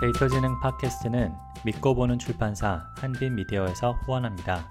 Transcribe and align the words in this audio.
데이터지능 0.00 0.60
팟캐스트는 0.60 1.34
믿고 1.64 1.96
보는 1.96 2.20
출판사 2.20 2.86
한빛미디어에서 2.98 3.94
후원합니다. 4.04 4.70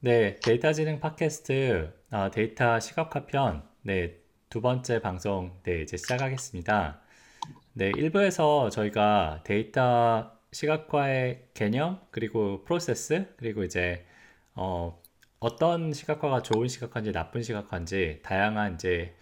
네, 0.07 0.37
데이터 0.37 0.71
지능 0.71 1.01
팟캐스트 1.01 1.91
아, 2.11 2.31
데이터 2.31 2.79
시각화 2.79 3.25
편, 3.25 3.67
네, 3.81 4.21
두 4.49 4.61
번째 4.61 5.01
방송, 5.01 5.59
네, 5.63 5.81
이제 5.81 5.97
시작하겠습니다. 5.97 7.01
네, 7.73 7.91
1부에서 7.91 8.71
저희가 8.71 9.41
데이터 9.43 10.31
시각화의 10.53 11.49
개념, 11.53 11.99
그리고 12.11 12.63
프로세스, 12.63 13.35
그리고 13.35 13.65
이제, 13.65 14.05
어, 14.55 14.97
어떤 15.41 15.91
시각화가 15.91 16.41
좋은 16.41 16.69
시각화인지 16.69 17.11
나쁜 17.11 17.43
시각화인지, 17.43 18.21
다양한 18.23 18.75
이제, 18.75 19.13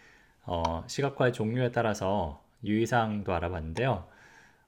어, 0.43 0.83
시각화의 0.87 1.33
종류에 1.33 1.71
따라서 1.71 2.45
유의사항도 2.63 3.33
알아봤는데요. 3.33 4.07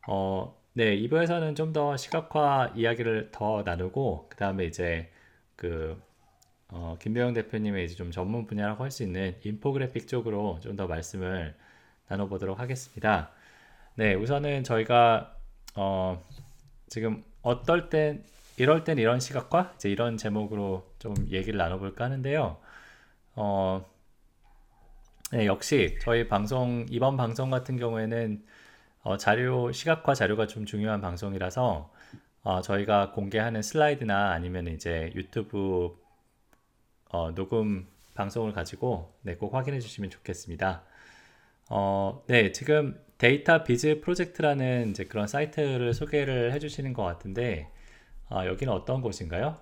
어, 0.08 0.58
네, 0.74 0.96
2부에서는 0.98 1.56
좀 1.56 1.74
더 1.74 1.96
시각화 1.96 2.74
이야기를 2.76 3.30
더 3.32 3.62
나누고, 3.64 4.30
그 4.30 4.36
다음에 4.38 4.66
이제, 4.66 5.12
그 5.56 6.02
어, 6.70 6.98
김배영 7.02 7.34
대표님의 7.34 7.86
이제 7.86 7.96
좀 7.96 8.12
전문 8.12 8.46
분야라고 8.46 8.84
할 8.84 8.92
수 8.92 9.04
있는 9.04 9.36
인포그래픽 9.44 10.08
쪽으로 10.08 10.60
좀 10.62 10.76
더 10.76 10.88
말씀을 10.88 11.56
나눠보도록 12.08 12.60
하겠습니다. 12.60 13.32
네, 13.96 14.14
우선은 14.16 14.64
저희가 14.64 15.36
어, 15.76 16.24
지금 16.88 17.24
어떨 17.42 17.90
땐 17.90 18.24
이럴 18.58 18.84
땐 18.84 18.98
이런 18.98 19.20
시각과 19.20 19.74
이제 19.76 19.90
이런 19.90 20.18
제목으로 20.18 20.86
좀 21.00 21.16
얘기를 21.30 21.58
나눠볼까 21.58 22.06
하는데요. 22.06 22.58
어, 23.36 23.86
네, 25.32 25.46
역시 25.46 25.98
저희 26.02 26.28
방송 26.28 26.86
이번 26.90 27.18
방송 27.18 27.50
같은 27.50 27.78
경우에는 27.78 28.44
어, 29.04 29.18
자료 29.18 29.72
시각화 29.72 30.14
자료가 30.16 30.48
좀 30.48 30.66
중요한 30.66 31.02
방송이라서 31.02 31.92
어, 32.44 32.62
저희가 32.62 33.12
공개하는 33.12 33.62
슬라이드나 33.62 34.32
아니면 34.32 34.68
이제 34.68 35.12
유튜브 35.16 35.96
어, 37.10 37.34
녹음 37.34 37.88
방송을 38.14 38.54
가지고 38.54 39.14
네, 39.22 39.36
꼭 39.36 39.54
확인해 39.54 39.80
주시면 39.80 40.10
좋겠습니다. 40.10 40.84
어, 41.70 42.24
네, 42.28 42.52
지금 42.52 43.00
Data 43.18 43.64
Viz 43.64 44.02
Project라는 44.02 44.92
이제 44.92 45.06
그런 45.06 45.28
사이트를 45.28 45.94
소개를 45.94 46.54
해 46.54 46.60
주시는 46.60 46.94
것 46.94 47.04
같은데 47.04 47.70
어, 48.30 48.46
여기는 48.46 48.72
어떤 48.74 49.02
곳인가요? 49.02 49.58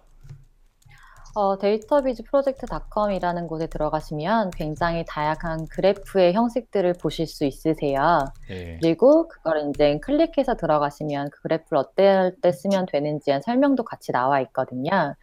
어, 1.38 1.58
Data 1.58 1.95
Viz 1.95 2.24
Project닷컴이라는 2.24 3.48
곳에 3.48 3.68
들어가시면 3.68 4.52
굉장히 4.52 5.04
다양한 5.06 5.68
그래프의 5.68 6.32
형식들을 6.32 6.94
보실 6.94 7.28
수 7.28 7.44
있으세요. 7.44 8.24
네. 8.48 8.78
그리고 8.82 9.28
그걸 9.28 9.70
이제 9.70 10.00
클릭해서 10.00 10.56
들어가시면 10.56 11.32
그 11.32 11.42
그래프를 11.42 11.78
어떨 11.78 12.38
때 12.42 12.54
쓰면 12.54 12.86
되는지 12.86 13.32
한 13.32 13.42
설명도 13.42 13.84
같이 13.84 14.14
나와 14.14 14.40
있거든요. 14.40 15.16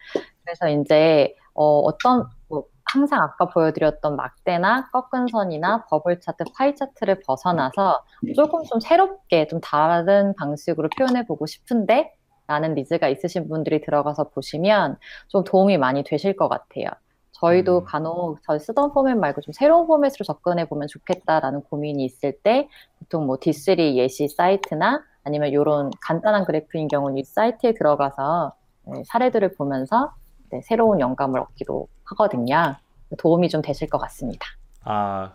그래서 0.43 0.69
이제 0.69 1.33
어, 1.53 1.79
어떤 1.79 2.27
뭐 2.47 2.65
항상 2.85 3.21
아까 3.21 3.45
보여드렸던 3.45 4.15
막대나 4.15 4.89
꺾은 4.91 5.27
선이나 5.31 5.85
bubble 5.85 6.19
chart, 6.19 6.45
pie 6.55 6.75
chart를 6.75 7.21
벗어나서 7.25 8.03
조금 8.35 8.63
좀 8.63 8.79
새롭게 8.79 9.47
좀 9.47 9.59
다른 9.61 10.33
방식으로 10.35 10.89
표현해 10.97 11.25
보고 11.25 11.45
싶은데 11.45 12.13
라는 12.47 12.75
needs가 12.75 13.07
있으신 13.07 13.47
분들이 13.47 13.81
들어가서 13.81 14.29
보시면 14.29 14.97
좀 15.27 15.43
도움이 15.43 15.77
많이 15.77 16.03
되실 16.03 16.35
것 16.35 16.49
같아요. 16.49 16.87
저희도 17.31 17.79
음. 17.79 17.85
간혹 17.85 18.39
저희 18.43 18.59
쓰던 18.59 18.93
포맷 18.93 19.17
말고 19.17 19.41
좀 19.41 19.53
새로운 19.53 19.87
포맷으로 19.87 20.23
접근해 20.23 20.65
보면 20.65 20.87
좋겠다라는 20.87 21.63
고민이 21.63 22.05
있을 22.05 22.33
때 22.43 22.69
보통 22.99 23.25
뭐 23.25 23.37
D3 23.37 23.95
예시 23.95 24.27
사이트나 24.27 25.03
아니면 25.23 25.49
이런 25.49 25.89
간단한 26.01 26.45
그래프인 26.45 26.87
경우는 26.87 27.17
이 27.17 27.23
사이트에 27.23 27.73
들어가서 27.73 28.53
네, 28.85 29.03
사례들을 29.07 29.55
보면서 29.55 30.13
네, 30.53 30.61
새로운 30.61 30.99
영감을 30.99 31.39
얻기도 31.39 31.87
하거든요. 32.03 32.75
도움이 33.17 33.49
좀 33.49 33.63
되실 33.63 33.89
것 33.89 33.97
같습니다. 33.97 34.45
아, 34.83 35.33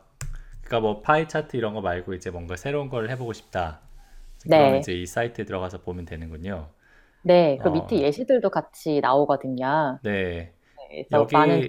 그러니까 0.61 0.81
뭐 0.81 1.03
파이 1.03 1.27
차트 1.27 1.57
이런 1.57 1.75
거 1.75 1.81
말고 1.81 2.15
이제 2.15 2.31
뭔가 2.31 2.55
새로운 2.55 2.89
걸 2.89 3.11
해보고 3.11 3.33
싶다. 3.33 3.81
네. 4.47 4.79
이제 4.79 4.93
이 4.93 5.07
사이트에 5.07 5.45
들어가서 5.45 5.83
보면 5.83 6.05
되는군요. 6.05 6.69
네, 7.23 7.59
그 7.61 7.69
어. 7.69 7.73
밑에 7.73 8.01
예시들도 8.01 8.49
같이 8.51 9.01
나오거든요. 9.01 9.99
네. 10.05 10.53
네 10.91 11.07
여기 11.11 11.37
많은 11.37 11.69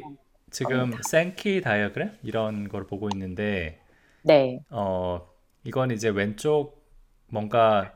지금 0.52 0.92
생키 1.02 1.62
다이어그램 1.62 2.12
이런 2.22 2.70
걸 2.70 2.86
보고 2.86 3.10
있는데, 3.12 3.82
네. 4.22 4.60
어, 4.70 5.28
이건 5.64 5.90
이제 5.90 6.10
왼쪽 6.10 6.86
뭔가 7.32 7.96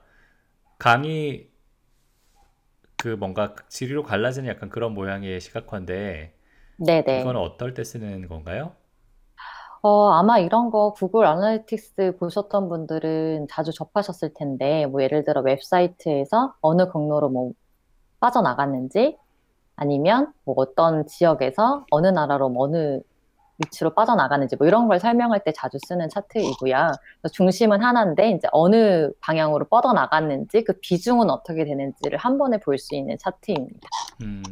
강의 0.79 1.52
그 3.03 3.09
뭔가 3.09 3.53
지리로 3.67 4.03
갈라지는 4.03 4.49
약간 4.49 4.69
그런 4.69 4.93
모양의 4.93 5.41
시각화인데, 5.41 6.33
네네. 6.77 7.19
이건 7.19 7.35
어떨 7.35 7.73
때 7.73 7.83
쓰는 7.83 8.29
건가요? 8.29 8.77
어, 9.81 10.11
아마 10.11 10.39
이런 10.39 10.71
거 10.71 10.93
구글 10.93 11.25
아나리틱스 11.25 12.15
보셨던 12.17 12.69
분들은 12.69 13.47
자주 13.49 13.73
접하셨을 13.73 14.33
텐데, 14.33 14.85
뭐 14.85 15.03
예를 15.03 15.25
들어 15.25 15.41
웹사이트에서 15.41 16.55
어느 16.61 16.89
경로로 16.89 17.27
뭐 17.27 17.51
빠져나갔는지, 18.21 19.17
아니면 19.75 20.31
뭐 20.45 20.55
어떤 20.57 21.05
지역에서 21.05 21.85
어느 21.91 22.07
나라로 22.07 22.47
뭐 22.49 22.67
어느 22.67 23.01
위치로 23.59 23.93
빠져나가는지 23.93 24.55
뭐 24.55 24.67
이런 24.67 24.87
걸 24.87 24.99
설명할 24.99 25.43
때 25.43 25.51
자주 25.53 25.77
쓰는 25.87 26.09
차트이고요. 26.09 26.91
중심은 27.31 27.81
하나인데 27.83 28.31
이제 28.31 28.47
어느 28.51 29.11
방향으로 29.21 29.65
뻗어나갔는지 29.65 30.63
그 30.63 30.73
비중은 30.81 31.29
어떻게 31.29 31.63
되는지를 31.65 32.17
한 32.17 32.37
번에 32.37 32.59
볼 32.59 32.77
수 32.77 32.95
있는 32.95 33.17
차트입니다. 33.17 33.87
음. 34.21 34.43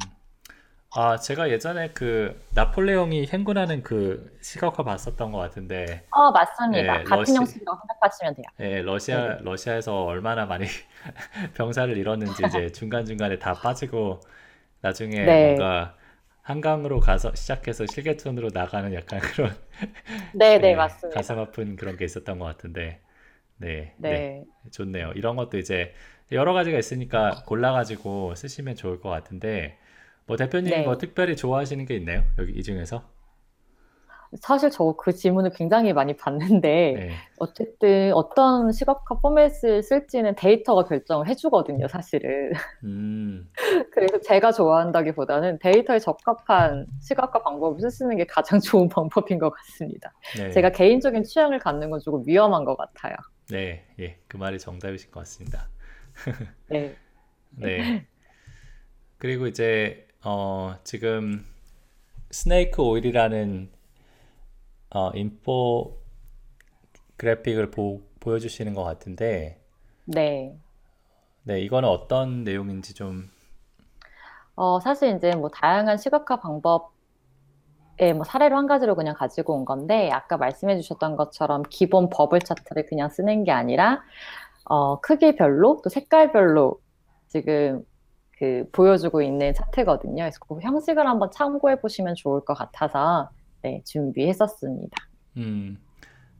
아, 0.93 1.15
제가 1.17 1.49
예전에 1.49 1.91
그 1.93 2.37
나폴레옹이 2.53 3.27
행군하는 3.27 3.81
그 3.81 4.37
시각화 4.41 4.83
봤었던 4.83 5.31
것 5.31 5.37
같은데. 5.37 6.05
어, 6.11 6.31
맞습니다. 6.31 6.99
예, 6.99 7.03
같은 7.03 7.17
러시... 7.17 7.35
형식이라고 7.35 7.79
생각하시면 7.79 8.35
돼요. 8.35 8.43
예, 8.59 8.81
러시아 8.81 9.37
네 9.37 9.37
러시아에서 9.41 10.03
얼마나 10.03 10.45
많이 10.45 10.65
병사를 11.55 11.95
잃었는지 11.97 12.43
이제 12.45 12.71
중간 12.73 13.05
중간에 13.05 13.39
다 13.39 13.53
빠지고 13.53 14.19
나중에 14.81 15.23
네. 15.23 15.45
뭔가 15.55 15.95
한강으로 16.43 16.99
가서 16.99 17.33
시작해서 17.35 17.85
실개천으로 17.87 18.49
나가는 18.53 18.93
약간 18.93 19.19
그런. 19.35 19.55
네, 20.31 20.59
네, 20.59 20.75
네, 20.75 20.75
맞습니다. 20.75 21.21
가슴 21.21 21.39
아픈 21.39 21.75
그런 21.75 21.97
게 21.97 22.05
있었던 22.05 22.39
것 22.39 22.45
같은데. 22.45 23.01
네, 23.57 23.95
네, 23.97 24.27
네, 24.37 24.45
좋네요. 24.71 25.13
이런 25.15 25.35
것도 25.37 25.57
이제 25.59 25.93
여러 26.31 26.53
가지가 26.53 26.79
있으니까 26.79 27.43
골라가지고 27.47 28.35
쓰시면 28.35 28.75
좋을 28.75 28.99
것 29.01 29.09
같은데. 29.09 29.79
뭐 30.27 30.37
대표님 30.37 30.71
네. 30.71 30.83
뭐 30.83 30.97
특별히 30.97 31.35
좋아하시는 31.35 31.85
게 31.85 31.95
있나요? 31.97 32.25
여기 32.39 32.53
이 32.53 32.63
중에서? 32.63 33.09
사실 34.39 34.69
저 34.69 34.95
그 34.97 35.13
질문을 35.13 35.51
굉장히 35.51 35.93
많이 35.93 36.15
받는데 36.15 36.93
네. 36.95 37.09
어쨌든 37.39 38.13
어떤 38.13 38.71
시각화 38.71 39.19
포맷을 39.21 39.83
쓸지는 39.83 40.35
데이터가 40.35 40.85
결정을 40.85 41.27
해주거든요, 41.27 41.87
사실은. 41.87 42.51
음. 42.83 43.49
그래서 43.91 44.19
제가 44.21 44.51
좋아한다기보다는 44.51 45.59
데이터에 45.59 45.99
적합한 45.99 46.85
시각화 47.01 47.41
방법을 47.41 47.89
쓰는 47.89 48.17
게 48.17 48.25
가장 48.25 48.59
좋은 48.61 48.87
방법인 48.89 49.39
것 49.39 49.49
같습니다. 49.49 50.13
네. 50.37 50.51
제가 50.51 50.71
개인적인 50.71 51.23
취향을 51.23 51.59
갖는 51.59 51.89
건 51.89 51.99
조금 51.99 52.23
위험한 52.25 52.63
것 52.63 52.77
같아요. 52.77 53.15
네, 53.49 53.85
예, 53.99 54.17
그 54.27 54.37
말이 54.37 54.59
정답이실 54.59 55.11
것 55.11 55.21
같습니다. 55.21 55.67
네. 56.69 56.95
네. 57.49 58.05
그리고 59.17 59.47
이제 59.47 60.07
어, 60.23 60.75
지금 60.83 61.43
스네이크 62.29 62.81
오일이라는 62.81 63.80
어, 64.93 65.11
인포 65.15 65.97
그래픽을 67.17 67.71
보, 67.71 68.01
보여주시는 68.19 68.73
것 68.73 68.83
같은데 68.83 69.61
네. 70.05 70.57
네, 71.43 71.61
이거는 71.61 71.87
어떤 71.87 72.43
내용인지 72.43 72.93
좀 72.93 73.29
어, 74.55 74.79
사실 74.79 75.15
이제 75.15 75.33
뭐 75.35 75.49
다양한 75.49 75.97
시각화 75.97 76.39
방법의 76.41 78.13
뭐 78.15 78.23
사례로 78.25 78.57
한 78.57 78.67
가지로 78.67 78.95
그냥 78.95 79.15
가지고 79.15 79.55
온 79.55 79.65
건데 79.65 80.09
아까 80.11 80.37
말씀해 80.37 80.79
주셨던 80.81 81.15
것처럼 81.15 81.63
기본 81.69 82.09
버블 82.09 82.41
차트를 82.41 82.85
그냥 82.87 83.09
쓰는 83.09 83.43
게 83.43 83.51
아니라 83.51 84.03
어, 84.65 84.99
크기별로 84.99 85.81
또 85.83 85.89
색깔별로 85.89 86.79
지금 87.27 87.85
그 88.37 88.67
보여주고 88.71 89.21
있는 89.21 89.53
차트거든요. 89.53 90.23
그래서 90.23 90.39
그 90.47 90.59
형식을 90.61 91.07
한번 91.07 91.31
참고해 91.31 91.79
보시면 91.79 92.15
좋을 92.15 92.43
것 92.43 92.55
같아서 92.55 93.29
네, 93.63 93.81
준비했었습니다. 93.85 94.97
음, 95.37 95.77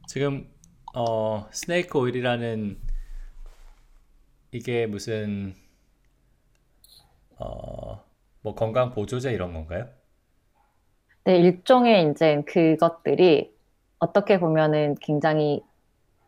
지금 0.06 0.48
어, 0.94 1.46
스네이크 1.50 1.98
오일이라는 1.98 2.78
이게 4.52 4.86
무슨 4.86 5.54
어, 7.38 8.04
뭐 8.42 8.54
건강 8.54 8.90
보조제 8.90 9.32
이런 9.32 9.52
건가요? 9.52 9.88
네, 11.24 11.38
일종의 11.38 12.10
이제 12.10 12.42
그것들이 12.46 13.54
어떻게 13.98 14.40
보면은 14.40 14.96
굉장히 15.00 15.62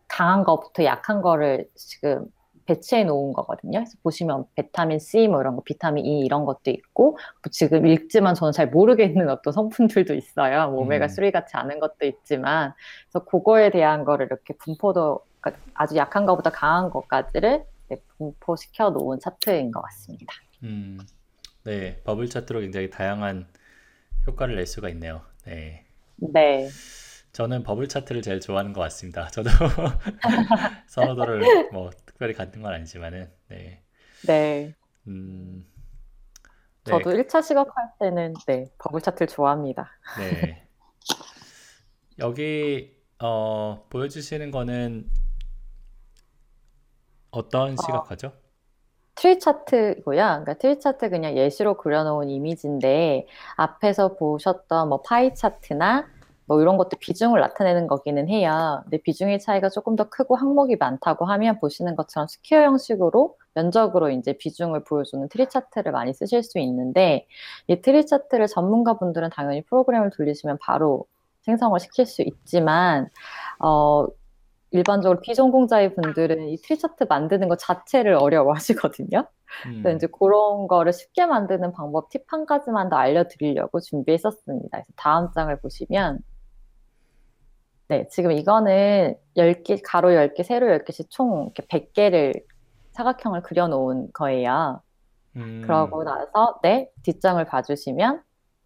강한 0.07 0.43
것부터 0.43 0.85
약한 0.85 1.21
거를 1.21 1.69
지금 1.75 2.25
배치해 2.65 3.03
놓은 3.03 3.33
거거든요. 3.33 3.79
그래서 3.79 3.97
보시면 4.03 4.45
비타민 4.55 4.99
C 4.99 5.27
뭐 5.27 5.41
이런 5.41 5.55
거, 5.55 5.61
비타민 5.63 6.05
E 6.05 6.21
이런 6.21 6.45
것도 6.45 6.71
있고 6.71 7.11
뭐 7.11 7.51
지금 7.51 7.85
읽지만 7.85 8.35
저는 8.35 8.51
잘 8.51 8.67
모르겠는 8.67 9.29
어떤 9.29 9.53
성분들도 9.53 10.13
있어요. 10.13 10.71
뭐 10.71 10.81
오메가 10.81 11.07
3 11.07 11.23
음. 11.23 11.31
같지 11.31 11.57
않은 11.57 11.79
것도 11.79 12.05
있지만 12.05 12.73
그래서 13.05 13.25
그거에 13.25 13.69
대한 13.69 14.03
거를 14.03 14.25
이렇게 14.27 14.55
분포도 14.57 15.21
그러니까 15.39 15.63
아주 15.75 15.95
약한 15.95 16.25
것보다 16.25 16.49
강한 16.49 16.89
것까지를 16.89 17.63
네, 17.89 18.01
분포시켜 18.17 18.89
놓은 18.89 19.19
차트인 19.19 19.71
것 19.71 19.81
같습니다. 19.81 20.33
음, 20.63 20.99
네, 21.63 22.01
버블 22.03 22.29
차트로 22.29 22.61
굉장히 22.61 22.89
다양한 22.89 23.47
효과를 24.27 24.55
낼 24.55 24.65
수가 24.65 24.89
있네요. 24.89 25.21
네. 25.45 25.85
네. 26.17 26.67
저는 27.31 27.63
bubble 27.63 27.87
chart를 27.89 28.21
제일 28.21 28.39
좋아하는 28.39 28.73
것 28.73 28.81
같습니다. 28.81 29.27
저도 29.27 29.49
선호도를 30.87 31.69
뭐 31.71 31.91
특별히 32.15 32.33
갖는 32.33 32.61
건 32.61 32.73
아니지만은 32.73 33.29
네. 33.49 33.83
네. 34.25 34.73
음, 35.07 35.65
네. 36.85 36.91
저도 36.91 37.11
1차 37.11 37.43
시각화할 37.43 37.91
때는 37.99 38.33
네, 38.47 38.71
버블 38.77 39.01
차트를 39.01 39.27
좋아합니다. 39.27 39.91
네. 40.17 40.65
여기 42.19 42.95
어, 43.21 43.85
보여주시는 43.89 44.51
거는 44.51 45.09
어떤 47.31 47.73
어. 47.73 47.75
시각화죠? 47.85 48.27
어, 48.27 48.33
tree 49.15 49.37
chart고요. 49.37 50.15
그러니까 50.15 50.53
tree 50.53 50.79
chart 50.79 51.09
그냥 51.09 51.35
예시로 51.35 51.75
그려놓은 51.75 52.29
이미지인데 52.29 53.27
앞에서 53.57 54.15
보셨던 54.15 54.87
뭐 54.87 55.01
pie 55.01 55.33
chart나 55.33 56.07
뭐 56.47 56.61
이런 56.61 56.77
것도 56.77 56.97
비중을 56.99 57.39
나타내는 57.39 57.87
거기는 57.87 58.29
해요. 58.29 58.81
근데 58.83 58.97
비중의 58.97 59.39
차이가 59.39 59.69
조금 59.69 59.95
더 59.95 60.09
크고 60.09 60.35
항목이 60.35 60.75
많다고 60.77 61.25
하면 61.25 61.59
보시는 61.59 61.95
것처럼 61.95 62.27
square 62.27 62.61
형식으로 62.63 63.37
면적으로 63.55 64.09
이제 64.11 64.33
비중을 64.33 64.83
보여주는 64.83 65.27
tree 65.29 65.49
chart를 65.49 65.91
많이 65.91 66.13
쓰실 66.13 66.43
수 66.43 66.59
있는데 66.59 67.27
이 67.67 67.81
tree 67.81 68.05
chart를 68.05 68.47
전문가분들은 68.47 69.29
당연히 69.31 69.63
프로그램을 69.63 70.11
돌리시면 70.11 70.59
바로 70.61 71.05
생성을 71.41 71.79
시킬 71.79 72.05
수 72.05 72.21
있지만 72.21 73.09
어 73.59 74.07
일반적으로 74.71 75.21
비전공자의 75.21 75.95
분들은 75.95 76.49
이 76.49 76.57
tree 76.57 76.77
chart 76.77 77.05
만드는 77.09 77.47
것 77.47 77.57
자체를 77.59 78.15
어려워하시거든요. 78.15 79.25
음. 79.67 79.79
그래서 79.81 79.95
이제 79.95 80.07
그런 80.07 80.67
거를 80.67 80.91
쉽게 80.93 81.25
만드는 81.25 81.71
방법 81.71 82.09
팁 82.09 82.25
한 82.27 82.45
가지만 82.45 82.89
더 82.89 82.97
알려드리려고 82.97 83.79
준비했었습니다. 83.79 84.69
그래서 84.71 84.91
다음 84.97 85.31
장을 85.31 85.55
보시면 85.61 86.19
네, 87.87 88.07
지금 88.09 88.31
이거는 88.31 89.15
10개, 89.37 89.79
가로 89.83 90.09
10개, 90.09 90.43
세로 90.43 90.67
10개씩 90.67 91.09
총 91.09 91.51
이렇게 91.55 91.63
100개를 91.67 92.43
사각형을 92.93 93.43
그려놓은 93.43 94.11
거예요. 94.13 94.81
음. 95.35 95.61
그러고 95.63 96.03
나서 96.03 96.59
네, 96.63 96.89
뒷장을 97.03 97.43
봐주시면 97.45 98.23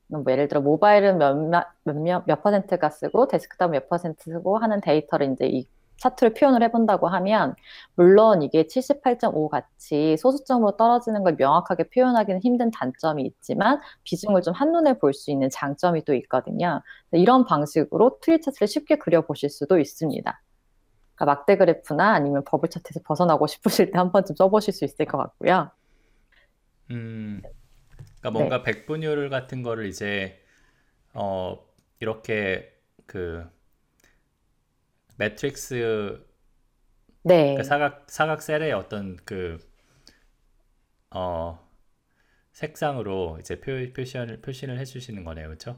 뭐 0.07 0.23
예를 0.27 0.47
들어 0.47 0.61
모바일은 0.61 1.17
몇, 1.17 1.35
몇, 1.35 1.67
몇, 1.83 2.23
몇 2.25 2.43
퍼센트가 2.43 2.89
쓰고 2.89 3.27
데스크탑 3.27 3.71
몇 3.71 3.89
퍼센트 3.89 4.23
쓰고 4.23 4.57
하는 4.57 4.81
데이터를 4.81 5.33
이제 5.33 5.47
이 5.47 5.67
차트를 5.99 6.33
표현을 6.33 6.63
해본다고 6.63 7.07
하면 7.09 7.55
물론 7.95 8.41
이게 8.43 8.63
78.5 8.67 9.49
같이 9.49 10.17
소수점으로 10.17 10.77
떨어지는 10.77 11.23
걸 11.23 11.35
명확하게 11.37 11.89
표현하기는 11.89 12.41
힘든 12.41 12.71
단점이 12.71 13.23
있지만 13.25 13.81
비중을 14.03 14.41
좀 14.41 14.53
한눈에 14.53 14.97
볼 14.99 15.13
수 15.13 15.31
있는 15.31 15.49
장점이 15.49 16.05
또 16.05 16.13
있거든요. 16.15 16.81
이런 17.11 17.45
방식으로 17.45 18.19
tree 18.21 18.41
chart를 18.41 18.67
쉽게 18.67 18.97
그려보실 18.97 19.49
수도 19.49 19.79
있습니다. 19.79 20.41
그러니까 21.15 21.25
막대 21.35 21.57
그래프나 21.57 22.13
아니면 22.13 22.43
bubble 22.45 22.69
chart에서 22.69 23.01
벗어나고 23.05 23.47
싶으실 23.47 23.91
때 23.91 23.97
한 23.99 24.11
번쯤 24.11 24.35
써보실 24.37 24.73
수 24.73 24.85
있을 24.85 25.05
것 25.05 25.17
같고요. 25.17 25.71
음, 26.91 27.41
그러니까 28.21 28.31
뭔가 28.31 28.57
네. 28.63 28.63
백분율 28.63 29.29
같은 29.29 29.63
거를 29.63 29.87
이제 29.87 30.41
어 31.13 31.57
이렇게 31.99 32.73
그 33.05 33.49
매트릭스 35.19 36.25
네. 37.23 37.55
그 37.55 37.63
사각 37.63 38.05
사각 38.09 38.41
셀의 38.41 38.71
어떤 38.73 39.17
그 39.25 39.59
어, 41.11 41.59
색상으로 42.53 43.37
이제 43.41 43.59
표, 43.61 43.71
표시를 43.93 44.41
표시를 44.41 44.79
해주시는 44.79 45.23
거네요, 45.25 45.47
그렇죠? 45.47 45.77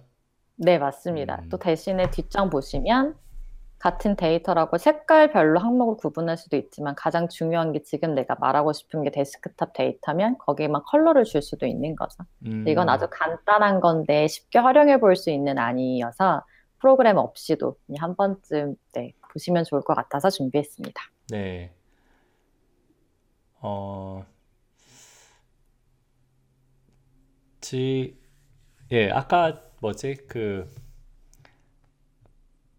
네, 0.57 0.77
맞습니다. 0.77 1.43
음. 1.43 1.49
또 1.49 1.57
대신에 1.57 2.09
뒷장 2.11 2.49
보시면 2.49 3.15
같은 3.79 4.15
데이터라고 4.15 4.77
색깔별로 4.77 5.59
항목을 5.59 5.97
구분할 5.97 6.37
수도 6.37 6.57
있지만 6.57 6.95
가장 6.95 7.29
중요한 7.29 7.71
게 7.73 7.83
지금 7.83 8.15
내가 8.15 8.35
말하고 8.39 8.73
싶은 8.73 9.03
게 9.03 9.11
데스크탑 9.11 9.73
데이터면 9.73 10.37
거기에만 10.39 10.83
컬러를 10.87 11.25
줄 11.25 11.41
수도 11.41 11.65
있는 11.67 11.95
거죠. 11.95 12.23
음. 12.47 12.65
이건 12.67 12.89
아주 12.89 13.07
간단한 13.11 13.81
건데 13.81 14.27
쉽게 14.27 14.59
활용해 14.59 14.99
볼 14.99 15.15
수 15.15 15.31
있는 15.31 15.57
안이어서 15.59 16.43
프로그램 16.79 17.17
없이도 17.17 17.77
한 17.99 18.15
번쯤 18.15 18.75
네, 18.93 19.13
보시면 19.31 19.63
좋을 19.65 19.81
것 19.81 19.93
같아서 19.95 20.29
준비했습니다. 20.29 21.01
네. 21.29 21.73
어, 23.61 24.25
지, 27.61 28.17
예, 28.91 29.09
아까 29.11 29.63
뭐지, 29.79 30.15
그, 30.27 30.67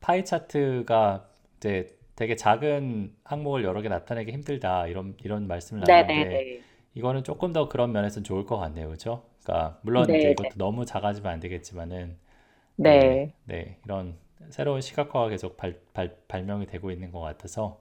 파이 0.01 0.25
차트가 0.25 1.29
이제 1.57 1.97
되게 2.17 2.37
작은 2.37 3.15
항목을 3.25 3.65
여러 3.65 3.81
개 3.81 3.89
나타내기 3.89 4.33
힘들다, 4.33 4.87
이런, 4.89 5.17
이런 5.23 5.47
말씀을 5.47 5.81
나눴는데, 5.81 6.63
이거는 6.95 7.25
조금 7.25 7.53
더 7.53 7.69
그런 7.69 7.93
면에서 7.93 8.23
좋을 8.23 8.45
것 8.45 8.59
같네요. 8.59 8.89
그죠? 8.91 9.25
그러니까, 9.43 9.79
물론 9.83 10.15
이제 10.17 10.31
이것도 10.31 10.51
너무 10.57 10.85
작아지면 10.85 11.33
안 11.33 11.41
되겠지만은, 11.41 12.19
네. 12.77 12.99
네, 12.99 13.35
네, 13.45 13.79
이런 13.85 14.19
새로운 14.51 14.81
시각화가 14.81 15.29
계속 15.29 15.57
발, 15.57 15.79
발, 15.93 16.17
발명이 16.29 16.67
되고 16.67 16.91
있는 16.91 17.11
것 17.11 17.21
같아서 17.21 17.81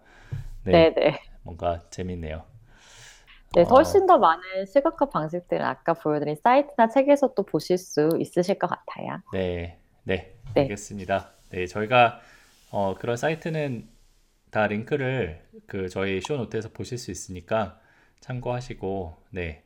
네, 0.63 0.93
네네. 0.93 1.19
뭔가 1.43 1.79
재밌네요. 1.89 2.43
네, 3.53 3.63
어. 3.63 3.65
훨씬 3.65 4.05
더 4.07 4.17
많은 4.17 4.65
시각화 4.65 5.09
방식들은 5.09 5.65
아까 5.65 5.93
보여드린 5.93 6.35
사이트나 6.41 6.87
책에서 6.87 7.33
또 7.33 7.43
보실 7.43 7.77
수 7.77 8.09
있으실 8.19 8.57
것 8.57 8.67
같아요. 8.67 9.21
네, 9.33 9.77
네, 10.03 10.33
네. 10.55 10.61
알겠습니다. 10.61 11.31
네, 11.49 11.67
저희가 11.67 12.21
어, 12.71 12.95
그런 12.97 13.17
사이트는 13.17 13.89
다 14.51 14.67
링크를 14.67 15.45
그 15.65 15.89
저희 15.89 16.21
쇼 16.21 16.37
노트에서 16.37 16.69
보실 16.69 16.97
수 16.97 17.11
있으니까 17.11 17.79
참고하시고 18.21 19.17
네, 19.31 19.63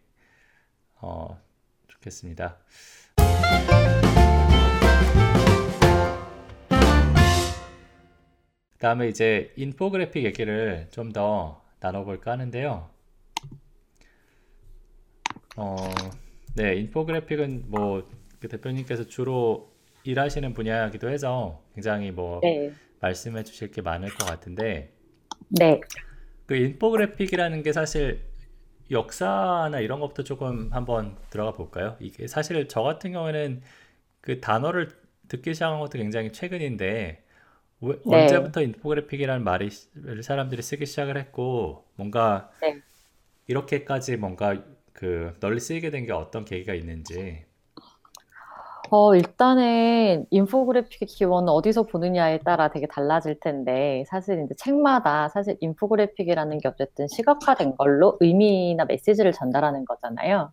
어, 1.02 1.40
좋겠습니다. 1.88 2.58
다음에 8.80 9.08
이제 9.10 9.54
인포그래픽 9.58 10.24
얘기를 10.26 10.88
좀 10.92 11.12
더 11.14 11.64
나눠볼까 11.82 12.32
하는데요. 12.32 12.90
어, 15.58 15.76
네, 16.56 16.76
인포그래픽은 16.76 17.66
뭐 17.70 18.04
그 18.40 18.48
대표님께서 18.50 19.08
주로 19.08 19.72
일하시는 20.04 20.54
분야이기도 20.54 21.10
해서 21.10 21.64
굉장히 21.74 22.12
뭐 22.12 22.40
네. 22.44 22.72
말씀해 23.00 23.44
주실 23.44 23.72
게 23.72 23.82
많을 23.82 24.10
것 24.10 24.26
같은데 24.26 24.94
네. 25.50 25.82
그 26.46 26.56
infographic이라는 26.56 27.64
게 27.64 27.74
사실 27.74 28.22
역사나 28.92 29.80
이런 29.80 30.00
것부터 30.00 30.24
조금 30.24 30.72
한번 30.74 31.18
들어가 31.32 31.54
볼까요? 31.54 31.98
이게 32.00 32.28
사실 32.28 32.68
저 32.68 32.84
같은 32.84 33.14
경우에는 33.14 33.64
그 34.22 34.42
단어를 34.42 34.92
듣기 35.28 35.56
시작한 35.56 35.80
것도 35.80 35.98
굉장히 35.98 36.32
최근인데 36.32 37.25
왜, 37.82 37.98
네. 38.06 38.08
언제부터 38.18 38.62
infographic이라는 38.62 39.44
말이 39.44 39.70
사람들이 40.24 40.62
쓰기 40.62 40.86
시작을 40.86 41.18
했고 41.18 41.86
뭔가 41.96 42.50
네. 42.62 42.82
이렇게까지 43.48 44.18
뭔가 44.18 44.64
그 44.94 45.34
널리 45.42 45.60
쓰이게 45.60 45.92
된 45.92 46.06
게 46.06 46.14
어떤 46.14 46.46
계기가 46.46 46.74
있는지 46.76 47.46
어, 48.92 49.16
일단은 49.16 50.26
infographic의 50.30 51.08
기원은 51.08 51.50
어디서 51.50 51.84
보느냐에 51.84 52.40
따라 52.40 52.68
되게 52.70 52.86
달라질 52.88 53.40
텐데, 53.40 54.04
사실 54.08 54.44
이제 54.46 54.54
책마다 54.58 55.28
사실 55.30 55.58
infographic이라는 55.60 56.60
게 56.60 56.68
어쨌든 56.68 57.08
시각화된 57.08 57.76
걸로 57.78 58.18
의미나 58.20 58.86
메시지를 58.86 59.32
전달하는 59.34 59.86
거잖아요. 59.86 60.52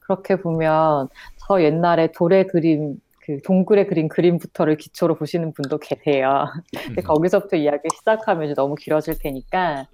그렇게 0.00 0.36
보면 0.36 1.08
저 1.36 1.62
옛날에 1.62 2.12
돌에 2.12 2.44
그림, 2.46 2.96
그 3.30 3.40
동굴에 3.42 3.86
그린 3.86 4.08
그림부터를 4.08 4.76
기초로 4.76 5.14
보시는 5.14 5.52
분도 5.52 5.78
계세요. 5.78 6.46
근데 6.84 7.00
거기서부터 7.00 7.56
이야기 7.56 7.88
시작하면 7.94 8.54
너무 8.54 8.74
길어질 8.74 9.16
테니까, 9.20 9.86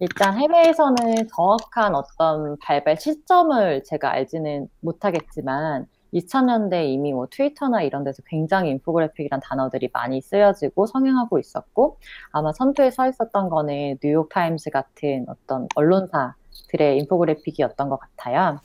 일단 0.00 0.36
해외에서는 0.36 1.28
정확한 1.32 1.94
어떤 1.94 2.56
발발 2.58 2.96
시점을 2.96 3.84
제가 3.84 4.10
알지는 4.10 4.68
못하겠지만, 4.80 5.86
2000년대 6.12 6.86
이미 6.86 7.12
뭐 7.12 7.28
트위터나 7.30 7.82
이런 7.82 8.02
데서 8.02 8.24
굉장히 8.26 8.70
infographic이란 8.70 9.38
단어들이 9.40 9.90
많이 9.92 10.20
쓰여지고 10.20 10.86
성행하고 10.86 11.38
있었고 11.38 11.98
아마 12.32 12.52
선두에 12.52 12.90
서 12.90 13.08
있었던 13.08 13.48
거는 13.48 13.98
뉴욕 14.02 14.28
타임스 14.28 14.70
같은 14.70 15.26
어떤 15.28 15.68
언론사들의 15.76 16.98
infographic이었던 16.98 17.88
것 17.88 18.00
같아요. 18.00 18.58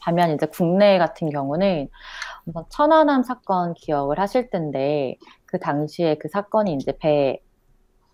반면 0.00 0.30
이제 0.30 0.46
국내 0.46 0.98
같은 0.98 1.30
경우는 1.30 1.88
천안함 2.68 3.22
사건 3.22 3.74
기억을 3.74 4.18
하실 4.18 4.50
텐데 4.50 5.16
그 5.46 5.58
당시에 5.58 6.16
그 6.16 6.28
사건이 6.28 6.74
이제 6.74 6.96
배 6.98 7.40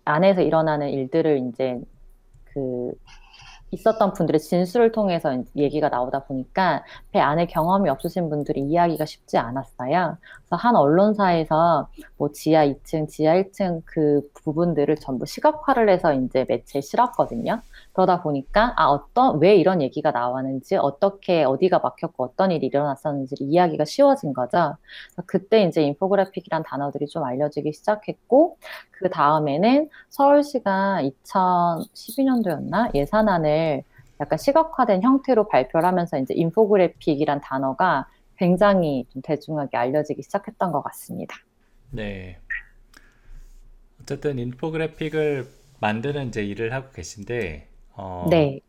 안에서 0.05 0.41
일어나는 0.41 0.89
일들을 0.89 1.49
이제 1.49 1.79
그 2.45 2.91
있었던 3.71 4.13
분들의 4.13 4.39
진술을 4.39 4.91
통해서 4.91 5.43
얘기가 5.55 5.89
나오다 5.89 6.23
보니까 6.23 6.83
배 7.11 7.19
안에 7.19 7.47
경험이 7.47 7.89
없으신 7.89 8.29
분들이 8.29 8.61
이해하기가 8.61 9.05
쉽지 9.05 9.37
않았어요. 9.37 10.17
그래서 10.37 10.55
한 10.55 10.75
언론사에서 10.75 11.89
뭐 12.17 12.31
지하 12.31 12.65
2층, 12.65 13.09
지하 13.09 13.35
1층 13.35 13.81
그 13.85 14.21
부분들을 14.43 14.95
전부 14.97 15.25
시각화를 15.25 15.89
해서 15.89 16.13
이제 16.13 16.45
매체에 16.47 16.81
실었거든요. 16.81 17.59
그러다 17.97 18.21
보니까 18.21 18.75
아 18.77 18.89
어떤 18.89 19.41
왜 19.41 19.55
이런 19.55 19.81
얘기가 19.81 20.11
나왔는지 20.11 20.75
어떻게 20.75 21.43
어디가 21.43 21.79
막혔고 21.79 22.25
어떤 22.25 22.51
일이 22.51 22.67
일어났었는지 22.67 23.33
이야기가 23.39 23.85
쉬워진 23.85 24.33
거죠. 24.33 24.75
그때 25.25 25.63
이제 25.63 25.81
인포그래픽이란 25.81 26.61
단어들이 26.61 27.07
좀 27.07 27.23
알려지기 27.23 27.73
시작했고 27.73 28.59
그 28.91 29.09
다음에는 29.09 29.89
서울시가 30.09 31.01
2012년도였나 31.25 32.93
예산안을 32.93 33.81
약간 34.19 34.37
시각화된 34.37 35.01
형태로 35.01 35.47
발표를 35.47 35.87
하면서 35.87 36.19
이제 36.19 36.35
인포그래픽이란 36.35 37.41
단어가 37.41 38.07
굉장히 38.37 39.07
좀 39.09 39.23
대중하게 39.23 39.75
알려지기 39.75 40.21
시작했던 40.21 40.71
것 40.71 40.83
같습니다. 40.83 41.35
네. 41.89 42.37
어쨌든 44.03 44.37
인포그래픽을 44.37 45.47
만드는 45.79 46.27
이제 46.27 46.45
일을 46.45 46.73
하고 46.73 46.91
계신데 46.91 47.66
어, 47.97 48.47
네. 48.49 48.61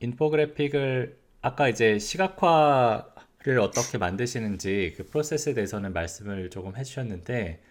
인포그래픽을 0.00 1.18
아까 1.42 1.68
이제 1.68 1.98
시각화를 1.98 3.58
어떻게 3.60 3.98
만드시는지 3.98 4.94
그 4.96 5.06
프로세스에 5.06 5.54
대해서는 5.54 5.92
말씀을 5.92 6.50
조금 6.50 6.76
해주셨는데 6.76 7.62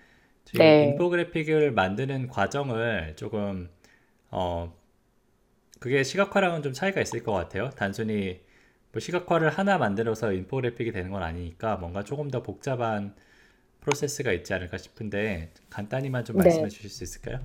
네. 0.52 1.04
인포그래픽을 1.06 1.72
만드는 1.74 2.28
과정을 2.30 3.16
조금 3.18 3.70
어 4.32 4.74
그게 5.80 6.04
시각화랑은 6.04 6.62
좀 6.64 6.74
차이가 6.74 7.02
있을 7.02 7.24
것 7.24 7.32
같아요. 7.34 7.70
단순히 7.72 8.42
뭐 8.92 9.00
시각화를 9.00 9.50
하나 9.50 9.78
만들어서 9.78 10.32
인포그래픽이 10.34 10.92
되는 10.92 11.12
건 11.12 11.24
아니니까 11.24 11.78
뭔가 11.78 12.04
조금 12.04 12.30
더 12.32 12.42
복잡한 12.44 13.16
프로세스가 13.82 14.32
있지 14.34 14.54
않을까 14.54 14.78
싶은데 14.80 15.52
간단히만 15.72 16.26
좀 16.26 16.36
네. 16.36 16.38
말씀해 16.38 16.70
주실 16.70 16.90
수 16.92 17.04
있을까요? 17.04 17.40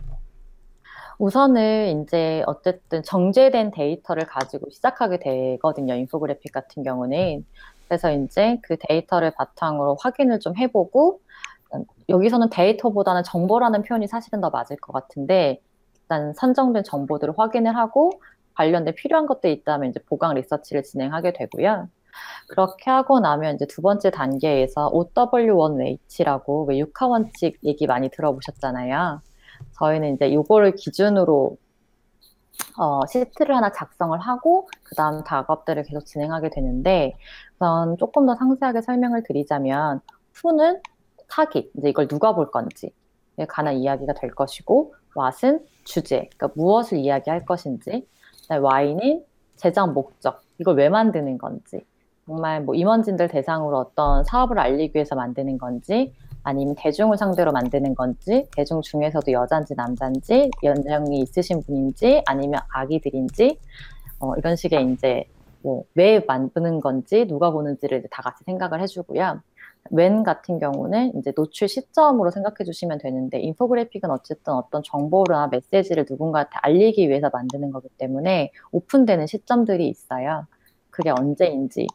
우선은 1.19 2.03
이제 2.03 2.45
어쨌든 2.47 3.03
정제된 3.03 3.73
데이터를 3.73 4.25
가지고 4.27 4.71
시작하게 4.71 5.19
되거든요. 5.19 5.95
인포그래픽 5.95 6.53
같은 6.53 6.85
경우는. 6.85 7.45
그래서 7.89 8.13
이제 8.13 8.59
그 8.63 8.77
데이터를 8.79 9.33
바탕으로 9.33 9.97
확인을 10.01 10.41
좀 10.41 10.57
해보고 10.57 11.21
여기서는 12.09 12.51
데이터보다는 12.51 13.25
정보라는 13.25 13.83
표현이 13.83 14.07
사실은 14.07 14.41
더 14.41 14.51
맞을 14.51 14.77
것 14.77 14.93
같은데 14.93 15.61
일단 16.03 16.33
선정된 16.35 16.85
정보들을 16.85 17.35
확인을 17.37 17.77
하고 17.77 18.13
관련된 18.55 18.95
필요한 18.95 19.27
것들이 19.27 19.53
있다면 19.55 19.91
이제 19.91 20.01
보강 20.07 20.35
리서치를 20.35 20.83
진행하게 20.85 21.33
되고요. 21.33 21.89
그렇게 22.49 22.91
하고 22.91 23.21
나면 23.21 23.57
이제 23.57 23.67
두 23.67 23.83
번째 23.83 24.11
단계에서 24.11 24.91
OW1H라고 24.93 26.67
왜 26.69 26.79
육하 26.79 27.07
원칙 27.07 27.59
얘기 27.65 27.87
많이 27.87 28.09
들어보셨잖아요. 28.09 29.21
저희는 29.79 30.15
이제 30.15 30.33
요거를 30.33 30.73
기준으로 30.77 31.57
어, 32.77 33.07
시트를 33.07 33.55
하나 33.55 33.73
작성을 33.73 34.19
하고 34.19 34.69
그 34.83 34.95
다음 34.95 35.23
작업들을 35.25 35.83
계속 35.85 36.05
진행하게 36.05 36.51
되는데 36.51 37.17
우선 37.57 37.97
조금 37.99 38.27
더 38.27 38.35
상세하게 38.37 38.83
설명을 38.83 39.23
드리자면 39.25 40.01
후는 40.35 40.81
타깃, 41.29 41.73
이제 41.77 41.91
이걸 41.91 42.09
누가 42.09 42.35
볼 42.35 42.51
건지에 42.51 42.91
관한 43.49 43.75
이야기가 43.75 44.15
될 44.15 44.31
것이고 44.31 44.95
왓은 45.15 45.63
주제, 45.85 46.29
그러니까 46.37 46.51
무엇을 46.55 46.99
이야기할 46.99 47.45
것인지 47.45 48.07
Y는 48.49 49.25
제작 49.57 49.93
목적, 49.93 50.43
이걸 50.59 50.77
왜 50.77 50.89
만드는 50.89 51.39
건지 51.39 51.85
정말 52.27 52.63
뭐 52.63 52.75
임원진들 52.75 53.29
대상으로 53.29 53.79
어떤 53.79 54.25
사업을 54.25 54.59
알리기 54.59 54.95
위해서 54.95 55.17
만드는 55.17 55.59
건지 55.59 56.15
아니면 56.43 56.75
대중을 56.79 57.19
상대로 57.19 57.53
만드는 57.53 57.95
건지, 57.95 58.47
대중 58.57 58.81
중에서도 58.81 59.31
여잔지 59.33 59.75
남잔지, 59.77 60.51
연령이 60.63 61.21
있으신 61.21 61.63
분인지, 61.63 62.23
아니면 62.27 62.61
아기들인지, 62.73 63.59
어, 64.21 64.35
이런 64.37 64.57
식의 64.57 64.93
이제 64.93 65.25
뭐 65.63 65.85
왜 65.95 66.21
만드는 66.27 66.81
건지, 66.81 67.27
누가 67.27 67.51
보는지를 67.51 68.05
다 68.11 68.23
같이 68.23 68.45
생각을 68.45 68.81
해주고요. 68.83 69.41
웬 69.91 70.23
같은 70.23 70.59
경우는 70.59 71.15
이제 71.17 71.33
노출 71.33 71.69
시점으로 71.69 72.31
생각해 72.31 72.65
주시면 72.65 72.99
되는데 72.99 73.41
인포그래픽은 73.41 74.11
어쨌든 74.11 74.53
어떤 74.55 74.83
정보나 74.83 75.49
메시지를 75.51 76.05
누군가한테 76.09 76.51
알리기 76.63 77.09
위해서 77.09 77.31
만드는 77.33 77.71
거기 77.73 77.89
때문에 77.97 78.53
오픈되는 78.73 79.27
시점들이 79.27 79.89
있어요. 79.89 80.47
그게 80.91 81.11
언제인지 81.11 81.87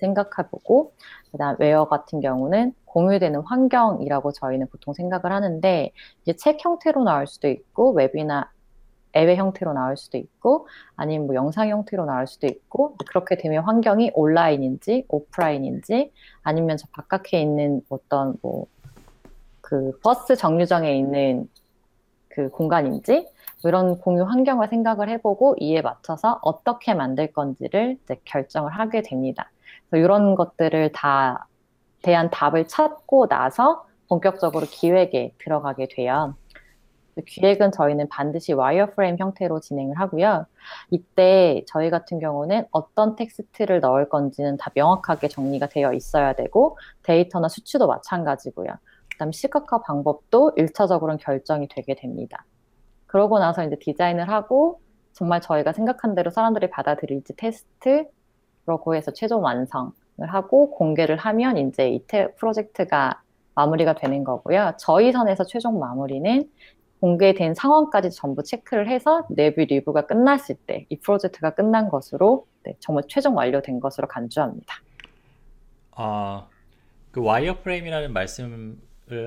생각해보고 0.00 0.92
그다음 1.30 1.56
웨어 1.58 1.86
같은 1.88 2.20
경우는 2.20 2.74
공유되는 2.92 3.40
환경이라고 3.40 4.32
저희는 4.32 4.68
보통 4.68 4.94
생각을 4.94 5.32
하는데 5.32 5.90
이제 6.22 6.32
책 6.34 6.64
형태로 6.64 7.04
나올 7.04 7.26
수도 7.26 7.48
있고 7.48 7.92
웹이나 7.92 8.50
앱의 9.14 9.36
형태로 9.36 9.74
나올 9.74 9.96
수도 9.96 10.16
있고 10.16 10.66
아니면 10.96 11.26
뭐 11.26 11.34
영상 11.34 11.68
형태로 11.68 12.06
나올 12.06 12.26
수도 12.26 12.46
있고 12.46 12.96
그렇게 13.06 13.36
되면 13.36 13.64
환경이 13.64 14.12
온라인인지 14.14 15.04
오프라인인지 15.08 16.12
아니면 16.42 16.76
저 16.78 16.86
바깥에 16.92 17.40
있는 17.40 17.82
어떤 17.90 18.36
뭐 18.42 18.66
그 19.72 19.98
버스 20.02 20.36
정류장에 20.36 20.94
있는 20.94 21.48
그 22.28 22.50
공간인지 22.50 23.26
뭐 23.62 23.68
이런 23.70 23.96
공유 23.96 24.22
환경을 24.24 24.68
생각을 24.68 25.08
해보고 25.08 25.56
이에 25.60 25.80
맞춰서 25.80 26.40
어떻게 26.42 26.92
만들 26.92 27.32
건지를 27.32 27.96
결정을 28.26 28.70
하게 28.70 29.00
됩니다. 29.00 29.50
이런 29.92 30.34
것들을 30.34 30.92
다 30.92 31.46
대한 32.02 32.30
답을 32.30 32.68
찾고 32.68 33.28
나서 33.28 33.86
본격적으로 34.08 34.66
기획에 34.66 35.34
들어가게 35.38 35.88
돼요. 35.88 36.34
기획은 37.26 37.72
저희는 37.72 38.08
반드시 38.08 38.52
wireframe 38.52 39.16
형태로 39.18 39.60
진행을 39.60 39.98
하고요. 39.98 40.46
이때 40.90 41.62
저희 41.66 41.90
같은 41.90 42.18
경우는 42.18 42.66
어떤 42.70 43.16
텍스트를 43.16 43.80
넣을 43.80 44.08
건지는 44.08 44.56
다 44.56 44.70
명확하게 44.74 45.28
정리가 45.28 45.68
되어 45.68 45.92
있어야 45.92 46.32
되고 46.32 46.78
데이터나 47.02 47.48
수치도 47.48 47.86
마찬가지고요. 47.86 48.70
그다음 49.12 49.30
시각화 49.30 49.82
방법도 49.82 50.52
일차적으로는 50.56 51.18
결정이 51.18 51.68
되게 51.68 51.94
됩니다. 51.94 52.44
그러고 53.06 53.38
나서 53.38 53.62
이제 53.62 53.76
디자인을 53.78 54.30
하고 54.30 54.80
정말 55.12 55.42
저희가 55.42 55.74
생각한 55.74 56.14
대로 56.14 56.30
사람들이 56.30 56.70
받아들일지 56.70 57.36
테스트라고 57.36 58.94
해서 58.94 59.12
최종 59.12 59.44
완성 59.44 59.92
하고 60.28 60.70
공개를 60.70 61.16
하면 61.16 61.56
이제 61.58 61.88
이 61.90 62.02
프로젝트가 62.36 63.22
마무리가 63.54 63.94
되는 63.94 64.24
거고요. 64.24 64.72
저희 64.78 65.12
선에서 65.12 65.44
최종 65.44 65.78
마무리는 65.78 66.48
공개된 67.00 67.54
상황까지 67.54 68.10
전부 68.12 68.42
체크를 68.44 68.88
해서 68.88 69.26
내부 69.28 69.60
리뷰가 69.62 70.06
끝났을 70.06 70.54
때 70.66 70.86
이 70.88 70.98
프로젝트가 71.00 71.50
끝난 71.54 71.88
것으로 71.88 72.46
네, 72.64 72.76
정말 72.80 73.04
최종 73.08 73.36
완료된 73.36 73.80
것으로 73.80 74.06
간주합니다. 74.08 74.74
아, 75.92 76.46
그 77.10 77.22
wireframe이라는 77.22 78.12
말씀을 78.12 78.76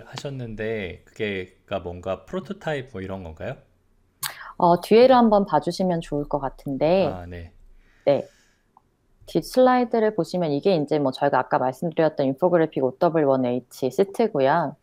하셨는데 0.06 1.04
그게가 1.06 1.80
뭔가 1.82 2.24
프로토타입 2.26 2.90
뭐 2.94 3.02
이런 3.02 3.24
건가요? 3.24 3.56
어, 4.58 4.80
뒤에를 4.82 5.16
한번 5.16 5.46
봐주시면 5.46 6.02
좋을 6.02 6.28
것 6.30 6.40
같은데. 6.40 7.08
아, 7.14 7.26
네. 7.28 7.52
네. 8.06 8.26
뒷 9.26 9.44
슬라이드를 9.44 10.16
보시면 10.16 10.52
이게 10.52 10.76
이제 10.76 11.00
뭐 11.00 11.12
저희가 11.12 11.40
아까 11.40 11.58
말씀드렸던 11.58 12.26
infographic 12.28 12.84
5W1H 12.84 13.92
시트고요. 13.92 14.76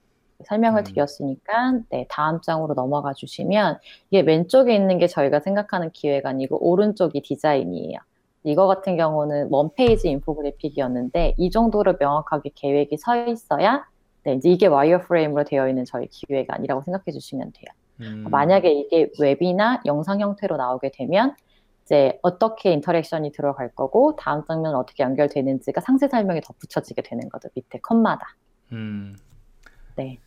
설명을 0.44 0.82
음. 0.82 0.84
드렸으니까 0.84 1.80
네, 1.90 2.06
다음 2.08 2.40
장으로 2.40 2.74
넘어가 2.74 3.12
주시면 3.12 3.78
이게 4.10 4.22
왼쪽에 4.22 4.74
있는 4.74 4.98
게 4.98 5.06
저희가 5.06 5.40
생각하는 5.40 5.90
기획안이고 5.90 6.58
오른쪽이 6.68 7.22
디자인이에요. 7.22 7.98
이거 8.44 8.66
같은 8.66 8.96
경우는 8.96 9.48
one 9.50 9.75
page 9.75 10.08
infographic이었는데 10.10 11.34
이 11.38 11.50
정도로 11.50 11.94
명확하게 12.00 12.50
계획이 12.56 12.96
서 12.96 13.16
있어야 13.26 13.86
네, 14.24 14.34
이제 14.34 14.50
이게 14.50 14.66
wireframe으로 14.66 15.44
되어 15.44 15.68
있는 15.68 15.84
저희 15.84 16.08
기획안이라고 16.08 16.82
생각해 16.82 17.12
주시면 17.12 17.52
돼요. 17.52 17.66
음. 18.00 18.26
만약에 18.30 18.72
이게 18.72 19.10
웹이나 19.20 19.80
영상 19.86 20.20
형태로 20.20 20.56
나오게 20.56 20.90
되면 20.92 21.36
이제 21.92 22.18
어떻게 22.22 22.72
interaction이 22.72 23.32
들어갈 23.32 23.74
거고 23.74 24.16
다음 24.16 24.42
장면 24.46 24.74
어떻게 24.74 25.02
연결되는지가 25.02 25.82
상세 25.82 26.08
설명이 26.08 26.40
덧붙여지게 26.40 27.02
되는 27.02 27.28
거죠. 27.28 27.50
밑에 27.54 27.80
컷마다. 27.80 28.34
음. 28.72 29.14
네. 29.96 30.18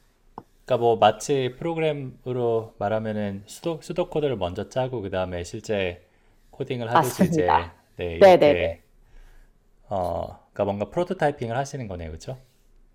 그러니까 0.63 0.77
뭐 0.77 0.97
마치 0.97 1.55
프로그램으로 1.57 2.75
말하면은 2.77 3.41
pseudo 3.47 3.79
pseudo 3.81 4.09
code를 4.11 4.37
먼저 4.37 4.69
짜고 4.69 5.01
그 5.01 5.09
다음에 5.09 5.43
실제 5.43 6.07
코딩을 6.51 6.87
하듯이 6.93 7.23
맞습니다. 7.23 7.59
이제 7.59 7.71
네, 7.95 8.15
이렇게 8.17 8.37
네네네. 8.37 8.81
어, 9.89 10.39
그러니까 10.53 10.65
뭔가 10.65 10.89
prototyping을 10.91 11.57
하시는 11.57 11.87
거네요, 11.87 12.09
그렇죠? 12.09 12.37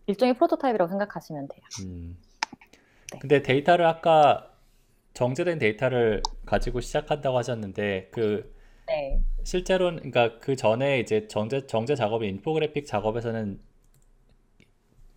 일종의 0.06 0.34
프로토타입이라고 0.34 0.88
생각하시면 0.88 1.48
돼요. 1.48 1.62
음. 1.86 2.16
네. 3.12 3.18
근데 3.18 3.42
데이터를 3.42 3.84
아까 3.84 4.52
정제된 5.14 5.58
데이터를 5.58 6.22
가지고 6.46 6.80
시작한다고 6.80 7.36
하셨는데 7.36 8.10
그 8.12 8.59
네. 8.90 9.22
실제로는 9.44 10.10
그러니까 10.10 10.38
그 10.40 10.56
전에 10.56 10.98
이제 10.98 11.28
정제 11.28 11.66
정제 11.66 11.94
작업이 11.94 12.26
인포그래픽 12.26 12.86
작업에서는 12.86 13.60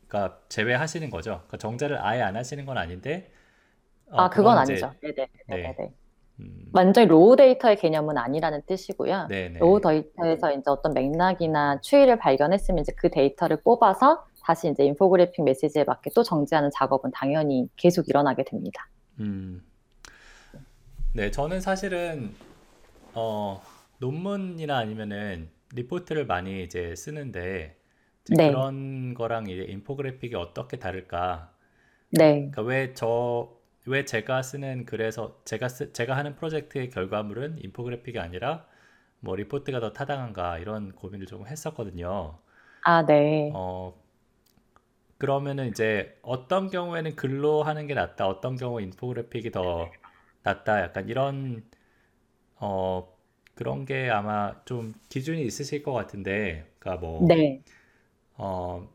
그러니까 0.08 0.40
제외하시는 0.48 1.10
거죠. 1.10 1.42
그러니까 1.48 1.58
정제를 1.58 2.06
아예 2.06 2.22
안 2.22 2.36
하시는 2.36 2.66
건 2.66 2.78
아닌데 2.78 3.32
어, 4.12 4.22
아 4.22 4.30
그건 4.30 4.58
아니죠. 4.58 4.94
네네. 5.02 5.28
네네. 5.48 5.76
네. 5.78 5.94
음. 6.40 6.70
완전히 6.72 7.08
raw 7.08 7.36
data의 7.36 7.76
개념은 7.78 8.18
아니라는 8.18 8.62
뜻이고요. 8.66 9.28
네네. 9.28 9.60
raw 9.60 9.82
data에서 9.82 10.52
이제 10.52 10.64
어떤 10.68 10.94
맥락이나 10.94 11.82
추이를 11.82 12.18
발견했으면 12.18 12.82
이제 12.82 12.92
그 12.96 13.10
데이터를 13.10 13.62
뽑아서 13.62 14.26
다시 14.44 14.70
이제 14.70 14.84
인포그래픽 14.84 15.44
메시지에 15.44 15.84
맞게 15.84 16.12
또 16.16 16.22
정제하는 16.22 16.70
작업은 16.74 17.12
당연히 17.12 17.70
계속 17.76 18.08
일어나게 18.10 18.44
됩니다. 18.44 18.88
음. 19.20 19.64
네, 21.14 21.30
저는 21.32 21.62
사실은 21.62 22.34
어, 23.14 23.62
논문이나 24.00 24.78
아니면은 24.78 25.50
리포트를 25.74 26.26
많이 26.26 26.64
이제 26.64 26.96
쓰는데 26.96 27.80
이제 28.24 28.36
네. 28.36 28.38
그런 28.38 29.14
거랑 29.14 29.50
이제 29.50 29.64
infographic이 29.64 30.36
어떻게 30.36 30.78
다를까? 30.80 31.54
네. 32.12 32.54
그러니까 32.54 32.62
왜 32.64 32.94
저 32.94 33.60
왜 33.88 34.06
제가 34.06 34.44
쓰는 34.44 34.86
글에서 34.86 35.42
제가 35.46 35.70
쓰, 35.70 35.94
제가 35.94 36.16
하는 36.18 36.36
프로젝트의 36.38 36.90
결과물은 36.90 37.60
infographic이 37.64 38.20
아니라 38.20 38.68
뭐 39.22 39.36
리포트가 39.36 39.80
더 39.82 39.94
타당한가 39.94 40.60
이런 40.60 40.94
고민을 40.94 41.26
조금 41.28 41.48
했었거든요. 41.48 42.40
아, 42.82 43.06
네. 43.06 43.54
어 43.54 43.94
그러면은 45.18 45.68
이제 45.70 46.18
어떤 46.22 46.70
경우에는 46.70 47.16
글로 47.16 47.64
하는 47.64 47.88
게 47.88 47.94
낫다, 47.94 48.28
어떤 48.28 48.56
경우 48.58 48.82
infographic이 48.82 49.52
더 49.52 49.98
낫다, 50.44 50.82
약간 50.82 51.08
이런 51.10 51.64
어 52.64 53.08
그런 53.56 53.86
게 53.86 54.10
아마 54.10 54.64
좀 54.66 54.94
기준이 55.10 55.46
있으실 55.46 55.84
것 55.84 55.94
같은데, 55.94 56.72
그러니까 56.80 57.06
뭐 57.06 57.28
네. 57.28 57.64
어 58.38 58.88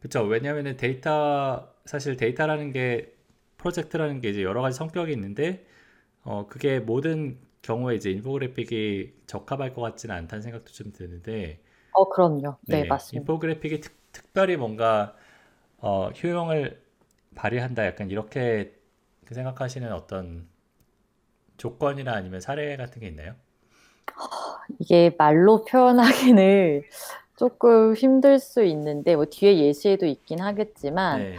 그렇죠. 0.00 0.22
왜냐하면은 0.24 0.76
데이터 0.76 1.74
사실 1.84 2.16
데이터라는 2.16 2.72
게 2.72 3.12
프로젝트라는 3.56 4.20
게 4.20 4.30
이제 4.30 4.42
여러 4.42 4.62
가지 4.62 4.76
성격이 4.76 5.12
있는데 5.12 5.66
어 6.24 6.46
그게 6.48 6.80
모든 6.80 7.38
경우에 7.62 7.96
이제 7.96 8.10
infographic이 8.10 9.22
적합할 9.26 9.74
것 9.74 9.82
같지는 9.82 10.14
않다는 10.16 10.42
생각도 10.42 10.72
좀 10.72 10.92
드는데 10.92 11.60
어 11.90 12.08
그럼요. 12.08 12.58
네, 12.66 12.84
네 12.84 12.84
맞습니다. 12.84 13.34
infographic이 13.38 13.80
특, 13.80 13.92
특별히 14.12 14.56
뭔가 14.56 15.16
어 15.78 16.10
효용을 16.10 16.82
발휘한다 17.34 17.86
약간 17.86 18.10
이렇게 18.10 18.74
생각하시는 19.30 19.92
어떤 19.92 20.48
조건이나 21.58 22.14
아니면 22.14 22.40
사례 22.40 22.76
같은 22.76 23.00
게 23.00 23.08
있나요? 23.08 23.34
이게 24.78 25.14
말로 25.18 25.64
표현하기는 25.64 26.82
조금 27.36 27.94
힘들 27.94 28.38
수 28.38 28.64
있는데 28.64 29.16
뭐 29.16 29.26
뒤에 29.26 29.58
예시에도 29.58 30.06
있긴 30.06 30.40
하겠지만 30.40 31.20
네. 31.20 31.36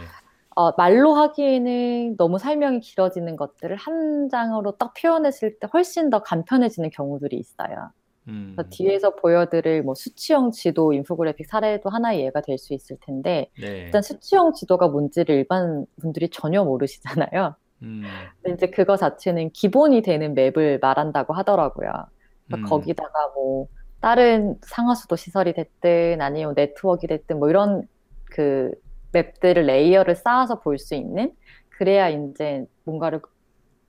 어, 0.56 0.72
말로 0.72 1.14
하기에는 1.14 2.16
너무 2.16 2.38
설명이 2.38 2.80
길어지는 2.80 3.36
것들을 3.36 3.76
한 3.76 4.28
장으로 4.30 4.72
딱 4.78 4.94
표현했을 4.94 5.58
때 5.58 5.68
훨씬 5.72 6.10
더 6.10 6.22
간편해지는 6.22 6.90
경우들이 6.90 7.36
있어요. 7.38 7.92
음. 8.28 8.56
뒤에서 8.70 9.16
보여드릴 9.16 9.82
뭐 9.82 9.94
수치형 9.94 10.50
지도 10.52 10.92
인포그래픽 10.92 11.46
사례도 11.46 11.88
하나의 11.90 12.22
예가 12.26 12.42
될 12.42 12.58
수 12.58 12.74
있을 12.74 12.96
텐데 13.00 13.50
네. 13.60 13.84
일단 13.86 14.02
수치형 14.02 14.52
지도가 14.54 14.88
뭔지를 14.88 15.36
일반 15.36 15.86
분들이 16.00 16.28
전혀 16.30 16.64
모르시잖아요. 16.64 17.54
음. 17.82 18.02
근데 18.42 18.54
이제 18.54 18.70
그거 18.70 18.96
자체는 18.96 19.50
기본이 19.52 20.02
되는 20.02 20.34
map을 20.34 20.78
말한다고 20.80 21.32
하더라고요. 21.34 21.90
음. 22.54 22.62
거기다가 22.64 23.10
뭐 23.34 23.68
다른 24.00 24.56
상하수도 24.62 25.16
시설이 25.16 25.52
됐든 25.54 26.20
아니면 26.20 26.54
네트워크가 26.56 27.08
됐든 27.16 27.38
뭐 27.38 27.48
이런 27.50 27.86
그 28.30 28.72
map들을 29.12 29.64
레이어를 29.66 30.16
쌓아서 30.16 30.60
볼 30.60 30.78
수 30.78 30.94
있는 30.94 31.34
그래야 31.70 32.08
이제 32.08 32.66
뭔가를 32.84 33.20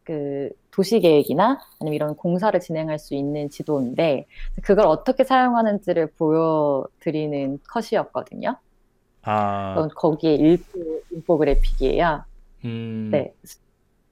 그 0.04 0.50
도시 0.72 1.00
계획이나 1.00 1.60
아니면 1.80 1.96
이런 1.96 2.16
공사를 2.16 2.58
진행할 2.60 3.00
수 3.00 3.14
있는 3.16 3.50
지도인데 3.50 4.26
그걸 4.64 4.88
어떻게 4.88 5.24
사용하는지를 5.24 6.12
보여드리는 6.18 7.60
컷이었거든요. 7.70 8.58
아. 9.24 9.88
거기에 9.96 10.36
일부 10.36 11.04
인포그래픽이에요. 11.12 12.26
음. 12.66 13.10
네. 13.12 13.34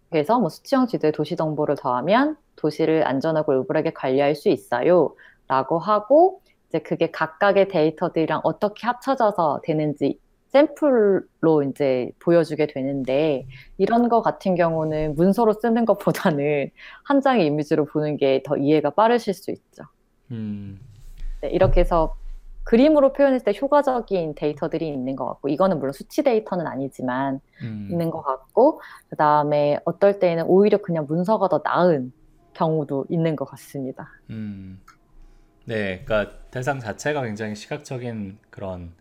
그래서 0.10 0.40
뭐 0.40 0.50
수치형 0.50 0.88
지도에 0.88 1.12
도시 1.12 1.36
정보를 1.36 1.76
더하면 1.76 2.38
도시를 2.56 3.08
안전하고 3.08 3.52
올바르게 3.54 3.94
관리할 3.94 4.36
수 4.36 4.50
있어요. 4.50 5.16
라고 5.48 5.80
하고 5.80 6.42
이제 6.70 6.80
그게 6.80 7.10
각각의 7.12 7.68
데이터들이랑 7.70 8.42
어떻게 8.44 8.86
합쳐져서 8.88 9.62
되는지 9.64 10.20
샘플로 10.50 11.64
이제 11.70 12.12
보여주게 12.20 12.68
되는데 12.68 13.46
이런 13.78 14.10
거 14.10 14.22
같은 14.22 14.56
경우는 14.56 15.16
문서로 15.16 15.54
쓰는 15.54 15.86
것보다는 15.86 16.70
한 17.04 17.22
장의 17.22 17.46
이미지로 17.48 17.86
보는 17.86 18.18
게 18.18 18.42
더 18.44 18.58
이해가 18.58 18.92
빠르실 18.92 19.34
수 19.34 19.52
있죠. 19.52 19.84
음. 20.32 20.80
네, 21.42 21.50
이렇게 21.50 21.82
해서 21.82 22.16
그림으로 22.70 23.14
표현했을 23.14 23.46
때 23.46 23.60
효과적인 23.60 24.36
데이터들이 24.36 24.88
있는 24.88 25.16
것 25.16 25.26
같고 25.26 25.50
이거는 25.50 25.80
물론 25.80 25.92
수치 25.92 26.22
데이터는 26.22 26.68
아니지만 26.68 27.40
음. 27.64 27.88
있는 27.90 28.12
것 28.12 28.22
같고 28.22 28.80
그 29.10 29.16
다음에 29.16 29.80
어떨 29.86 30.20
때는 30.20 30.44
오히려 30.46 30.78
그냥 30.78 31.08
문서가 31.08 31.50
더 31.50 31.64
나은 31.66 32.14
경우도 32.54 33.08
있는 33.10 33.36
것 33.36 33.46
같습니다. 33.46 34.08
음. 34.30 34.80
네, 35.66 36.04
그러니까 36.06 36.38
대상 36.52 36.80
자체가 36.80 37.24
굉장히 37.24 37.56
시각적인 37.56 38.38
그런 38.52 38.94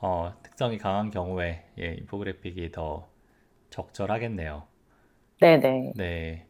어, 0.00 0.34
특성이 0.42 0.76
강한 0.76 1.12
경우에 1.12 1.66
예, 1.78 1.94
인포그래픽이 1.94 2.72
더 2.72 3.08
적절하겠네요. 3.70 4.64
네네. 5.40 5.92
네. 5.94 6.44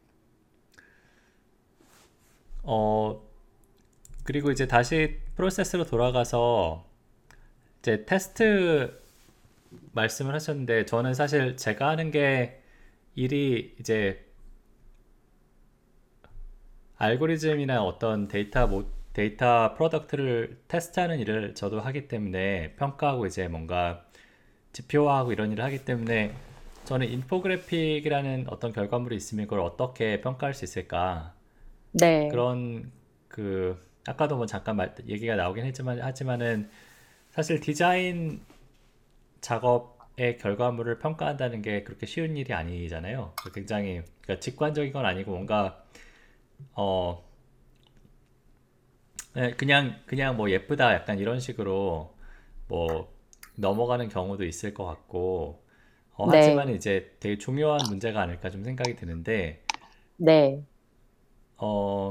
어, 2.62 3.20
그리고 4.24 4.50
이제 4.50 4.66
다시 4.66 5.18
프로세스로 5.40 5.84
돌아가서 5.84 6.84
이제 7.78 8.04
테스트 8.04 9.00
말씀을 9.92 10.34
하셨는데 10.34 10.84
저는 10.84 11.14
사실 11.14 11.56
제가 11.56 11.88
하는 11.88 12.10
게 12.10 12.60
일이 13.14 13.74
이제 13.80 14.22
알고리즘이나 16.98 17.82
어떤 17.82 18.28
데이터 18.28 18.66
모, 18.66 18.84
data 19.14 19.72
product를 19.76 20.58
테스트하는 20.68 21.18
일을 21.20 21.54
저도 21.54 21.80
하기 21.80 22.06
때문에 22.06 22.74
평가하고 22.76 23.24
이제 23.24 23.48
뭔가 23.48 24.04
지표화하고 24.74 25.32
이런 25.32 25.52
일을 25.52 25.64
하기 25.64 25.86
때문에 25.86 26.34
저는 26.84 27.08
infographic이라는 27.08 28.44
어떤 28.50 28.74
결과물이 28.74 29.16
있으면 29.16 29.46
그걸 29.46 29.60
어떻게 29.60 30.20
평가할 30.20 30.52
수 30.52 30.66
있을까 30.66 31.32
네. 31.92 32.28
그런 32.28 32.92
그 33.28 33.89
아까도 34.10 34.36
뭐 34.36 34.46
잠깐 34.46 34.76
말, 34.76 34.94
얘기가 35.06 35.36
나오긴 35.36 35.64
했지만 35.64 36.00
하지만은 36.00 36.68
사실 37.30 37.60
디자인 37.60 38.44
작업의 39.40 40.36
결과물을 40.38 40.98
평가한다는 40.98 41.62
게 41.62 41.84
그렇게 41.84 42.06
쉬운 42.06 42.36
일이 42.36 42.52
아니잖아요. 42.52 43.34
굉장히 43.54 44.02
그러니까 44.22 44.40
직관적인 44.40 44.92
건 44.92 45.06
아니고 45.06 45.30
뭔가 45.30 45.84
어 46.74 47.24
네, 49.34 49.52
그냥 49.52 50.00
그냥 50.06 50.36
뭐 50.36 50.50
예쁘다 50.50 50.92
약간 50.92 51.18
이런 51.20 51.38
식으로 51.38 52.12
뭐 52.66 53.12
넘어가는 53.56 54.08
경우도 54.08 54.44
있을 54.44 54.74
것 54.74 54.84
같고 54.84 55.62
어, 56.14 56.28
네. 56.30 56.36
하지만 56.36 56.70
이제 56.70 57.16
되게 57.20 57.38
중요한 57.38 57.88
문제가 57.88 58.20
아닐까 58.20 58.50
좀 58.50 58.64
생각이 58.64 58.96
드는데 58.96 59.62
네. 60.16 60.62
어, 61.56 62.10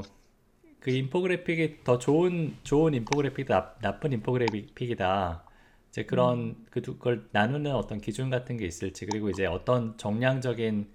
그 0.80 0.90
인포그래픽이 0.90 1.84
더 1.84 1.98
좋은 1.98 2.56
좋은 2.62 2.94
인포그래픽이다 2.94 3.76
나쁜 3.82 4.12
인포그래픽이다 4.12 5.44
이제 5.90 6.04
그런 6.04 6.38
음. 6.38 6.66
그걸 6.70 7.28
나누는 7.32 7.74
어떤 7.74 8.00
기준 8.00 8.30
같은 8.30 8.56
게 8.56 8.66
있을지 8.66 9.06
그리고 9.06 9.28
이제 9.28 9.46
어떤 9.46 9.96
정량적인 9.98 10.90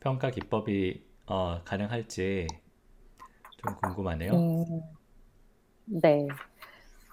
평가 0.00 0.30
기법이 0.30 1.02
어, 1.26 1.60
가능할지 1.64 2.46
좀 3.56 3.74
궁금하네요. 3.76 4.32
음, 4.32 4.82
네. 5.86 6.26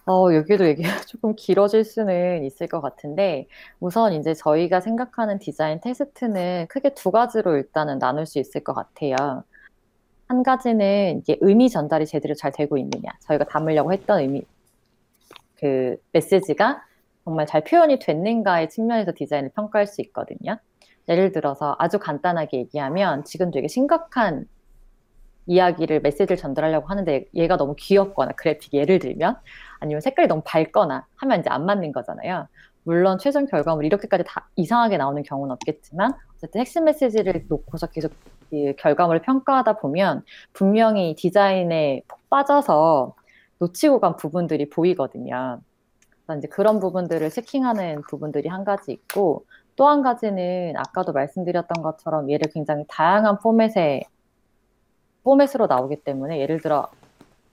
어, 0.05 0.33
여기도 0.33 0.67
얘기가 0.67 0.83
조금 1.07 1.35
길어질 1.35 1.85
수는 1.85 2.43
있을 2.43 2.67
것 2.67 2.81
같은데, 2.81 3.47
우선 3.79 4.13
이제 4.13 4.33
저희가 4.33 4.81
생각하는 4.81 5.39
디자인 5.39 5.79
테스트는 5.81 6.67
크게 6.67 6.93
두 6.93 7.11
가지로 7.11 7.55
일단은 7.55 7.99
나눌 7.99 8.25
수 8.25 8.39
있을 8.39 8.63
것 8.63 8.73
같아요. 8.73 9.43
한 10.27 10.43
가지는 10.43 11.19
이게 11.19 11.37
의미 11.41 11.69
전달이 11.69 12.05
제대로 12.05 12.33
잘 12.33 12.51
되고 12.51 12.77
있느냐. 12.77 13.11
저희가 13.21 13.45
담으려고 13.45 13.93
했던 13.93 14.19
의미, 14.19 14.43
그 15.55 15.97
메시지가 16.11 16.83
정말 17.23 17.45
잘 17.45 17.63
표현이 17.63 17.99
됐는가의 17.99 18.69
측면에서 18.69 19.13
디자인을 19.15 19.51
평가할 19.55 19.87
수 19.87 20.01
있거든요. 20.01 20.57
예를 21.07 21.31
들어서 21.31 21.75
아주 21.79 21.99
간단하게 21.99 22.57
얘기하면 22.57 23.23
지금 23.25 23.51
되게 23.51 23.67
심각한 23.67 24.47
이야기를 25.45 26.01
메시지를 26.01 26.37
전달하려고 26.37 26.87
하는데 26.87 27.25
얘가 27.33 27.57
너무 27.57 27.75
귀엽거나 27.77 28.31
그래픽 28.33 28.73
예를 28.73 28.99
들면 28.99 29.37
아니면 29.79 30.01
색깔이 30.01 30.27
너무 30.27 30.41
밝거나 30.45 31.05
하면 31.15 31.39
이제 31.39 31.49
안 31.49 31.65
맞는 31.65 31.91
거잖아요. 31.91 32.47
물론 32.83 33.17
최종 33.17 33.45
결과물 33.45 33.85
이렇게까지 33.85 34.23
다 34.25 34.49
이상하게 34.55 34.97
나오는 34.97 35.21
경우는 35.23 35.51
없겠지만 35.53 36.13
어쨌든 36.35 36.61
핵심 36.61 36.85
메시지를 36.85 37.45
놓고서 37.47 37.87
계속 37.87 38.11
이 38.53 38.73
결과물을 38.77 39.21
평가하다 39.23 39.73
보면 39.79 40.23
분명히 40.53 41.15
디자인에 41.15 42.03
푹 42.07 42.29
빠져서 42.29 43.15
놓치고 43.59 43.99
간 43.99 44.15
부분들이 44.17 44.69
보이거든요. 44.69 45.59
그래서 46.25 46.37
이제 46.39 46.47
그런 46.47 46.79
부분들을 46.79 47.29
체킹하는 47.29 48.03
부분들이 48.09 48.49
한 48.49 48.63
가지 48.63 48.91
있고 48.91 49.45
또 49.75 49.87
한 49.87 50.03
가지는 50.03 50.75
아까도 50.77 51.13
말씀드렸던 51.13 51.81
것처럼 51.83 52.29
얘를 52.31 52.51
굉장히 52.53 52.85
다양한 52.87 53.39
포맷에 53.39 54.03
포맷으로 55.23 55.67
나오기 55.67 56.03
때문에 56.03 56.39
예를 56.39 56.61
들어 56.61 56.89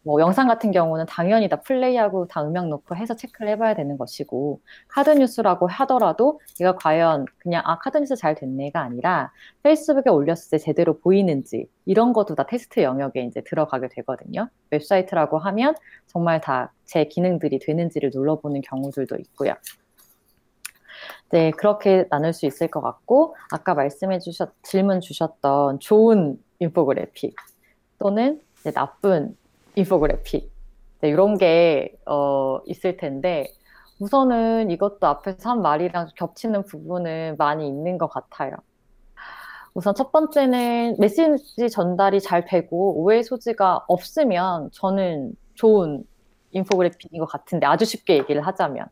뭐 0.03 0.21
영상 0.21 0.49
같은 0.49 0.71
경우는 0.71 1.07
당연히 1.07 1.49
다 1.49 1.61
플레이하고 1.61 2.27
다 2.27 2.43
음악 2.43 2.69
놓고 2.69 2.97
해서 2.97 3.15
체크를 3.15 3.51
해봐야 3.51 3.75
되는 3.75 3.99
것이고 3.99 4.61
카드 4.89 5.11
뉴스라고 5.11 5.67
하더라도 5.67 6.41
이가 6.59 6.77
과연 6.77 7.27
그냥 7.39 7.63
아 7.67 7.79
카드 7.79 7.99
뉴스 7.99 8.17
잘 8.17 8.35
됐네가 8.35 8.81
아니라 8.81 9.33
페이스북에 9.63 10.11
올렸을 10.11 10.51
때 10.53 10.59
제대로 10.59 10.99
보이는지 10.99 11.69
이런 11.85 12.13
것도 12.13 12.35
다 12.35 12.47
테스트 12.47 12.81
영역에 12.81 13.23
이제 13.25 13.43
들어가게 13.43 13.89
되거든요. 13.89 14.49
웹사이트라고 14.71 15.39
하면 15.39 15.75
정말 16.07 16.41
다 16.41 16.73
제 16.91 17.05
기능들이 17.05 17.61
되는지를 17.61 18.11
눌러보는 18.13 18.63
경우들도 18.63 19.17
있고요. 19.19 19.55
네, 21.31 21.53
그렇게 21.53 22.09
나눌 22.11 22.33
수 22.33 22.47
있을 22.47 22.67
것 22.67 22.81
같고 22.81 23.37
아까 23.53 23.75
말씀해 23.75 24.19
주셨 24.19 24.53
질문 24.65 25.01
주셨던 25.01 25.79
좋은 25.79 26.37
인포그래픽 26.59 27.37
또는 28.01 28.41
나쁜 28.75 29.37
인포그래픽 29.77 30.53
네, 31.01 31.09
이런 31.09 31.39
게 31.39 31.97
어, 32.07 32.61
있을 32.67 32.97
텐데 32.97 33.53
우선은 33.99 34.71
이것도 34.71 35.07
앞에서 35.07 35.51
한 35.51 35.63
말이랑 35.63 36.09
겹치는 36.17 36.65
부분은 36.65 37.37
많이 37.39 37.67
있는 37.67 37.99
것 37.99 38.09
같아요. 38.09 38.53
우선 39.75 39.95
첫 39.95 40.11
번째는 40.11 40.97
메시지 40.99 41.69
전달이 41.71 42.21
잘 42.21 42.45
되고 42.45 43.03
오해 43.03 43.23
소지가 43.23 43.85
없으면 43.89 44.71
저는 44.73 45.33
좋은 45.55 46.05
infographic인 46.51 47.21
것 47.21 47.27
같은데 47.27 47.67
아주 47.67 47.85
쉽게 47.85 48.17
얘기를 48.17 48.43
하자면 48.43 48.87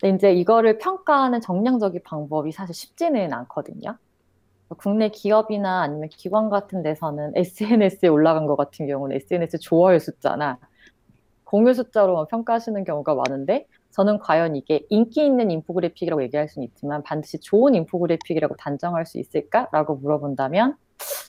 근데 0.00 0.16
이제 0.16 0.32
이거를 0.34 0.78
평가하는 0.78 1.40
정량적인 1.40 2.02
방법이 2.04 2.52
사실 2.52 2.74
쉽지는 2.74 3.32
않거든요. 3.32 3.96
국내 4.78 5.08
기업이나 5.08 5.82
아니면 5.82 6.08
기관 6.08 6.50
같은 6.50 6.82
데서는 6.82 7.32
SNS에 7.36 8.08
올라간 8.08 8.46
것 8.46 8.56
같은 8.56 8.86
경우는 8.86 9.16
SNS 9.16 9.58
좋아요 9.58 9.98
숫자나 9.98 10.58
공유 11.44 11.74
숫자로만 11.74 12.26
평가하시는 12.28 12.84
경우가 12.84 13.14
많은데 13.14 13.66
저는 13.90 14.18
과연 14.20 14.56
이게 14.56 14.86
인기 14.88 15.24
있는 15.24 15.50
infographic이라고 15.50 16.22
얘기할 16.22 16.48
수는 16.48 16.66
있지만 16.68 17.02
반드시 17.02 17.38
좋은 17.38 17.74
infographic이라고 17.74 18.56
단정할 18.56 19.04
수 19.04 19.18
있을까라고 19.18 19.96
물어본다면 19.96 20.76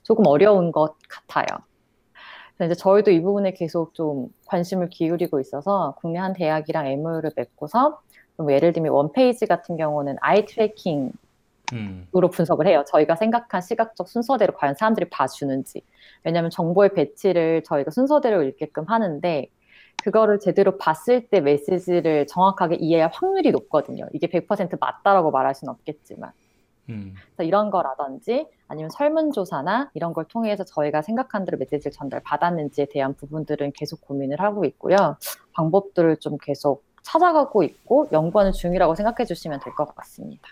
조금 0.03 0.25
어려운 0.27 0.71
것 0.71 0.95
같아요. 1.09 1.45
이제 2.61 2.73
저희도 2.73 3.11
이 3.11 3.21
부분에 3.21 3.51
계속 3.51 3.93
좀 3.93 4.29
관심을 4.45 4.89
기울이고 4.89 5.41
있어서 5.41 5.95
국내 5.97 6.19
한 6.19 6.31
대학이랑 6.31 6.87
MOU를 6.87 7.31
맺고서 7.35 7.99
예를 8.49 8.71
들면 8.71 8.93
one 8.93 9.15
page 9.15 9.45
같은 9.45 9.75
경우는 9.75 10.15
eye 10.21 10.45
tracking 10.45 11.05
음. 11.07 11.11
으로 12.15 12.29
분석을 12.29 12.67
해요. 12.67 12.83
저희가 12.87 13.15
생각한 13.15 13.61
시각적 13.61 14.07
순서대로 14.07 14.53
과연 14.53 14.75
사람들이 14.75 15.09
봐주는지. 15.09 15.81
왜냐하면 16.23 16.49
정보의 16.51 16.93
배치를 16.93 17.63
저희가 17.63 17.91
순서대로 17.91 18.43
읽게끔 18.43 18.85
하는데 18.87 19.47
그거를 20.03 20.39
제대로 20.39 20.77
봤을 20.77 21.27
때 21.29 21.39
메시지를 21.41 22.27
정확하게 22.27 22.75
이해할 22.75 23.09
확률이 23.13 23.51
높거든요. 23.51 24.07
이게 24.13 24.27
100% 24.27 24.77
맞다라고 24.79 25.31
말할 25.31 25.55
수는 25.55 25.71
없겠지만. 25.73 26.31
음. 26.89 27.13
그래서 27.35 27.47
이런 27.47 27.71
거라든지 27.71 28.45
아니면 28.67 28.89
설문조사나 28.89 29.91
이런 29.93 30.11
걸 30.13 30.25
통해서 30.25 30.65
저희가 30.65 31.01
생각한 31.01 31.45
대로 31.45 31.57
메시지를 31.57 31.91
전달 31.93 32.19
받았는지에 32.21 32.87
대한 32.91 33.13
부분들은 33.13 33.71
계속 33.73 34.01
고민을 34.01 34.41
하고 34.41 34.65
있고요. 34.65 35.15
방법들을 35.53 36.17
좀 36.17 36.37
계속 36.41 36.83
찾아가고 37.03 37.63
있고 37.63 38.07
연구하는 38.11 38.51
중이라고 38.51 38.95
생각해 38.95 39.25
주시면 39.25 39.61
될 39.61 39.73
것 39.75 39.95
같습니다. 39.95 40.49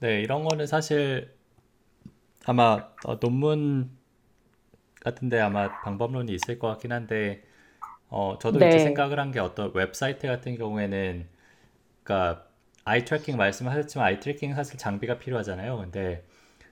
네, 0.00 0.20
이런 0.22 0.44
거는 0.44 0.66
사실 0.66 1.34
아마 2.46 2.88
어, 3.04 3.18
논문 3.18 3.90
같은데 5.00 5.40
아마 5.40 5.80
방법론이 5.80 6.32
있을 6.32 6.58
것 6.58 6.68
같긴 6.68 6.92
한데 6.92 7.42
어, 8.10 8.38
저도 8.40 8.60
네. 8.60 8.66
이제 8.66 8.78
생각을 8.78 9.18
한 9.20 9.32
게 9.32 9.40
어떤 9.40 9.72
웹사이트 9.74 10.26
같은 10.28 10.56
경우에는 10.56 11.28
그러니까 12.04 12.46
eye 12.84 13.04
tracking 13.04 13.36
말씀하셨지만 13.36 14.06
eye 14.06 14.20
tracking 14.20 14.54
사실 14.54 14.78
장비가 14.78 15.18
필요하잖아요. 15.18 15.78
근데 15.78 16.24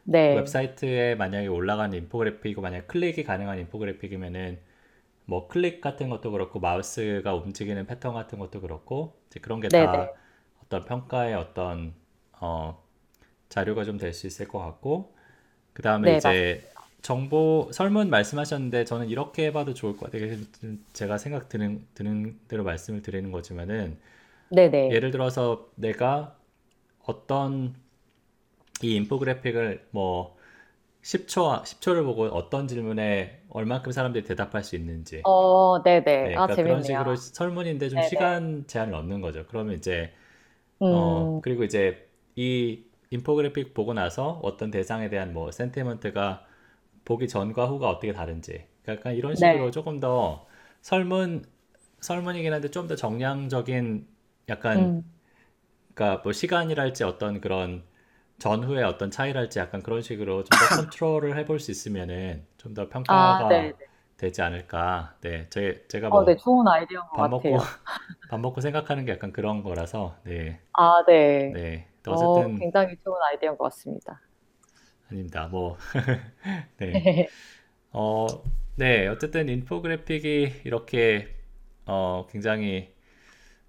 네. 0.05 0.19
웹사이트에 0.33 1.17
만약에 1.17 1.49
올라간 1.49 1.95
infographic이고 1.95 2.62
만약 2.62 2.88
클릭이 2.88 3.25
가능한 3.25 3.59
infographic이면은 3.61 4.61
뭐 5.27 5.49
클릭 5.49 5.81
같은 5.81 6.09
것도 6.11 6.33
그렇고 6.33 6.61
마우스가 6.61 7.35
움직이는 7.35 7.87
패턴 7.87 8.14
같은 8.14 8.38
것도 8.38 8.61
그렇고 8.61 9.21
이제 9.29 9.41
그런 9.41 9.61
게 9.61 9.71
다 9.71 10.14
어떤 10.64 10.85
평가의 10.85 11.35
어떤 11.35 11.95
어 12.41 12.83
자료가 13.49 13.85
좀 13.85 13.99
될 13.99 14.13
수 14.15 14.27
있을 14.27 14.49
것 14.49 14.59
같고 14.59 15.15
그 15.75 15.83
다음에 15.83 16.11
네, 16.11 16.15
이제 16.15 16.69
맞습니다. 16.73 16.89
정보 17.03 17.71
설문 17.73 18.11
말씀하셨는데 18.11 18.85
저는 18.87 19.09
이렇게 19.09 19.47
해봐도 19.47 19.75
좋을 19.75 19.97
것 19.97 20.11
같아요. 20.13 20.37
제가 20.95 21.19
생각 21.19 21.49
드는 21.49 21.87
드는 21.95 22.41
대로 22.49 22.65
말씀을 22.65 23.03
드리는 23.03 23.33
거지만은 23.33 23.99
네네. 24.51 25.01
예를 25.01 25.11
들어서 25.13 25.71
내가 25.77 26.39
어떤 27.05 27.75
이 28.83 28.95
인포그래픽을 28.97 29.89
뭐 29.91 30.37
10초 31.03 31.63
10초를 31.65 32.05
보고 32.05 32.25
어떤 32.27 32.69
질문에 32.69 33.43
얼만큼 33.51 33.93
사람들이 33.93 34.25
대답할 34.25 34.65
수 34.65 34.77
있는지. 34.77 35.27
어, 35.27 35.83
네네. 35.83 36.03
네, 36.23 36.43
그러니까 36.43 36.61
아, 36.61 36.61
그런 36.63 36.83
식으로 36.83 37.17
설문인데 37.17 37.89
좀 37.91 38.01
네네. 38.01 38.03
시간 38.03 38.67
제한을 38.67 38.93
넣는 38.93 39.21
거죠. 39.21 39.47
그러면 39.49 39.77
이제 39.77 40.13
어, 40.81 40.87
음. 40.87 40.89
어 40.91 41.41
그리고 41.43 41.65
이제 41.65 42.09
이 42.37 42.85
인포그래픽 43.11 43.75
보고 43.75 43.94
나서 43.94 44.40
어떤 44.42 44.71
대상에 44.71 45.09
대한 45.11 45.33
뭐 45.33 45.51
센티먼트가 45.51 46.47
보기 47.05 47.29
전과 47.29 47.66
후가 47.66 47.88
어떻게 47.90 48.12
다른지 48.12 48.66
약간 48.88 49.14
이런 49.16 49.35
네. 49.37 49.37
식으로 49.37 49.71
네. 49.71 49.73
조금 49.73 50.01
더 50.01 50.47
설문 50.83 51.44
설문이긴 52.01 52.53
한데 52.53 52.71
좀 52.71 52.88
더 52.88 52.97
정량적인 52.97 54.09
약간 54.51 55.03
음. 55.03 55.12
그러니까 55.94 56.23
뭐 56.23 56.33
시간이랄지 56.33 57.05
어떤 57.05 57.40
그런 57.40 57.85
전후의 58.38 58.85
어떤 58.85 59.11
차이랄지 59.11 59.59
약간 59.59 59.83
그런 59.83 60.03
식으로 60.03 60.44
좀 60.44 60.59
더 60.59 60.68
컨트롤을 60.71 61.37
해볼 61.38 61.61
수 61.61 61.71
있으면은 61.71 62.47
좀 62.59 62.75
더 62.75 62.88
평가가 62.88 63.47
아, 63.47 63.49
네, 63.49 63.73
네. 63.79 63.87
되지 64.16 64.42
않을까. 64.42 65.16
네, 65.23 65.49
제, 65.51 65.85
제가 65.88 66.11
뭐 66.11 66.21
어, 66.21 66.25
네, 66.25 66.37
좋은 66.37 66.66
아이디어인 66.66 67.07
것 67.09 67.16
밥 67.16 67.29
같아요. 67.37 67.57
먹고 67.57 67.59
밥 68.29 68.40
먹고 68.40 68.61
생각하는 68.61 69.05
게 69.05 69.12
약간 69.12 69.33
그런 69.33 69.62
거라서 69.62 70.16
네, 70.25 70.61
아, 70.73 71.05
네. 71.07 71.53
네. 71.53 71.88
어, 72.07 72.13
어쨌든 72.15 72.55
굉장히 72.59 72.97
좋은 73.05 73.17
아이디어인 73.23 73.57
것 73.57 73.65
같습니다. 73.65 74.21
아닙니다. 75.11 75.49
뭐 75.49 75.77
네. 76.79 76.93
어, 77.93 78.27
네. 78.77 79.07
어쨌든 79.09 79.49
인포그래픽이 79.49 80.63
이렇게 80.65 81.37
어, 81.87 82.27
굉장히 82.31 82.95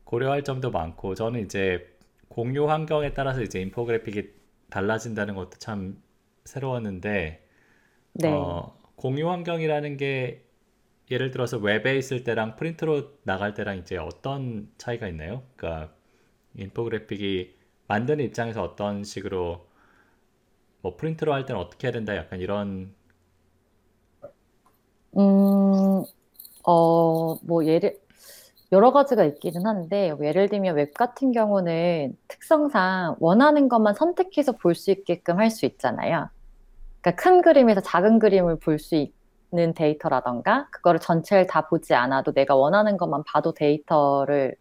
고려할 0.05 0.43
점도 0.43 0.71
많고 0.71 1.15
저는 1.15 1.45
이제 1.45 1.87
공유 2.29 2.69
환경에 2.69 3.13
따라서 3.13 3.41
이제 3.41 3.61
인포그래픽이 3.61 4.33
달라진다는 4.69 5.35
것도 5.35 5.51
참 5.59 6.01
새로웠는데 6.45 7.45
네. 8.13 8.29
어, 8.29 8.77
공유 8.95 9.29
환경이라는 9.29 9.97
게 9.97 10.43
예를 11.11 11.31
들어서 11.31 11.57
웹에 11.57 11.97
있을 11.97 12.23
때랑 12.23 12.55
프린트로 12.55 13.19
나갈 13.23 13.53
때랑 13.53 13.77
이제 13.79 13.97
어떤 13.97 14.71
차이가 14.77 15.07
있나요? 15.07 15.43
그러니까 15.55 15.93
infographic이 16.55 17.58
만드는 17.89 18.23
입장에서 18.23 18.63
어떤 18.63 19.03
식으로 19.03 19.67
뭐 20.81 20.95
프린트로 20.97 21.33
할 21.33 21.45
때는 21.45 21.61
어떻게 21.61 21.87
해야 21.87 21.93
된다 21.93 22.15
약간 22.17 22.39
이런 22.41 22.93
음, 25.17 26.03
어, 26.65 27.35
뭐 27.45 27.65
예를 27.65 27.99
여러 28.71 28.91
가지가 28.93 29.25
있기는 29.25 29.65
한데 29.65 30.13
예를 30.21 30.49
들면 30.49 30.75
웹 30.77 30.93
같은 30.93 31.31
경우는 31.33 32.17
특성상 32.27 33.17
원하는 33.19 33.69
것만 33.69 33.95
선택해서 33.95 34.53
볼 34.53 34.75
수 34.75 34.91
있게끔 34.91 35.39
할 35.39 35.49
수 35.51 35.65
있잖아요. 35.67 36.29
그러니까 37.01 37.23
큰 37.23 37.41
그림에서 37.41 37.81
작은 37.81 38.19
그림을 38.19 38.59
볼 38.59 38.79
수 38.79 38.95
있는 39.53 39.73
데이터라던가 39.75 40.69
그거를 40.71 40.99
전체를 40.99 41.47
다 41.47 41.67
보지 41.69 41.93
않아도 41.95 42.33
내가 42.33 42.55
원하는 42.55 42.97
것만 42.97 43.23
봐도 43.25 43.53
데이터를 43.53 44.55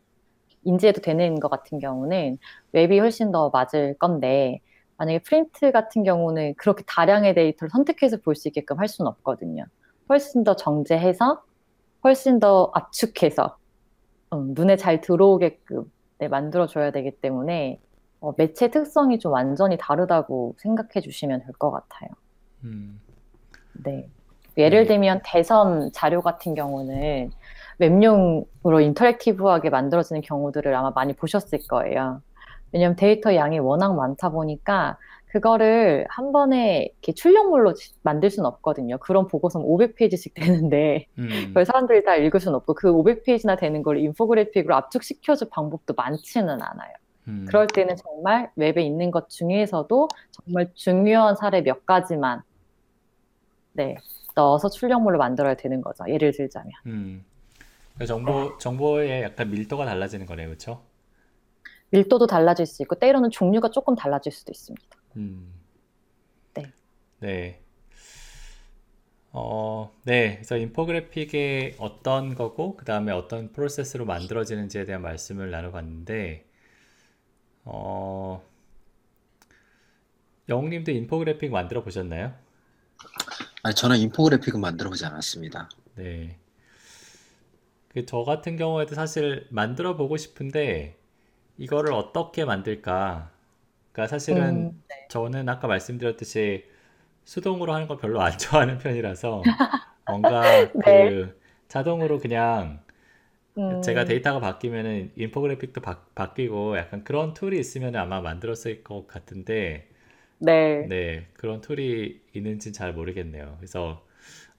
인지해도 0.64 1.00
되는 1.00 1.40
것 1.40 1.48
같은 1.50 1.78
경우는 1.78 2.38
웹이 2.72 2.98
훨씬 2.98 3.32
더 3.32 3.50
맞을 3.50 3.96
건데 3.98 4.60
만약에 4.98 5.20
프린트 5.20 5.72
같은 5.72 6.02
경우는 6.04 6.54
그렇게 6.56 6.84
다량의 6.86 7.34
데이터를 7.34 7.70
선택해서 7.70 8.18
볼 8.18 8.34
수 8.36 8.48
있게끔 8.48 8.78
할 8.80 8.88
수는 8.88 9.08
없거든요. 9.10 9.64
훨씬 10.08 10.44
더 10.44 10.56
정제해서 10.56 11.42
훨씬 12.04 12.40
더 12.40 12.70
압축해서 12.74 13.58
음, 14.34 14.54
눈에 14.54 14.76
잘 14.76 15.00
들어오게끔 15.00 15.90
네, 16.18 16.28
만들어줘야 16.28 16.90
되기 16.92 17.12
때문에 17.20 17.80
어, 18.20 18.32
매체 18.36 18.70
특성이 18.70 19.18
좀 19.18 19.32
완전히 19.32 19.78
다르다고 19.78 20.56
생각해 20.58 21.00
주시면 21.02 21.42
될 21.44 21.52
것 21.58 21.70
같아요. 21.70 22.10
음. 22.64 23.00
네. 23.72 24.10
예를 24.56 24.82
네. 24.82 24.88
들면 24.88 25.22
대선 25.24 25.92
자료 25.92 26.22
같은 26.22 26.54
경우는 26.54 27.30
웹용으로 27.78 28.80
인터랙티브하게 28.80 29.70
만들어지는 29.70 30.20
경우들을 30.22 30.74
아마 30.74 30.90
많이 30.90 31.12
보셨을 31.14 31.60
거예요. 31.68 32.22
왜냐하면 32.72 32.96
데이터 32.96 33.34
양이 33.34 33.58
워낙 33.58 33.94
많다 33.94 34.30
보니까 34.30 34.98
그거를 35.26 36.06
한 36.08 36.32
번에 36.32 36.90
이렇게 36.92 37.12
출력물로 37.12 37.74
만들 38.02 38.30
수는 38.30 38.46
없거든요. 38.46 38.98
그런 38.98 39.26
보고서는 39.26 39.66
500페이지씩 39.66 40.34
되는데 40.34 41.06
음. 41.18 41.28
그걸 41.48 41.66
사람들이 41.66 42.02
다 42.02 42.16
읽을 42.16 42.40
수는 42.40 42.56
없고 42.56 42.74
그 42.74 42.92
500페이지나 42.92 43.58
되는 43.58 43.82
걸 43.82 43.98
인포그래픽으로 43.98 44.74
압축시켜줄 44.74 45.48
방법도 45.50 45.94
많지는 45.94 46.60
않아요. 46.60 46.92
음. 47.28 47.44
그럴 47.46 47.66
때는 47.66 47.96
정말 47.96 48.50
웹에 48.56 48.80
있는 48.80 49.10
것 49.10 49.28
중에서도 49.28 50.08
정말 50.30 50.70
중요한 50.74 51.36
사례 51.36 51.62
몇 51.62 51.84
가지만 51.84 52.42
네 53.72 53.96
넣어서 54.34 54.70
출력물로 54.70 55.18
만들어야 55.18 55.54
되는 55.54 55.82
거죠. 55.82 56.04
예를 56.08 56.32
들자면. 56.32 56.72
음. 56.86 57.24
정보 58.06 58.56
정보의 58.58 59.22
약간 59.22 59.50
밀도가 59.50 59.84
달라지는 59.84 60.26
거네요, 60.26 60.48
그렇죠? 60.48 60.84
밀도도 61.90 62.26
달라질 62.26 62.66
수 62.66 62.82
있고 62.82 62.96
때로는 62.96 63.30
종류가 63.30 63.70
조금 63.70 63.94
달라질 63.94 64.32
수도 64.32 64.52
있습니다. 64.52 64.84
음. 65.16 65.52
네. 66.54 66.72
네. 67.20 67.62
어, 69.32 69.92
네. 70.04 70.36
그래서 70.36 70.56
인포그래픽이 70.56 71.76
어떤 71.78 72.34
거고 72.34 72.76
그 72.76 72.84
다음에 72.84 73.12
어떤 73.12 73.52
프로세스로 73.52 74.04
만들어지는지에 74.04 74.84
대한 74.84 75.02
말씀을 75.02 75.50
나눠봤는데 75.50 76.46
어, 77.64 78.42
영웅님도 80.48 80.92
인포그래픽 80.92 81.50
만들어 81.50 81.82
보셨나요? 81.82 82.34
아니, 83.62 83.74
저는 83.74 83.98
infographic은 83.98 84.60
만들어 84.60 84.88
보지 84.88 85.04
않았습니다. 85.04 85.68
네. 85.96 86.38
그 87.88 88.04
저 88.06 88.22
같은 88.24 88.56
경우에도 88.56 88.94
사실 88.94 89.46
만들어 89.50 89.96
보고 89.96 90.16
싶은데 90.16 90.98
이거를 91.58 91.92
어떻게 91.94 92.44
만들까? 92.46 93.32
그러니까 93.92 94.08
사실은 94.10 94.68
음, 94.68 94.82
네. 94.88 95.08
저는 95.08 95.48
아까 95.48 95.68
말씀드렸듯이 95.68 96.66
수동으로 97.24 97.74
하는 97.74 97.88
걸 97.88 97.98
별로 97.98 98.22
안 98.22 98.32
좋아하는 98.38 98.78
편이라서 98.78 99.56
뭔가 100.06 100.72
네. 100.86 101.10
그 101.18 101.40
자동으로 101.68 102.20
그냥 102.20 102.82
음. 103.58 103.64
제가 103.82 104.04
데이터가 104.04 104.40
바뀌면은 104.40 105.12
infographic도 105.16 105.80
바, 105.80 106.04
바뀌고 106.14 106.76
약간 106.78 107.04
그런 107.04 107.34
tool이 107.34 107.58
있으면 107.58 107.96
아마 107.96 108.20
만들었을 108.20 108.82
것 108.84 109.06
같은데 109.06 109.88
네. 110.38 110.90
네, 110.90 111.28
그런 111.34 111.60
tool이 111.60 112.22
있는지는 112.34 112.72
잘 112.72 112.92
모르겠네요. 112.94 113.56
그래서 113.58 114.06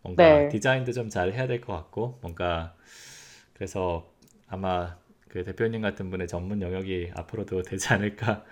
뭔가 0.02 0.48
네. 0.48 0.50
디자인도 0.50 0.94
좀 0.94 1.10
잘 1.10 1.34
해야 1.34 1.48
될 1.48 1.62
것 1.62 1.74
같고 1.74 2.20
뭔가 2.22 2.76
그래서 3.60 4.06
아마 4.48 4.96
그 5.28 5.44
대표님 5.44 5.82
같은 5.82 6.10
분의 6.10 6.30
전문 6.30 6.62
영역이 6.62 7.12
앞으로도 7.14 7.62
되지 7.68 7.94
않을까 7.94 8.44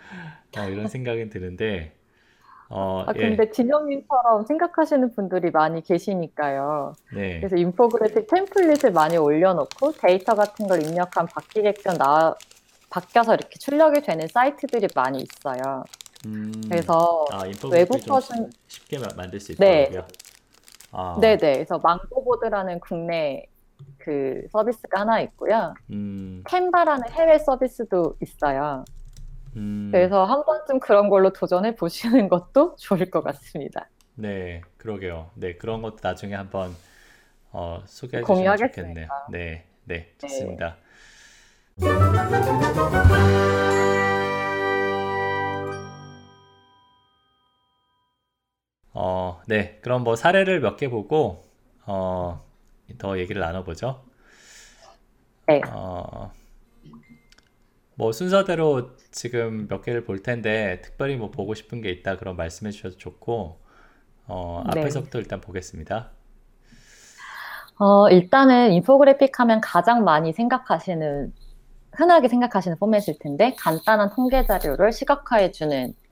어, 0.58 0.64
이런 0.70 0.88
생각은 0.90 1.30
드는데 1.30 1.94
어, 2.70 3.06
아, 3.08 3.14
예. 3.16 3.20
근데 3.22 3.44
예. 3.44 3.52
진영님처럼 3.52 4.46
생각하시는 4.46 5.16
분들이 5.16 5.50
많이 5.52 5.82
계시니까요. 5.82 6.96
네. 7.14 7.40
그래서 7.40 7.56
infographic 7.56 8.28
template을 8.28 8.92
많이 8.92 9.16
올려놓고 9.16 9.94
데이터 9.94 10.36
같은 10.36 10.68
걸 10.68 10.84
입력하면 10.86 11.30
바뀌게끔 11.30 11.94
나 11.94 12.36
바뀌어서 12.90 13.36
이렇게 13.36 13.58
출력이 13.58 14.02
되는 14.02 14.28
사이트들이 14.28 14.88
많이 14.94 15.20
있어요. 15.20 15.86
음, 16.26 16.52
그래서 16.68 17.26
아, 17.32 17.44
외부 17.72 17.98
버전 18.06 18.52
쉽게 18.68 18.98
만들 19.16 19.40
수 19.40 19.56
네. 19.56 19.84
있더라고요. 19.84 20.02
네. 20.02 20.08
아. 20.92 21.18
네네. 21.22 21.38
그래서 21.38 21.80
망고보드라는 21.80 22.82
국내 22.82 23.48
그 24.08 24.48
서비스가 24.54 25.02
하나 25.02 25.20
있고요. 25.20 25.74
음. 25.92 26.42
캔바라는 26.48 27.10
해외 27.12 27.38
서비스도 27.40 28.16
있어요. 28.22 28.86
음. 29.58 29.90
그래서 29.92 30.24
한 30.24 30.46
번쯤 30.46 30.80
그런 30.80 31.10
걸로 31.10 31.34
도전해 31.34 31.76
보시는 31.76 32.30
것도 32.30 32.78
좋을 32.78 33.12
것 33.12 33.22
같습니다. 33.22 33.90
네, 34.16 34.62
그러게요. 34.78 35.30
네, 35.36 35.56
그런 35.58 35.82
것도 35.82 35.98
나중에 36.02 36.36
한번 36.36 36.74
어, 37.52 37.82
소개해 37.86 38.24
주시면 38.24 38.58
좋겠네요. 38.58 39.08
네, 39.30 39.66
네, 39.84 40.14
네. 40.22 40.28
좋습니다. 40.30 40.78
네. 41.76 41.88
어, 48.94 49.42
네, 49.48 49.80
그럼 49.82 50.04
뭐 50.04 50.16
사례를 50.16 50.60
몇 50.62 50.78
개 50.78 50.90
보고 50.90 51.44
어, 51.86 52.44
더 52.98 53.20
얘기를 53.20 53.42
나눠보죠. 53.42 54.04
네. 55.48 55.62
어, 55.72 56.32
뭐 57.96 58.12
순서대로 58.12 58.96
지금 59.12 59.68
몇 59.68 59.82
개를 59.82 60.04
볼 60.04 60.22
텐데 60.22 60.82
특별히 60.84 61.16
뭐 61.16 61.32
보고 61.32 61.54
싶은 61.54 61.82
게 61.82 61.90
있다 61.90 62.18
그런 62.18 62.36
말씀해 62.36 62.72
주셔도 62.72 62.98
좋고 62.98 63.60
어, 64.28 64.64
네. 64.74 64.82
앞에서부터 64.82 65.20
일단 65.20 65.42
보겠습니다. 65.42 66.12
어, 67.80 68.10
일단은 68.10 68.72
인포그래픽 68.74 69.40
하면 69.40 69.62
가장 69.62 70.04
많이 70.04 70.34
생각하시는 70.34 71.34
흔하게 71.94 72.28
생각하시는 72.28 72.78
포맷일 72.78 73.18
텐데 73.20 73.56
간단한 73.58 74.12
통계 74.16 74.46
자료를 74.46 74.92
시각화해 74.92 75.52
주는 75.52 75.94
거 75.94 76.07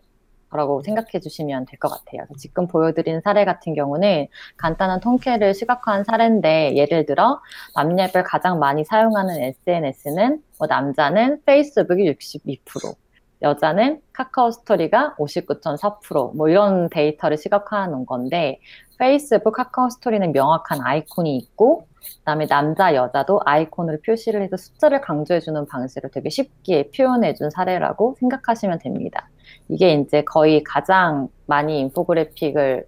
라고 0.51 0.81
생각해 0.84 1.19
주시면 1.21 1.65
될 1.65 1.79
것 1.79 1.89
같아요. 1.89 2.25
지금 2.38 2.67
보여드린 2.67 3.19
사례 3.21 3.43
같은 3.45 3.73
경우는 3.73 4.27
간단한 4.58 5.01
통계를 5.01 5.53
시각화한 5.53 6.03
사례인데 6.05 6.75
예를 6.75 7.05
들어 7.05 7.41
남녀별 7.75 8.23
가장 8.23 8.60
많이 8.60 8.86
사용하는 8.86 9.41
SNS는 9.41 10.41
뭐 10.60 10.67
남자는 10.67 11.41
페이스북이 11.45 12.10
62%, 12.13 12.95
여자는 13.41 14.01
카카오 14.13 14.51
스토리가 14.51 15.15
59.4%뭐 15.19 16.49
이런 16.49 16.89
데이터를 16.89 17.38
시각화해 17.38 17.88
놓은 17.88 18.05
건데 18.05 18.60
페이스북, 18.97 19.51
카카오 19.53 19.89
스토리는 19.89 20.31
명확한 20.31 20.79
아이콘이 20.81 21.36
있고 21.38 21.88
그다음에 22.19 22.47
남자, 22.47 22.95
여자도 22.95 23.41
아이콘으로 23.45 23.97
표시를 24.05 24.41
해서 24.41 24.58
숫자를 24.58 25.01
강조해 25.01 25.39
주는 25.41 25.65
방식을 25.65 26.12
되게 26.12 26.29
쉽게 26.29 26.91
표현해 26.95 27.34
준 27.34 27.49
사례라고 27.49 28.15
생각하시면 28.19 28.79
됩니다. 28.79 29.27
이게 29.69 29.93
이제 29.93 30.23
거의 30.23 30.63
가장 30.63 31.29
많이 31.45 31.79
인포그래픽을 31.79 32.88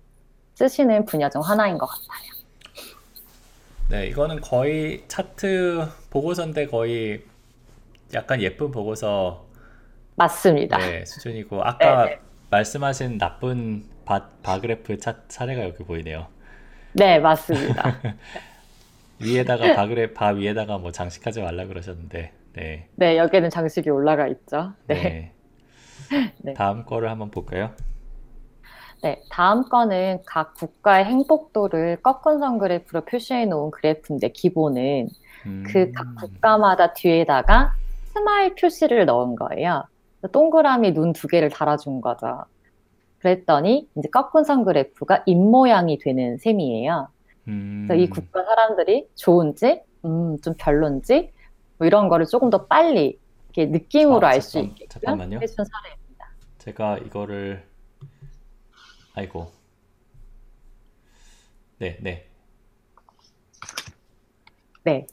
쓰시는 0.56 1.06
분야 1.06 1.30
중 1.30 1.42
하나인 1.42 1.78
것 1.78 1.86
같아요. 1.86 2.38
네, 3.90 4.08
이거는 4.08 4.42
거의 4.42 5.04
차트 5.08 5.88
보고서인데 6.10 6.68
거의 6.68 7.24
약간 8.14 8.42
예쁜 8.42 8.72
보고서 8.72 9.46
맞습니다. 10.16 10.78
네, 10.78 11.06
수준이고 11.06 11.62
아까 11.64 12.04
네네. 12.06 12.20
말씀하신 12.50 13.18
나쁜 13.18 13.86
바, 14.04 14.30
바그래프 14.44 14.98
차, 14.98 15.16
사례가 15.28 15.64
여기 15.64 15.84
보이네요. 15.84 16.28
네, 16.94 17.20
맞습니다. 17.20 18.00
위에다가 19.20 19.76
바그레 19.76 20.14
바 20.14 20.30
위에다가 20.30 20.78
뭐 20.78 20.92
장식하지 20.92 21.42
말라 21.42 21.66
그러셨는데 21.66 22.32
네. 22.54 22.88
네, 22.96 23.18
여기에는 23.18 23.50
장식이 23.50 23.90
올라가 23.90 24.28
있죠. 24.28 24.74
네. 24.88 24.96
네. 24.96 25.32
네. 26.44 26.54
다음 26.54 26.86
거를 26.86 27.10
한번 27.10 27.32
볼까요? 27.32 27.72
네, 29.04 29.22
다음 29.30 29.64
거는 29.70 30.20
각 30.26 30.56
국가의 30.56 31.06
행복도를 31.06 32.02
꺾은 32.02 32.40
선 32.40 32.58
그래프로 32.58 33.02
표시해 33.06 33.46
놓은 33.46 33.72
그래프인데 33.72 34.30
기본은 34.30 35.08
음... 35.46 35.64
그각 35.68 36.16
국가마다 36.16 36.94
뒤에다가 36.94 37.74
smile 38.14 38.56
표시를 38.56 39.06
넣은 39.06 39.36
거예요. 39.36 39.84
동그라미 40.32 40.94
눈 40.94 41.14
두 41.14 41.28
개를 41.28 41.50
달아준 41.50 42.02
거죠. 42.02 42.46
그랬더니 43.20 43.88
이제 43.96 44.10
꺾은 44.10 44.44
선 44.44 44.66
그래프가 44.66 45.24
입 45.28 45.36
모양이 45.38 46.00
되는 46.00 46.38
셈이에요. 46.38 47.08
음... 47.48 47.86
그래서 47.88 48.04
이 48.04 48.10
국가 48.10 48.44
사람들이 48.44 49.08
좋은지, 49.16 49.82
음, 50.06 50.38
좀 50.42 50.56
별론지 50.58 51.32
뭐 51.78 51.86
이런 51.86 52.10
거를 52.10 52.26
조금 52.26 52.50
더 52.50 52.66
빨리 52.66 53.20
이렇게 53.58 53.66
느낌으로 53.66 54.26
아, 54.28 54.32
알수 54.32 54.60
있게끔 54.60 55.20
해준 55.42 55.66
사례입니다. 55.66 56.30
제가 56.60 57.00
이거를 57.00 57.64
아이고. 59.16 59.52
네, 61.80 61.98
네. 62.02 62.28
네. 64.84 65.08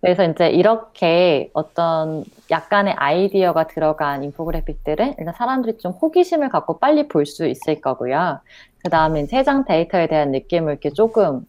그래서 0.00 0.24
이제 0.24 0.48
이렇게 0.50 1.50
어떤 1.54 2.24
약간의 2.50 2.92
아이디어가 2.94 3.66
들어간 3.66 4.22
인포그래픽들은 4.24 5.16
일단 5.18 5.34
사람들이 5.34 5.78
좀 5.78 5.92
호기심을 5.92 6.50
갖고 6.50 6.78
빨리 6.78 7.08
볼 7.08 7.26
수 7.26 7.46
있을 7.46 7.80
거고요. 7.80 8.40
그 8.84 8.90
다음에 8.90 9.26
세장 9.26 9.64
데이터에 9.64 10.06
대한 10.06 10.30
느낌을 10.30 10.72
이렇게 10.72 10.90
조금 10.90 11.46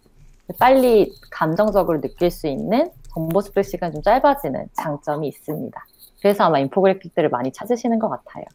빨리 0.57 1.13
감정적으로 1.29 2.01
느낄 2.01 2.31
수 2.31 2.47
있는 2.47 2.89
정보 3.13 3.41
습득 3.41 3.63
시간이 3.63 3.93
좀 3.93 4.01
짧아지는 4.01 4.67
장점이 4.73 5.27
있습니다. 5.27 5.85
그래서 6.21 6.43
아마 6.45 6.59
인포그래픽들을 6.59 7.29
많이 7.29 7.51
찾으시는 7.51 7.99
것 7.99 8.09
같아요. 8.09 8.45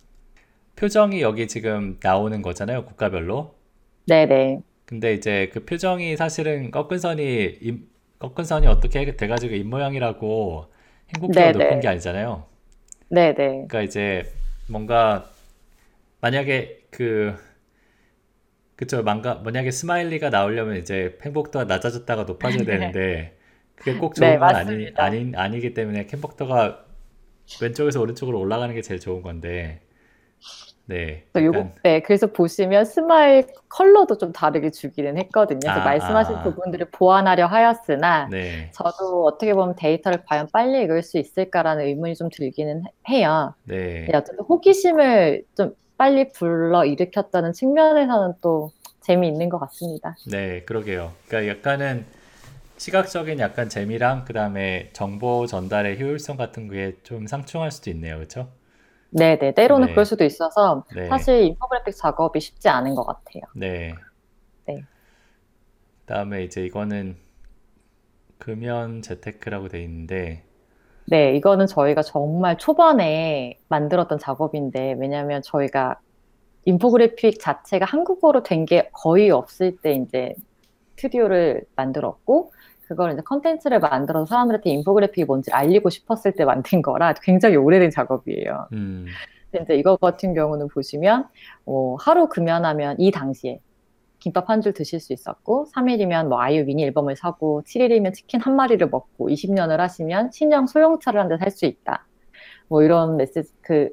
표정이 0.76 1.20
여기 1.20 1.48
지금 1.48 1.98
나오는 2.02 2.40
거잖아요, 2.42 2.84
국가별로. 2.84 3.54
네네. 4.06 4.62
근데 4.86 5.14
이제 5.14 5.50
그 5.52 5.64
표정이 5.64 6.16
사실은 6.16 6.70
꺾은 6.70 6.98
선이 6.98 7.58
꺾은 8.18 8.44
선이 8.44 8.66
어떻게 8.66 9.16
돼가지고 9.16 9.54
입 9.54 9.64
모양이라고 9.66 10.66
행복도가 11.14 11.52
네네. 11.52 11.52
높은 11.52 11.80
게 11.80 11.88
아니잖아요. 11.88 12.46
네네. 13.08 13.68
그러니까 13.68 13.82
이제 13.82 14.32
뭔가 14.68 15.30
만약에 16.20 16.86
그 16.90 17.36
그쵸 18.76 19.02
만가 19.02 19.36
만약에 19.36 19.70
스마일리가 19.70 20.30
나오려면 20.30 20.76
이제 20.76 21.16
행복도가 21.22 21.64
낮아졌다가 21.66 22.24
높아져야 22.24 22.64
되는데 22.64 23.36
그게 23.76 23.98
꼭 23.98 24.14
좋은 24.14 24.30
네, 24.30 24.38
건 24.38 24.54
아니 24.54 24.90
아니 24.96 25.32
아니기 25.34 25.74
때문에 25.74 26.06
행복도가 26.10 26.84
왼쪽에서 27.60 28.00
오른쪽으로 28.00 28.38
올라가는 28.38 28.74
게 28.74 28.82
제일 28.82 29.00
좋은 29.00 29.22
건데 29.22 29.80
네. 30.86 31.24
요거, 31.34 31.70
네, 31.82 32.00
그래서 32.02 32.26
보시면 32.26 32.84
smile 32.84 33.46
컬러도 33.68 34.18
좀 34.18 34.32
다르게 34.32 34.70
주기는 34.70 35.16
했거든요. 35.18 35.60
그래서 35.60 35.80
아, 35.80 35.84
말씀하신 35.84 36.34
아. 36.36 36.42
부분들을 36.42 36.88
보완하려 36.92 37.46
하였으나, 37.46 38.28
네. 38.30 38.70
저도 38.74 39.24
어떻게 39.24 39.54
보면 39.54 39.76
데이터를 39.76 40.22
과연 40.26 40.48
빨리 40.52 40.82
읽을 40.82 41.02
수 41.02 41.18
있을까라는 41.18 41.86
의문이 41.86 42.16
좀 42.16 42.28
들기는 42.30 42.82
해요. 43.08 43.54
네. 43.64 44.06
네 44.10 44.16
어쨌든 44.16 44.44
호기심을 44.44 45.44
좀 45.56 45.74
빨리 45.96 46.28
불러 46.32 46.84
일으켰다는 46.84 47.52
측면에서는 47.52 48.34
또 48.42 48.70
재미있는 49.00 49.48
것 49.48 49.58
같습니다. 49.60 50.16
네, 50.30 50.62
그러게요. 50.64 51.12
그러니까 51.28 51.56
약간은 51.56 52.04
시각적인 52.76 53.38
약간 53.40 53.68
재미랑 53.68 54.24
그 54.24 54.32
다음에 54.32 54.90
정보 54.92 55.46
전달의 55.46 56.00
효율성 56.00 56.36
같은 56.36 56.68
게 56.68 56.96
좀 57.02 57.26
상충할 57.26 57.70
수도 57.72 57.90
있네요. 57.90 58.16
그렇죠? 58.16 58.52
네 59.10 59.38
네. 59.38 59.54
때로는 59.54 59.88
네. 59.88 59.92
그럴 59.92 60.04
수도 60.04 60.24
있어서 60.24 60.84
네. 60.90 61.02
사실 61.08 61.42
인포그래픽 61.42 61.94
작업이 61.96 62.40
쉽지 62.40 62.68
않은 62.68 62.94
것 62.94 63.04
같아요. 63.06 63.42
네. 63.52 63.94
네. 64.66 64.86
그다음에 66.06 66.44
이제 66.44 66.64
이거는 66.64 67.16
금연 68.38 69.02
재테크라고 69.02 69.68
돼 69.68 69.82
있는데 69.82 70.44
네, 71.06 71.36
이거는 71.36 71.66
저희가 71.66 72.02
정말 72.02 72.56
초반에 72.56 73.60
만들었던 73.68 74.18
작업인데 74.18 74.94
왜냐하면 74.98 75.42
저희가 75.42 76.00
인포그래픽 76.66 77.40
자체가 77.40 77.84
한국어로 77.86 78.42
된 78.44 78.66
게 78.66 78.90
거의 78.92 79.30
없을 79.30 79.78
때 79.82 79.94
이제 79.94 80.34
스튜디오를 80.96 81.64
만들었고 81.76 82.52
그걸 82.88 83.12
이제 83.12 83.22
컨텐츠를 83.22 83.80
만들어서 83.80 84.26
사람들한테 84.26 84.70
infographic이 84.70 85.24
뭔지 85.24 85.50
알리고 85.52 85.90
싶었을 85.90 86.32
때 86.32 86.44
만든 86.44 86.82
거라 86.82 87.14
굉장히 87.22 87.56
오래된 87.56 87.90
작업이에요. 87.90 88.68
음. 88.72 89.06
근데 89.50 89.76
이거 89.76 89.96
같은 89.96 90.34
경우는 90.34 90.68
보시면 90.68 91.28
어, 91.66 91.96
하루 92.00 92.28
금연하면 92.28 92.96
이 92.98 93.10
당시에 93.10 93.60
김밥 94.18 94.48
한 94.50 94.62
줄 94.62 94.72
드실 94.72 95.00
수 95.00 95.12
있었고 95.12 95.66
3일이면 95.74 96.28
뭐 96.28 96.40
아이유 96.40 96.64
미니 96.64 96.82
앨범을 96.84 97.16
사고 97.16 97.62
7일이면 97.66 98.14
치킨 98.14 98.40
한 98.40 98.56
마리를 98.56 98.86
먹고 98.88 99.28
20년을 99.30 99.76
하시면 99.78 100.30
신형 100.32 100.66
소형차를 100.66 101.20
한 101.20 101.28
대 101.28 101.36
살 101.38 101.50
수 101.50 101.66
있다. 101.66 102.06
뭐 102.68 102.82
이런 102.82 103.16
메시지 103.16 103.52
그 103.62 103.90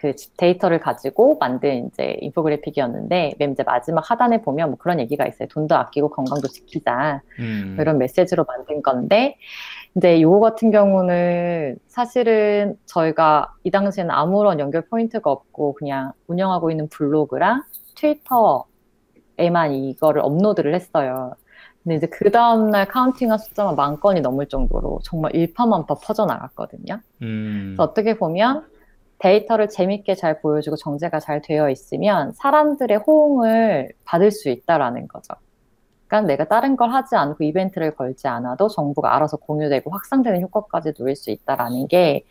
그 0.00 0.14
데이터를 0.38 0.80
가지고 0.80 1.36
만든 1.38 1.88
이제 1.88 2.16
인포그래픽이었는데 2.22 3.34
맨 3.38 3.52
이제 3.52 3.62
마지막 3.62 4.10
하단에 4.10 4.40
보면 4.40 4.70
뭐 4.70 4.78
그런 4.78 4.98
얘기가 4.98 5.26
있어요. 5.26 5.46
돈도 5.48 5.76
아끼고 5.76 6.08
건강도 6.08 6.48
지키자 6.48 7.20
음. 7.38 7.74
뭐 7.76 7.82
이런 7.82 7.98
메시지로 7.98 8.44
만든 8.44 8.80
건데 8.80 9.36
이제 9.94 10.22
요거 10.22 10.40
같은 10.40 10.70
경우는 10.70 11.76
사실은 11.86 12.78
저희가 12.86 13.52
이 13.62 13.70
당시에는 13.70 14.10
아무런 14.10 14.58
연결 14.58 14.86
포인트가 14.86 15.30
없고 15.30 15.74
그냥 15.74 16.12
운영하고 16.28 16.70
있는 16.70 16.88
블로그랑 16.88 17.62
트위터에만 17.96 19.74
이거를 19.74 20.22
업로드를 20.22 20.74
했어요. 20.74 21.34
근데 21.82 21.96
이제 21.96 22.06
그 22.06 22.30
다음날 22.30 22.88
counting한 22.88 23.36
숫자만 23.36 23.76
만 23.76 24.00
건이 24.00 24.22
넘을 24.22 24.46
정도로 24.46 25.00
정말 25.02 25.34
일파만파 25.36 25.96
퍼져나갔거든요. 25.96 27.00
음. 27.20 27.74
그래서 27.76 27.82
어떻게 27.82 28.16
보면 28.16 28.64
데이터를 29.20 29.68
재밌게 29.68 30.14
잘 30.16 30.40
보여주고 30.40 30.76
정제가 30.76 31.20
잘 31.20 31.42
되어 31.42 31.70
있으면 31.70 32.32
사람들의 32.34 32.98
호응을 33.06 33.92
받을 34.04 34.30
수 34.30 34.48
있다라는 34.50 35.08
거죠. 35.08 35.34
그러니까 36.08 36.28
내가 36.28 36.44
다른 36.48 36.76
걸 36.76 36.92
하지 36.92 37.16
않고 37.16 37.44
이벤트를 37.44 37.94
걸지 37.94 38.28
않아도 38.28 38.68
정보가 38.68 39.14
알아서 39.16 39.36
공유되고 39.38 39.90
확산되는 39.90 40.42
효과까지 40.42 40.94
누릴 40.94 41.16
수 41.16 41.30
있다라는 41.30 41.88
게 41.88 42.24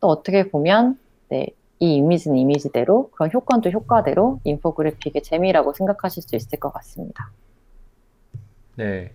또 0.00 0.08
어떻게 0.08 0.48
보면 0.48 0.98
네, 1.28 1.46
이 1.80 1.96
이미지는 1.96 2.36
이미지대로 2.38 3.10
그런 3.10 3.30
효과는 3.32 3.62
또 3.62 3.70
효과대로 3.70 4.40
인포그래픽의 4.44 5.22
재미라고 5.22 5.72
생각하실 5.72 6.22
수 6.22 6.36
있을 6.36 6.58
것 6.58 6.72
같습니다. 6.72 7.30
네. 8.76 9.12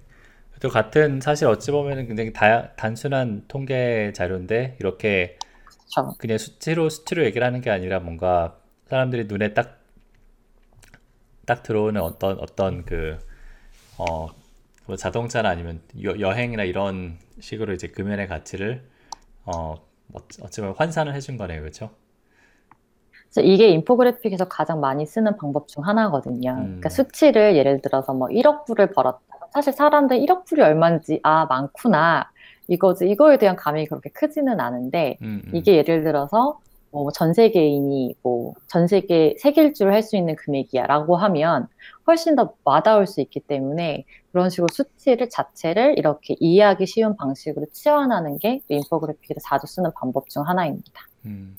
또 0.62 0.70
같은 0.70 1.20
사실 1.20 1.48
어찌 1.48 1.72
보면 1.72 2.08
굉장히 2.08 2.32
다, 2.32 2.72
단순한 2.76 3.46
통계 3.50 4.14
자료인데 4.14 4.78
이렇게 4.80 5.38
그쵸. 6.02 6.16
그냥 6.18 6.38
수치로 6.38 6.90
수치로 6.90 7.26
얘기를 7.26 7.46
하는 7.46 7.62
게 7.62 7.70
아니라 7.70 8.00
뭔가 8.00 8.58
사람들이 8.88 9.26
눈에 9.26 9.54
딱 9.54 9.84
딱 11.46 11.64
들어오는 11.64 12.00
어떤 12.02 12.40
어떤 12.40 12.86
그 12.86 13.18
어, 13.98 14.28
뭐 14.86 14.96
자동차나 14.96 15.50
아니면 15.50 15.82
여, 16.04 16.32
행이나 16.32 16.64
이런 16.64 17.18
식으로 17.40 17.74
이제 17.74 17.88
금연의 17.88 18.28
가치를 18.28 18.84
어, 19.46 19.76
어찌 20.42 20.62
보면 20.62 20.76
환산을 20.78 21.14
해준 21.14 21.38
거네요, 21.38 21.62
그렇죠? 21.62 21.90
이게 23.38 23.70
인포그래픽에서 23.70 24.48
가장 24.48 24.80
많이 24.80 25.06
쓰는 25.06 25.38
방법 25.38 25.68
중 25.68 25.86
하나거든요. 25.86 26.52
음. 26.52 26.64
그러니까 26.66 26.90
수치를 26.90 27.56
예를 27.56 27.82
들어서 27.82 28.14
뭐 28.14 28.28
1억 28.28 28.66
불을 28.66 28.92
벌었다. 28.92 29.20
사실 29.52 29.74
사람들 29.74 30.18
1억 30.20 30.46
불이 30.46 30.62
얼마인지 30.62 31.20
아 31.24 31.46
많구나 31.46 32.32
이거지 32.68 33.10
이거에 33.10 33.38
대한 33.38 33.56
감이 33.56 33.86
그렇게 33.88 34.10
크지는 34.10 34.60
않은데 34.60 35.18
음, 35.22 35.42
음. 35.48 35.56
이게 35.56 35.78
예를 35.78 36.04
들어서 36.04 36.60
뭐 36.92 37.12
전 37.12 37.34
세계인이 37.34 38.16
뭐 38.24 38.54
전 38.68 38.88
세계 38.88 39.36
세계일주를 39.40 39.94
할 39.94 40.04
수 40.04 40.16
있는 40.18 40.36
금액이야라고 40.36 41.16
하면 41.18 41.68
훨씬 42.08 42.36
더 42.36 42.54
와닿을 42.64 43.08
수 43.08 43.22
있기 43.22 43.40
때문에 43.42 44.06
그런 44.32 44.50
식으로 44.50 44.68
수치를 44.72 45.30
자체를 45.30 45.96
이렇게 45.98 46.36
이해하기 46.40 46.86
쉬운 46.88 47.16
방식으로 47.16 47.68
치환하는 47.72 48.40
게 48.40 48.62
infographic에서 48.68 49.40
자주 49.44 49.68
쓰는 49.68 49.92
방법 49.96 50.30
중 50.30 50.48
하나입니다. 50.48 50.92
음. 51.26 51.58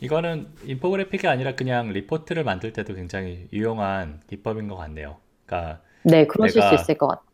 이거는 0.00 0.46
infographic이 0.64 1.26
아니라 1.26 1.54
그냥 1.54 1.88
리포트를 1.88 2.44
만들 2.44 2.72
때도 2.72 2.94
굉장히 2.94 3.48
유용한 3.52 4.20
기법인 4.28 4.68
것 4.68 4.76
같네요. 4.76 5.16
그러니까 5.46 5.80
네, 6.04 6.26
그러실 6.26 6.62
수 6.62 6.74
있을 6.74 6.96
것 6.98 7.08
같아요. 7.08 7.26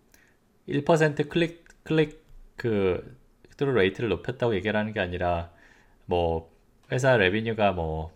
1% 0.69 1.29
클릭 1.29 1.65
클릭 1.83 2.24
그 2.57 3.17
스트로 3.51 3.73
레이트를 3.73 4.09
높였다고 4.11 4.55
얘기를 4.55 4.79
하는 4.79 4.93
게 4.93 5.01
아니라 5.01 5.53
뭐 6.07 6.51
회사 6.93 7.17
revenue가 7.17 7.73
뭐 7.73 8.13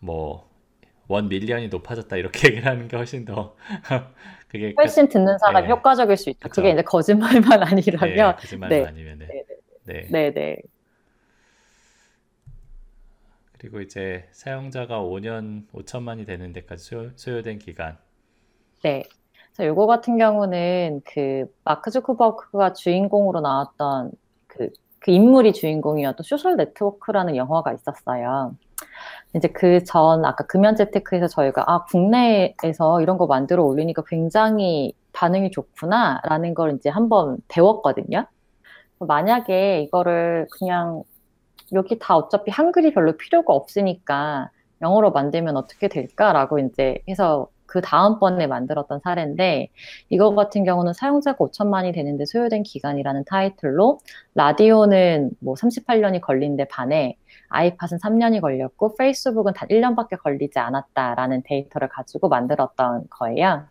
뭐 0.00 0.48
one 1.08 1.28
million이 1.28 1.68
높아졌다 1.68 2.16
이렇게 2.16 2.48
얘기를 2.48 2.66
하는 2.66 2.86
게 2.88 2.96
훨씬 2.96 3.24
더 3.24 3.56
그게 4.48 4.74
훨씬 4.76 5.06
그, 5.08 5.14
듣는 5.14 5.38
사람이 5.38 5.66
네. 5.66 5.72
효과적일 5.72 6.16
수 6.16 6.30
있죠. 6.30 6.48
그쵸. 6.48 6.62
그게 6.62 6.72
이제 6.72 6.82
거짓말만 6.82 7.62
아니라면 7.64 8.14
네, 8.14 8.40
거짓말만 8.40 8.82
네. 8.82 8.84
아니면 8.84 9.18
네. 9.18 9.26
네. 9.84 10.06
네. 10.10 10.32
네. 10.32 10.56
그리고 13.58 13.80
이제 13.80 14.28
사용자가 14.32 15.00
5년 15.00 15.66
5천만이 15.72 16.26
되는 16.26 16.52
데까지 16.52 16.84
소요, 16.84 17.10
소요된 17.16 17.58
기간. 17.58 17.98
네. 18.82 19.04
요거 19.60 19.86
같은 19.86 20.18
경우는 20.18 21.02
그 21.04 21.46
마크 21.64 21.90
주크버크가 21.90 22.74
주인공으로 22.74 23.40
나왔던 23.40 24.12
그, 24.46 24.70
그 25.00 25.10
인물이 25.10 25.52
주인공이었던 25.52 26.22
소셜 26.24 26.56
네트워크라는 26.56 27.36
영화가 27.36 27.72
있었어요. 27.72 28.54
이제 29.34 29.48
그 29.48 29.82
전 29.84 30.24
아까 30.24 30.46
금연 30.46 30.76
재테크에서 30.76 31.28
저희가 31.28 31.64
아 31.66 31.84
국내에서 31.84 33.00
이런 33.02 33.18
거 33.18 33.26
만들어 33.26 33.64
올리니까 33.64 34.02
굉장히 34.06 34.94
반응이 35.12 35.50
좋구나라는 35.50 36.54
걸 36.54 36.76
이제 36.76 36.88
한번 36.90 37.38
배웠거든요. 37.48 38.26
만약에 39.00 39.82
이거를 39.82 40.46
그냥 40.52 41.02
여기 41.72 41.98
다 41.98 42.16
어차피 42.16 42.50
한글이 42.50 42.94
별로 42.94 43.16
필요가 43.16 43.54
없으니까 43.54 44.50
영어로 44.82 45.12
만들면 45.12 45.56
어떻게 45.56 45.88
될까라고 45.88 46.58
이제 46.60 46.98
해서 47.08 47.48
그 47.68 47.82
다음번에 47.82 48.46
만들었던 48.48 49.00
사례인데 49.04 49.68
이거 50.08 50.34
같은 50.34 50.64
경우는 50.64 50.94
사용자가 50.94 51.38
5천만이 51.38 51.94
되는데 51.94 52.24
소요된 52.24 52.64
기간이라는 52.64 53.24
타이틀로 53.26 54.00
라디오는 54.34 55.30
뭐 55.40 55.54
38년이 55.54 56.20
걸린데 56.22 56.66
반해 56.68 57.16
아이팟은 57.50 57.98
3년이 58.02 58.40
걸렸고 58.40 58.96
페이스북은 58.96 59.52
단 59.52 59.68
1년밖에 59.68 60.20
걸리지 60.20 60.58
않았다라는 60.58 61.42
데이터를 61.44 61.88
가지고 61.88 62.28
만들었던 62.28 63.04
거예요. 63.10 63.66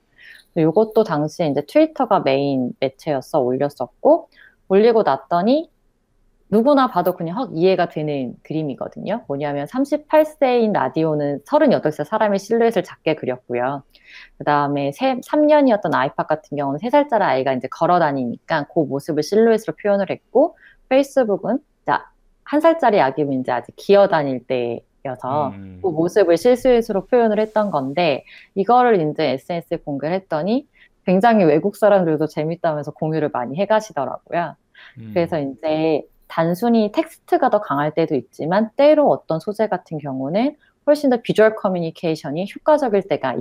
이것도 0.55 1.03
당시에 1.03 1.47
이제 1.47 1.63
트위터가 1.67 2.21
메인 2.21 2.71
매체였어 2.79 3.39
올렸었고 3.39 4.29
올리고 4.69 5.03
났더니 5.03 5.69
누구나 6.49 6.87
봐도 6.87 7.13
그냥 7.13 7.37
확 7.37 7.49
이해가 7.53 7.89
되는 7.89 8.35
그림이거든요. 8.43 9.25
뭐냐면 9.27 9.65
38세인 9.67 10.71
라디오는 10.73 11.41
38세 11.43 12.05
사람의 12.05 12.39
실루엣을 12.39 12.83
작게 12.83 13.15
그렸고요. 13.15 13.83
그 14.37 14.43
다음에 14.43 14.91
3년이었던 14.91 15.93
아이팟 15.93 16.23
같은 16.23 16.57
경우는 16.57 16.79
3살짜리 16.79 17.21
아이가 17.21 17.53
이제 17.53 17.67
걸어 17.69 17.99
다니니까 17.99 18.67
그 18.73 18.79
모습을 18.79 19.23
실루엣으로 19.23 19.75
표현을 19.81 20.09
했고, 20.09 20.57
페이스북은 20.89 21.59
한 22.49 22.61
살짜리 22.61 23.01
아기면 23.01 23.41
이제 23.41 23.51
아직 23.51 23.75
기어 23.75 24.07
다닐 24.07 24.41
때여서 24.47 25.49
음. 25.49 25.79
그 25.83 25.89
모습을 25.89 26.37
실루엣으로 26.37 27.07
표현을 27.07 27.41
했던 27.41 27.71
건데, 27.71 28.23
이거를 28.55 29.01
이제 29.01 29.31
SNS에 29.31 29.79
공개를 29.79 30.15
했더니 30.15 30.65
굉장히 31.05 31.43
외국 31.43 31.75
사람들도 31.75 32.27
재밌다면서 32.27 32.91
공유를 32.91 33.31
많이 33.33 33.57
해가시더라고요. 33.57 34.55
음. 34.99 35.11
그래서 35.13 35.41
이제 35.41 36.03
단순히 36.27 36.91
텍스트가 36.91 37.49
더 37.49 37.61
강할 37.61 37.93
때도 37.93 38.15
있지만 38.15 38.69
때로 38.75 39.09
어떤 39.09 39.39
소재 39.39 39.67
같은 39.67 39.97
경우는 39.97 40.55
훨씬 40.85 41.09
더 41.09 41.21
비주얼 41.21 41.55
커뮤니케이션이 41.55 42.47
효과적일 42.55 43.03
때가 43.07 43.35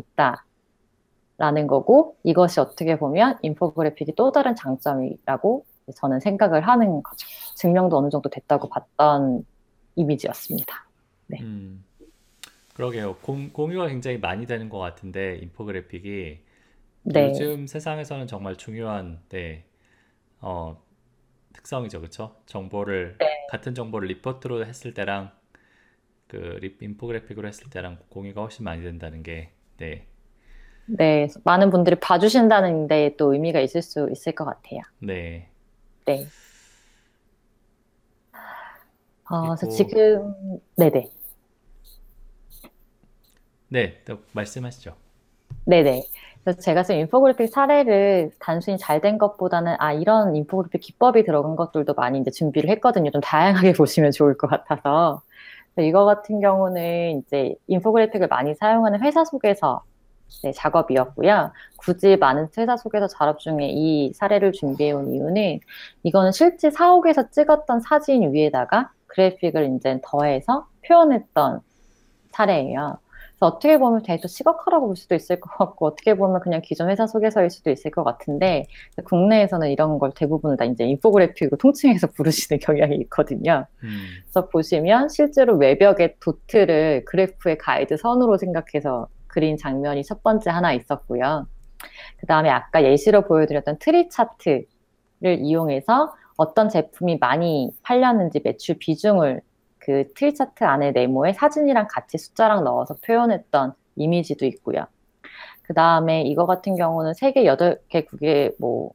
있다라는 1.39 1.67
거고 1.67 2.17
이것이 2.25 2.61
어떻게 2.61 2.99
보면 2.99 3.39
인포그래픽이 3.43 4.15
또 4.17 4.33
다른 4.33 4.57
장점이라고 4.57 5.65
저는 5.95 6.21
생각을 6.21 6.67
하는 6.67 7.03
거죠. 7.03 7.27
증명도 7.55 7.97
어느 7.99 8.11
정도 8.11 8.29
됐다고 8.29 8.69
봤던 8.69 9.45
이미지였습니다. 9.95 10.89
네. 11.29 11.39
음, 11.41 11.85
그러게요. 12.75 13.17
공, 13.23 13.51
공유가 13.51 13.87
굉장히 13.87 14.19
많이 14.19 14.47
되는 14.47 14.69
것 14.69 14.79
같은데 14.79 15.37
인포그래픽이 15.43 16.41
네. 17.05 17.31
요즘 17.31 17.69
세상에서는 17.69 18.27
정말 18.27 18.57
중요한 18.57 19.21
네, 19.29 19.65
어, 20.41 20.77
특성이죠, 21.67 22.01
그렇죠? 22.01 22.37
정보를 22.47 23.17
네. 23.19 23.47
같은 23.51 23.75
정보를 23.75 24.09
리포트로 24.09 24.65
했을 24.65 24.95
때랑 24.95 25.33
그 26.29 26.61
인포그래픽으로 26.81 27.47
했을 27.49 27.69
때랑 27.71 27.99
공유가 28.09 28.43
훨씬 28.43 28.65
많이 28.65 28.83
된다는 28.83 29.23
게 29.23 29.51
네. 29.77 30.07
네, 30.87 31.27
많은 31.45 31.71
분들이 31.71 31.97
봐주신다는 31.97 32.87
데 32.87 33.17
또 33.19 33.33
의미가 33.33 33.61
있을 33.61 33.83
수 33.83 34.09
있을 34.11 34.33
것 34.33 34.45
같아요. 34.45 34.81
네. 35.01 35.49
네. 36.05 36.29
어, 39.29 39.57
그래서 39.57 39.69
지금 39.77 40.61
네네. 40.77 41.11
네, 43.69 44.03
또 44.05 44.23
말씀하시죠. 44.33 44.97
네네. 45.65 46.03
그래서 46.47 46.61
제가 46.61 46.85
지금 46.85 47.01
인포그래픽 47.01 47.49
사례를 47.53 48.31
단순히 48.39 48.79
잘 48.79 49.01
된 49.01 49.19
것보다는 49.19 49.75
아 49.81 49.93
이런 49.93 50.37
인포그래픽 50.37 50.81
기법이 50.81 51.25
들어간 51.25 51.57
것들도 51.57 51.95
많이 51.95 52.21
이제 52.21 52.31
준비를 52.31 52.71
했거든요. 52.71 53.11
좀 53.11 53.21
다양하게 53.21 53.73
보시면 53.75 54.13
좋을 54.13 54.37
것 54.37 54.47
같아서 54.47 55.23
이거 55.79 56.05
같은 56.05 56.41
경우는 56.41 57.19
이제 57.27 57.57
인포그래픽을 57.67 58.29
많이 58.29 58.55
사용하는 58.55 59.03
회사 59.03 59.25
소개서 59.25 59.83
네, 60.45 60.53
작업이었고요. 60.53 61.53
굳이 61.79 62.17
많은 62.17 62.49
회사 62.57 62.77
소개서 62.77 63.09
작업 63.09 63.41
중에 63.41 63.69
이 63.71 64.13
사례를 64.15 64.53
준비해 64.53 64.93
온 64.93 65.13
이유는 65.13 65.59
이거는 66.05 66.31
실제 66.33 66.71
사옥에서 66.71 67.31
찍었던 67.31 67.81
사진 67.81 68.33
위에다가 68.33 68.93
그래픽을 69.09 69.77
이제 69.77 70.01
더해서 70.05 70.69
표현했던 70.87 71.61
사례예요. 72.33 72.99
그래서 73.39 73.55
어떻게 73.55 73.79
보면 73.79 74.03
데이터 74.03 74.29
시각화라고 74.29 74.87
볼 74.87 74.97
수도 74.97 75.15
있을 75.15 75.41
것 75.41 75.51
같고 75.51 75.87
어떻게 75.87 76.15
보면 76.15 76.41
그냥 76.41 76.63
기존 76.63 76.89
회사 76.89 77.07
소개서일 77.07 77.51
수도 77.51 77.71
있을 77.71 77.91
것 77.91 78.03
같은데 78.03 78.67
국내에서는 79.05 79.71
이런 79.71 79.99
걸 79.99 80.11
대부분을 80.15 80.57
다 80.57 80.65
이제 80.65 80.85
인포그래픽으로 80.85 81.59
통칭해서 81.59 82.09
부르시는 82.17 82.61
경향이 82.61 82.97
있거든요. 83.03 83.67
음. 83.83 83.89
그래서 84.23 84.49
보시면 84.49 85.11
실제로 85.11 85.57
외벽에 85.57 86.17
도트를 86.19 87.05
그래프의 87.05 87.59
가이드 87.59 87.99
선으로 87.99 88.39
생각해서 88.39 89.09
그린 89.27 89.59
장면이 89.59 90.03
첫 90.05 90.23
번째 90.23 90.49
하나 90.49 90.73
있었고요. 90.73 91.47
그 92.19 92.27
다음에 92.27 92.49
아까 92.49 92.83
예시로 92.83 93.23
보여드렸던 93.27 93.77
트리 93.81 94.09
차트를 94.09 94.65
이용해서 95.21 96.15
어떤 96.39 96.71
제품이 96.71 97.19
많이 97.19 97.71
팔렸는지 97.83 98.41
매출 98.43 98.77
비중을 98.79 99.43
그 99.87 100.13
트리 100.17 100.35
차트 100.35 100.65
안에 100.65 100.91
네모에 100.91 101.33
사진이랑 101.35 101.87
같이 101.89 102.19
숫자랑 102.19 102.65
넣어서 102.65 102.97
표현했던 103.07 103.73
이미지도 103.95 104.45
있고요. 104.47 104.87
그 105.63 105.75
다음에 105.75 106.23
이거 106.23 106.45
같은 106.45 106.75
경우는 106.75 107.15
세계 107.15 107.45
8개 107.45 108.05
국에 108.05 108.51
뭐 108.59 108.91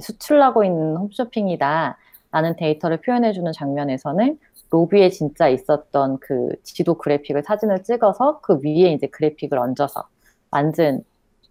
수출하고 0.00 0.64
있는 0.64 0.96
홈쇼핑이다 0.96 1.98
라는 2.30 2.56
데이터를 2.56 3.02
표현해주는 3.02 3.52
장면에서는 3.52 4.38
로비에 4.70 5.10
진짜 5.10 5.48
있었던 5.48 6.18
그 6.20 6.48
지도 6.62 6.94
그래픽을 6.94 7.42
사진을 7.42 7.82
찍어서 7.82 8.40
그 8.40 8.60
위에 8.64 8.92
이제 8.92 9.08
그래픽을 9.08 9.58
얹어서 9.58 10.08
만든 10.50 11.04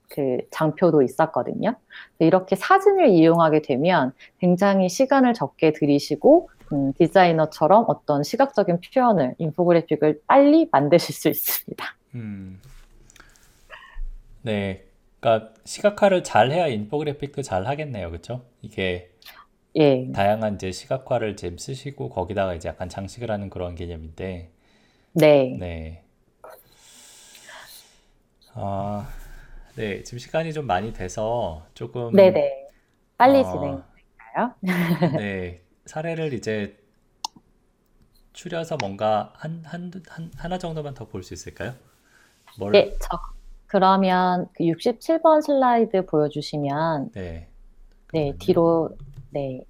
그 0.08 0.40
장표도 0.50 1.04
있었거든요. 1.04 1.76
이렇게 2.18 2.56
사진을 2.56 3.10
이용하게 3.10 3.62
되면 3.62 4.14
굉장히 4.40 4.90
시간을 4.90 5.36
적게 5.36 5.74
들이시고 5.74 6.50
음, 6.72 6.94
디자이너처럼 6.94 7.86
어떤 7.88 8.24
시각적인 8.24 8.80
표현을 8.94 9.36
인포그래픽을 9.38 10.22
빨리 10.28 10.68
만드실 10.72 11.16
수 11.16 11.30
있습니다. 11.30 11.86
음. 12.16 12.60
네, 14.42 14.86
그러니까 15.20 15.54
시각화를 15.66 16.24
잘 16.24 16.52
해야 16.52 16.68
인포그래픽도 16.68 17.42
잘 17.42 17.68
하겠네요, 17.68 18.10
그렇죠? 18.10 18.46
이게 18.62 19.12
예. 19.76 20.12
다양한 20.12 20.56
이제 20.56 20.72
시각화를 20.72 21.36
좀 21.36 21.58
쓰시고 21.58 22.10
거기다가 22.10 22.54
이제 22.54 22.70
약간 22.70 22.90
장식을 22.90 23.30
하는 23.30 23.50
그런 23.50 23.76
개념인데, 23.76 24.50
네, 25.14 25.58
네. 25.60 26.04
아, 28.54 29.08
네, 29.76 30.04
지금 30.04 30.20
시간이 30.20 30.54
좀 30.54 30.66
많이 30.66 30.94
돼서 30.94 31.66
조금 31.74 32.14
네네. 32.16 32.68
빨리 33.18 33.40
어, 33.40 33.44
진행할까요? 33.44 34.56
네, 35.18 35.62
사례를 35.90 36.34
이제 36.34 36.78
추려서 38.34 38.78
뭔가 38.78 39.34
한, 39.36 39.64
한, 39.66 39.92
한 40.08 40.32
하나 40.38 40.58
정도만 40.60 40.94
더 40.94 41.06
볼 41.06 41.24
수 41.24 41.34
있을까요? 41.34 41.74
뭘... 42.60 42.72
네, 42.74 42.96
저 43.02 43.18
그러면 43.66 44.48
그 44.54 44.66
67번 44.66 45.42
슬라이드 45.42 46.06
보여주시면 46.06 47.12
네, 47.14 47.50
네 48.14 48.34
뒤로 48.40 48.96
네, 49.32 49.62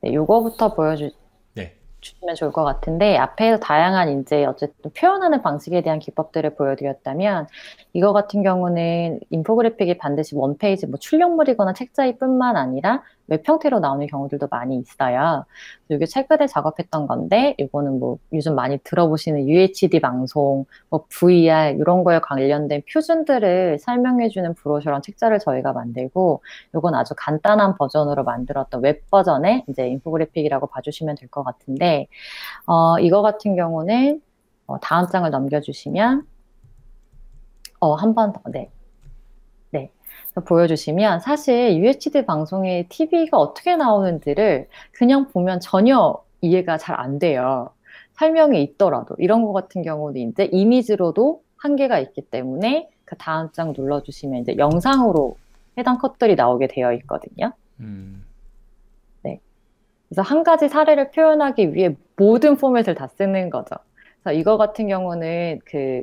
네 0.00 0.12
요거부터 0.14 0.74
보여주 0.74 1.10
주시면 2.06 2.34
좋을 2.36 2.52
것 2.52 2.64
같은데 2.64 3.16
앞에서 3.16 3.58
다양한 3.58 4.20
이제 4.20 4.44
어쨌든 4.44 4.90
표현하는 4.92 5.42
방식에 5.42 5.82
대한 5.82 5.98
기법들을 5.98 6.54
보여드렸다면 6.54 7.46
이거 7.92 8.12
같은 8.12 8.42
경우는 8.42 9.20
인포그래픽이 9.30 9.98
반드시 9.98 10.34
one 10.36 10.57
page 10.57 10.86
뭐 10.86 10.98
출력물이거나 10.98 11.72
책자이뿐만 11.72 12.56
아니라 12.56 13.02
웹 13.28 13.42
형태로 13.48 13.80
나오는 13.80 14.06
경우들도 14.06 14.48
많이 14.50 14.76
있어요. 14.76 15.44
이게 15.88 16.06
최근에 16.06 16.46
작업했던 16.46 17.06
건데 17.06 17.54
이거는 17.58 17.98
뭐 18.00 18.18
요즘 18.32 18.54
많이 18.54 18.78
들어보시는 18.78 19.48
UHD 19.48 20.00
방송, 20.00 20.64
뭐 20.90 21.04
VR 21.08 21.76
이런 21.78 22.04
거에 22.04 22.20
관련된 22.20 22.82
표준들을 22.92 23.78
설명해주는 23.80 24.54
브로셔랑 24.54 25.02
책자를 25.02 25.38
저희가 25.38 25.72
만들고 25.72 26.42
이건 26.74 26.94
아주 26.94 27.14
간단한 27.16 27.76
버전으로 27.76 28.24
만들었던 28.24 28.82
웹 28.82 29.10
버전의 29.10 29.64
이제 29.68 29.88
인포그래픽이라고 29.88 30.66
봐주시면 30.68 31.16
될 31.16 31.28
것 31.28 31.42
같은데 31.44 32.06
어, 32.66 32.98
이거 33.00 33.22
같은 33.22 33.56
경우는 33.56 34.22
어, 34.66 34.78
다음 34.80 35.06
장을 35.08 35.28
넘겨주시면 35.30 36.26
어, 37.80 37.94
한 37.94 38.14
번 38.14 38.32
더, 38.32 38.40
네. 38.50 38.70
네. 40.34 40.44
보여주시면 40.44 41.20
사실 41.20 41.76
UHD 41.76 42.26
방송에 42.26 42.86
TV가 42.88 43.38
어떻게 43.38 43.76
나오는지를 43.76 44.68
그냥 44.92 45.28
보면 45.28 45.60
전혀 45.60 46.16
이해가 46.40 46.78
잘 46.78 46.96
안 46.98 47.18
돼요. 47.18 47.70
설명이 48.14 48.62
있더라도 48.62 49.14
이런 49.18 49.42
거 49.44 49.52
같은 49.52 49.82
경우는 49.82 50.30
이제 50.30 50.44
이미지로도 50.50 51.42
한계가 51.56 51.98
있기 52.00 52.22
때문에 52.22 52.88
그 53.04 53.16
다음 53.16 53.50
장 53.52 53.72
눌러주시면 53.76 54.42
이제 54.42 54.56
영상으로 54.56 55.36
해당 55.78 55.98
컷들이 55.98 56.34
나오게 56.34 56.68
되어 56.68 56.92
있거든요. 56.94 57.52
음. 57.80 58.24
네. 59.22 59.40
그래서 60.08 60.22
한 60.22 60.42
가지 60.42 60.68
사례를 60.68 61.10
표현하기 61.10 61.74
위해 61.74 61.94
모든 62.16 62.56
포맷을 62.56 62.94
다 62.94 63.08
쓰는 63.08 63.50
거죠. 63.50 63.76
그래서 64.22 64.38
이거 64.38 64.56
같은 64.56 64.88
경우는 64.88 65.60
그 65.64 66.02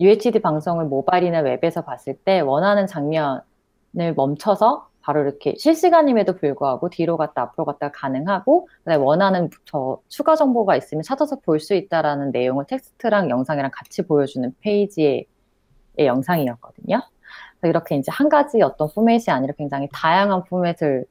UHD 0.00 0.40
방송을 0.40 0.86
모바일이나 0.86 1.40
웹에서 1.40 1.82
봤을 1.84 2.16
때 2.16 2.40
원하는 2.40 2.86
장면을 2.86 3.42
멈춰서 4.16 4.88
바로 5.02 5.22
이렇게 5.22 5.54
실시간임에도 5.56 6.36
불구하고 6.36 6.90
뒤로 6.90 7.16
갔다 7.16 7.42
앞으로 7.42 7.64
갔다 7.64 7.90
가능하고 7.90 8.68
원하는 8.98 9.50
저 9.66 9.98
추가 10.08 10.36
정보가 10.36 10.76
있으면 10.76 11.02
찾아서 11.02 11.36
볼 11.40 11.58
수 11.60 11.74
있다라는 11.74 12.30
내용을 12.32 12.66
텍스트랑 12.66 13.30
영상이랑 13.30 13.70
같이 13.74 14.02
보여주는 14.02 14.54
페이지의 14.60 15.26
영상이었거든요. 15.98 17.00
이렇게 17.64 17.96
이제 17.96 18.10
한 18.12 18.28
가지 18.28 18.62
어떤 18.62 18.88
포맷이 18.94 19.30
아니라 19.30 19.54
굉장히 19.58 19.88
다양한 19.92 20.44
포맷을 20.44 21.04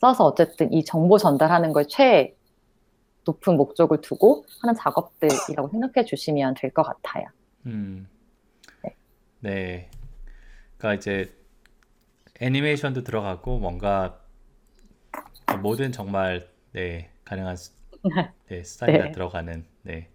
써서 0.00 0.24
어쨌든 0.24 0.72
이 0.72 0.84
정보 0.84 1.18
전달하는 1.18 1.72
걸 1.72 1.84
최 1.86 2.34
높은 3.26 3.56
목적을 3.56 4.00
두고 4.00 4.44
하는 4.62 4.74
작업들이라고 4.74 5.68
생각해 5.70 6.04
주시면 6.06 6.54
될 6.54 6.72
것 6.72 6.82
같아요. 6.82 7.26
음. 7.66 8.08
네. 8.82 8.96
네. 9.40 9.90
그러니까 10.76 10.94
이제 10.94 11.34
애니메이션도 12.40 13.02
들어가고 13.02 13.58
뭔가 13.58 14.20
모든 15.62 15.92
정말 15.92 16.48
네 16.72 17.10
가능한 17.24 17.56
네 18.48 18.62
스타일이 18.62 18.98
네. 19.02 19.12
들어가는 19.12 19.64
네, 19.82 20.08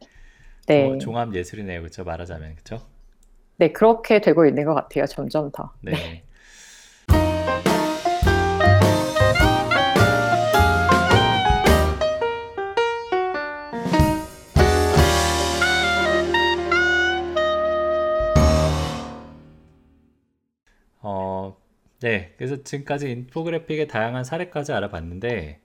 네. 0.68 0.98
종합 1.00 1.34
예술이네요, 1.34 1.82
그렇죠? 1.82 2.04
말하자면 2.04 2.56
그렇죠? 2.56 2.88
네 3.58 3.72
그렇게 3.72 4.22
되고 4.22 4.46
있는 4.46 4.66
것 4.66 4.74
같아요, 4.74 5.06
점점 5.06 5.52
더. 5.52 5.74
네. 5.82 5.94
네. 22.04 22.10
네, 22.10 22.34
그래서 22.36 22.62
지금까지 22.64 23.10
인포그래픽의 23.10 23.88
다양한 23.88 24.26
사례까지 24.26 24.74
알아봤는데 24.74 25.62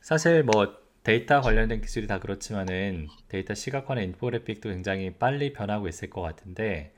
사실 0.00 0.44
뭐 0.44 0.76
데이터 1.02 1.40
관련된 1.40 1.80
기술이 1.80 2.06
다 2.06 2.20
그렇지만은 2.20 3.08
데이터 3.26 3.54
시각화나 3.54 4.00
인포그래픽도 4.02 4.68
굉장히 4.68 5.12
빨리 5.14 5.52
변하고 5.52 5.88
있을 5.88 6.08
것 6.08 6.20
같은데 6.20 6.94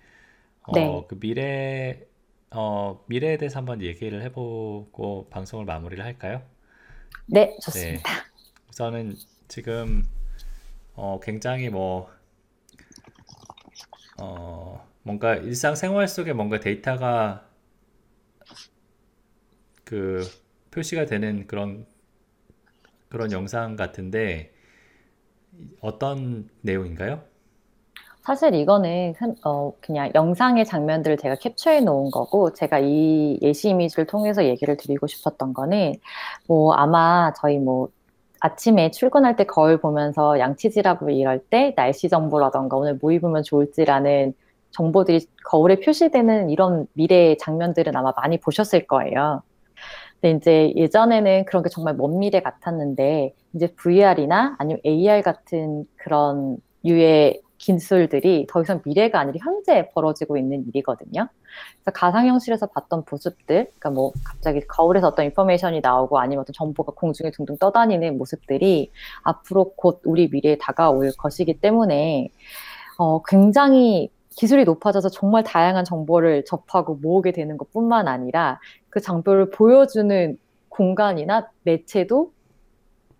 어, 0.64 0.74
네. 0.74 1.06
그 1.08 1.18
미래 1.18 2.02
어, 2.50 3.02
미래에 3.06 3.38
대해서 3.38 3.58
한번 3.58 3.80
얘기를 3.80 4.20
해보고 4.20 5.28
방송을 5.30 5.64
마무리를 5.64 6.04
할까요? 6.04 6.42
네, 7.24 7.56
좋습니다. 7.62 8.12
네. 8.12 8.20
우선은 8.68 9.16
지금 9.48 10.04
어, 10.94 11.20
굉장히 11.22 11.70
뭐 11.70 12.12
어, 14.18 14.86
뭔가 15.02 15.36
일상생활 15.36 16.06
속에 16.06 16.34
뭔가 16.34 16.60
데이터가 16.60 17.53
그 19.84 20.22
표시가 20.70 21.06
되는 21.06 21.46
그런 21.46 21.86
그런 23.08 23.30
영상 23.32 23.76
같은데 23.76 24.52
어떤 25.80 26.48
내용인가요? 26.62 27.22
사실 28.24 28.54
이거는 28.54 29.14
어, 29.44 29.72
그냥 29.80 30.10
영상의 30.14 30.64
장면들을 30.64 31.18
제가 31.18 31.36
캡처해 31.36 31.80
놓은 31.80 32.10
거고 32.10 32.54
제가 32.54 32.78
이 32.80 33.38
예시 33.42 33.68
이미지를 33.68 34.06
통해서 34.06 34.44
얘기를 34.44 34.76
드리고 34.78 35.06
싶었던 35.06 35.52
거는 35.52 35.94
뭐 36.48 36.72
아마 36.72 37.32
저희 37.36 37.58
뭐 37.58 37.88
아침에 38.40 38.90
출근할 38.90 39.36
때 39.36 39.44
거울 39.44 39.78
보면서 39.78 40.38
양치질하고 40.38 41.10
이럴 41.10 41.38
때 41.38 41.74
날씨 41.76 42.08
정보라던가 42.08 42.76
오늘 42.76 42.98
뭐 43.00 43.12
입으면 43.12 43.42
좋을지라는 43.42 44.34
정보들이 44.70 45.26
거울에 45.44 45.80
표시되는 45.80 46.50
이런 46.50 46.86
미래의 46.94 47.38
장면들은 47.38 47.94
아마 47.94 48.12
많이 48.16 48.38
보셨을 48.38 48.86
거예요. 48.86 49.42
근데 50.24 50.38
이제 50.38 50.72
예전에는 50.74 51.44
그런 51.44 51.62
게 51.62 51.68
정말 51.68 51.94
먼 51.96 52.18
미래 52.18 52.40
같았는데 52.40 53.34
이제 53.52 53.66
VR이나 53.76 54.56
아니면 54.58 54.80
AR 54.86 55.20
같은 55.20 55.84
그런 55.96 56.56
유의 56.82 57.42
기술들이 57.58 58.46
더 58.48 58.62
이상 58.62 58.80
미래가 58.86 59.20
아니라 59.20 59.36
현재 59.42 59.90
벌어지고 59.90 60.38
있는 60.38 60.64
일이거든요. 60.66 61.28
그래서 61.74 61.90
가상 61.92 62.26
현실에서 62.26 62.68
봤던 62.68 63.04
모습들, 63.10 63.66
그러니까 63.66 63.90
뭐 63.90 64.12
갑자기 64.24 64.60
거울에서 64.66 65.08
어떤 65.08 65.26
인포메이션이 65.26 65.80
나오고 65.82 66.18
아니면 66.18 66.40
어떤 66.40 66.54
정보가 66.54 66.94
공중에 66.96 67.30
둥둥 67.30 67.58
떠다니는 67.58 68.16
모습들이 68.16 68.90
앞으로 69.24 69.74
곧 69.76 70.00
우리 70.04 70.28
미래에 70.30 70.56
다가올 70.56 71.12
것이기 71.18 71.60
때문에 71.60 72.30
어, 72.96 73.22
굉장히 73.24 74.08
기술이 74.36 74.64
높아져서 74.64 75.10
정말 75.10 75.44
다양한 75.44 75.84
정보를 75.84 76.44
접하고 76.44 76.96
모으게 76.96 77.32
되는 77.32 77.56
것 77.56 77.72
뿐만 77.72 78.08
아니라 78.08 78.60
그 78.90 79.00
장표를 79.00 79.50
보여주는 79.50 80.38
공간이나 80.68 81.48
매체도 81.62 82.32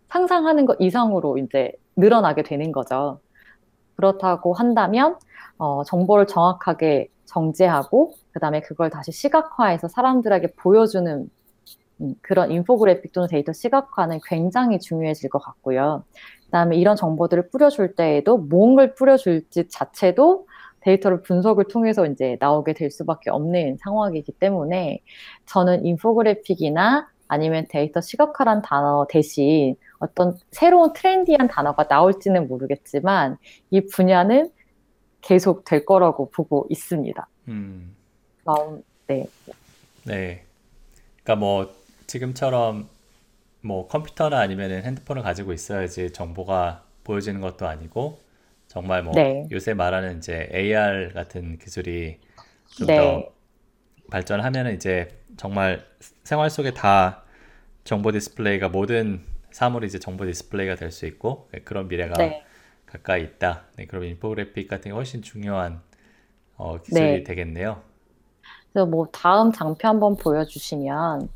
상상하는 0.09 0.67
것 0.67 0.77
이상으로 0.81 1.39
이제 1.39 1.73
늘어나게 1.97 2.43
되는 2.43 2.73
거죠. 2.73 3.21
그렇다고 3.97 4.55
한다면 4.55 5.17
어, 5.59 5.85
정보를 5.85 6.27
정확하게 6.27 7.09
정제하고 7.27 8.13
그다음에 8.33 8.61
그걸 8.61 8.91
다시 8.91 9.13
시각화해서 9.13 9.89
사람들에게 9.89 10.55
보여주는 10.55 11.31
음, 12.01 12.15
그런 12.23 12.51
인포그래픽 12.51 13.13
또는 13.13 13.29
데이터 13.29 13.53
시각화는 13.53 14.19
굉장히 14.27 14.81
중요해질 14.81 15.31
것 15.31 15.39
같고요. 15.39 16.03
그다음에 16.47 16.77
이런 16.77 16.97
정보들을 16.97 17.51
뿌려줄 17.51 17.95
때에도 17.95 18.37
뭔가를 18.39 18.95
뿌려줄지 18.95 19.69
자체도 19.69 20.47
데이터를 20.85 21.23
분석을 21.23 21.65
통해서 21.65 22.07
이제 22.07 22.37
나오게 22.41 22.75
될 22.75 22.91
수밖에 22.91 23.31
없는 23.31 23.79
상황이기 23.81 24.33
때문에 24.33 25.01
저는 25.47 25.85
인포그래픽이나 25.87 27.09
아니면 27.27 27.67
데이터 27.69 28.01
시각화란 28.01 28.63
단어 28.63 29.07
대신 29.09 29.77
어떤 29.99 30.37
새로운 30.51 30.93
트렌디한 30.93 31.49
단어가 31.49 31.85
나올지는 31.89 32.47
모르겠지만 32.49 33.39
이 33.71 33.81
분야는 33.87 34.51
계속 35.23 35.65
될 35.65 35.87
거라고 35.87 36.31
보고 36.31 36.67
있습니다. 36.69 37.27
음. 37.49 37.97
나온 38.45 38.85
네. 39.07 39.27
네. 40.05 40.45
그러니까 41.23 41.37
뭐 41.37 41.75
지금처럼 42.07 42.87
뭐 43.63 43.89
컴퓨터나 43.89 44.39
아니면 44.39 44.71
핸드폰을 44.83 45.23
가지고 45.23 45.55
있어야지 45.55 46.13
정보가 46.13 46.83
보여지는 47.05 47.41
것도 47.41 47.67
아니고 47.67 48.19
정말 48.75 49.05
뭐 49.05 49.23
네. 49.23 49.51
요새 49.53 49.75
말하는 49.75 50.19
이제 50.19 50.51
AR 50.53 51.13
같은 51.15 51.59
기술이 51.59 52.21
좀더 52.75 53.25
네. 53.25 53.33
발전하면 54.11 54.75
이제 54.75 55.09
정말 55.37 55.87
생활 56.25 56.51
속에 56.51 56.73
다 56.75 57.25
정보 57.85 58.13
디스플레이가 58.13 58.69
모든 58.71 59.23
사물이 59.53 59.87
이제 59.89 59.99
정보 59.99 60.27
디스플레이가 60.27 60.77
될 60.77 60.93
수 60.93 61.07
있고 61.07 61.49
네, 61.53 61.61
그런 61.61 61.89
미래가 61.89 62.17
네. 62.19 62.45
가까이 62.87 63.23
있다. 63.25 63.67
네, 63.77 63.87
그럼 63.87 64.05
인포그래픽 64.05 64.69
같은 64.69 64.91
게 64.91 64.93
훨씬 64.93 65.23
중요한 65.23 65.83
어, 66.57 66.81
기술이 66.83 67.23
네. 67.23 67.25
되겠네요. 67.25 67.83
그래서 68.73 68.87
뭐 68.87 69.07
다음 69.13 69.53
장표 69.53 69.89
한번 69.89 70.17
보여주시면 70.17 71.29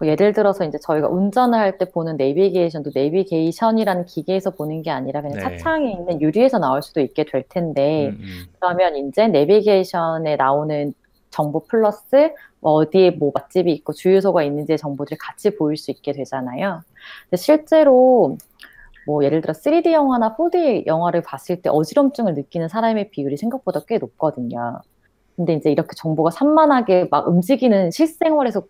뭐 0.00 0.08
예를 0.08 0.32
들어서 0.32 0.64
이제 0.64 0.78
저희가 0.78 1.08
운전을 1.08 1.58
할 1.58 1.76
때 1.78 1.84
보는 1.84 2.16
내비게이션도 2.16 2.90
내비게이션이라는 2.94 4.06
기계에서 4.06 4.50
보는 4.50 4.82
게 4.82 4.90
아니라 4.90 5.20
그냥 5.22 5.36
네. 5.38 5.58
차창에 5.58 5.92
있는 5.92 6.20
유리에서 6.20 6.58
나올 6.58 6.82
수도 6.82 7.00
있게 7.00 7.24
될 7.24 7.44
텐데 7.48 8.08
음, 8.08 8.18
음. 8.20 8.46
그러면 8.58 8.96
이제 8.96 9.28
내비게이션에 9.28 10.36
나오는 10.36 10.94
정보 11.30 11.64
플러스 11.64 12.32
뭐 12.60 12.72
어디에 12.72 13.12
뭐 13.12 13.30
맛집이 13.34 13.70
있고 13.72 13.92
주유소가 13.92 14.42
있는지의 14.42 14.78
정보들이 14.78 15.16
같이 15.18 15.54
보일 15.56 15.76
수 15.76 15.90
있게 15.90 16.12
되잖아요. 16.12 16.80
근데 17.24 17.36
실제로 17.36 18.36
뭐 19.06 19.22
예를 19.24 19.40
들어 19.42 19.52
3D 19.52 19.92
영화나 19.92 20.34
4D 20.36 20.86
영화를 20.86 21.22
봤을 21.22 21.60
때 21.62 21.70
어지럼증을 21.70 22.34
느끼는 22.34 22.68
사람의 22.68 23.10
비율이 23.10 23.36
생각보다 23.36 23.80
꽤 23.86 23.98
높거든요. 23.98 24.80
근데 25.36 25.54
이제 25.54 25.70
이렇게 25.70 25.90
정보가 25.96 26.30
산만하게 26.30 27.08
막 27.10 27.28
움직이는 27.28 27.90
실생활에서 27.90 28.62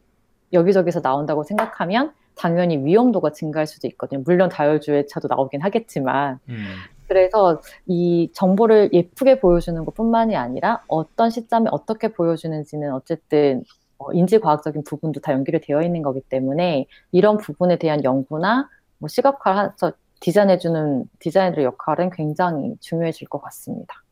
여기저기서 0.52 1.00
나온다고 1.00 1.44
생각하면 1.44 2.12
당연히 2.36 2.78
위험도가 2.78 3.32
증가할 3.32 3.66
수도 3.66 3.86
있거든요. 3.88 4.22
물론 4.24 4.48
다혈주의차도 4.48 5.28
나오긴 5.28 5.60
하겠지만. 5.60 6.38
음. 6.48 6.64
그래서 7.06 7.60
이 7.86 8.30
정보를 8.32 8.90
예쁘게 8.92 9.40
보여주는 9.40 9.84
것 9.84 9.94
뿐만이 9.94 10.36
아니라 10.36 10.84
어떤 10.86 11.28
시점에 11.28 11.68
어떻게 11.72 12.08
보여주는지는 12.08 12.92
어쨌든 12.92 13.64
어, 13.98 14.12
인지과학적인 14.12 14.84
부분도 14.84 15.20
다 15.20 15.32
연결이 15.32 15.60
되어 15.60 15.82
있는 15.82 16.02
거기 16.02 16.20
때문에 16.20 16.86
이런 17.12 17.36
부분에 17.36 17.78
대한 17.78 18.04
연구나 18.04 18.68
뭐 18.98 19.08
시각화해서 19.08 19.92
디자인해주는 20.20 21.04
디자이너의 21.18 21.64
역할은 21.64 22.10
굉장히 22.10 22.76
중요해질 22.80 23.28
것 23.28 23.42
같습니다. 23.42 24.02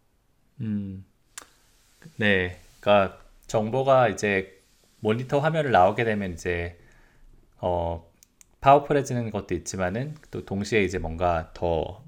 음, 0.61 1.05
네, 2.17 2.59
그러니까 2.81 3.17
정보가 3.47 4.09
이제 4.09 4.58
모니터 5.01 5.39
화면을 5.41 5.71
나오게 5.73 6.05
되면 6.05 6.33
이제 6.33 6.79
어 7.61 8.11
파워풀해지는 8.63 9.31
것도 9.31 9.55
있지만은 9.57 10.17
또 10.31 10.45
동시에 10.45 10.83
이제 10.85 10.99
뭔가 10.99 11.53
더 11.55 12.05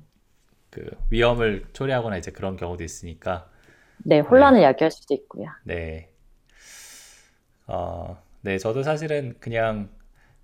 그 0.70 0.90
위험을 1.10 1.66
초래하거나 1.72 2.18
이제 2.18 2.30
그런 2.32 2.56
경우도 2.56 2.84
있으니까 2.84 3.50
네 3.98 4.20
혼란을 4.20 4.62
네. 4.62 4.62
야기할 4.62 4.90
수도 4.90 5.14
있고요. 5.14 5.46
네. 5.62 6.10
어, 7.66 8.22
네 8.42 8.58
저도 8.58 8.82
사실은 8.82 9.34
그냥 9.40 9.90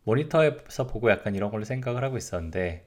모니터에서 0.04 0.86
보고 0.86 1.10
약간 1.10 1.34
이런 1.34 1.50
걸로 1.50 1.64
생각을 1.64 2.04
하고 2.04 2.16
있었는데 2.16 2.86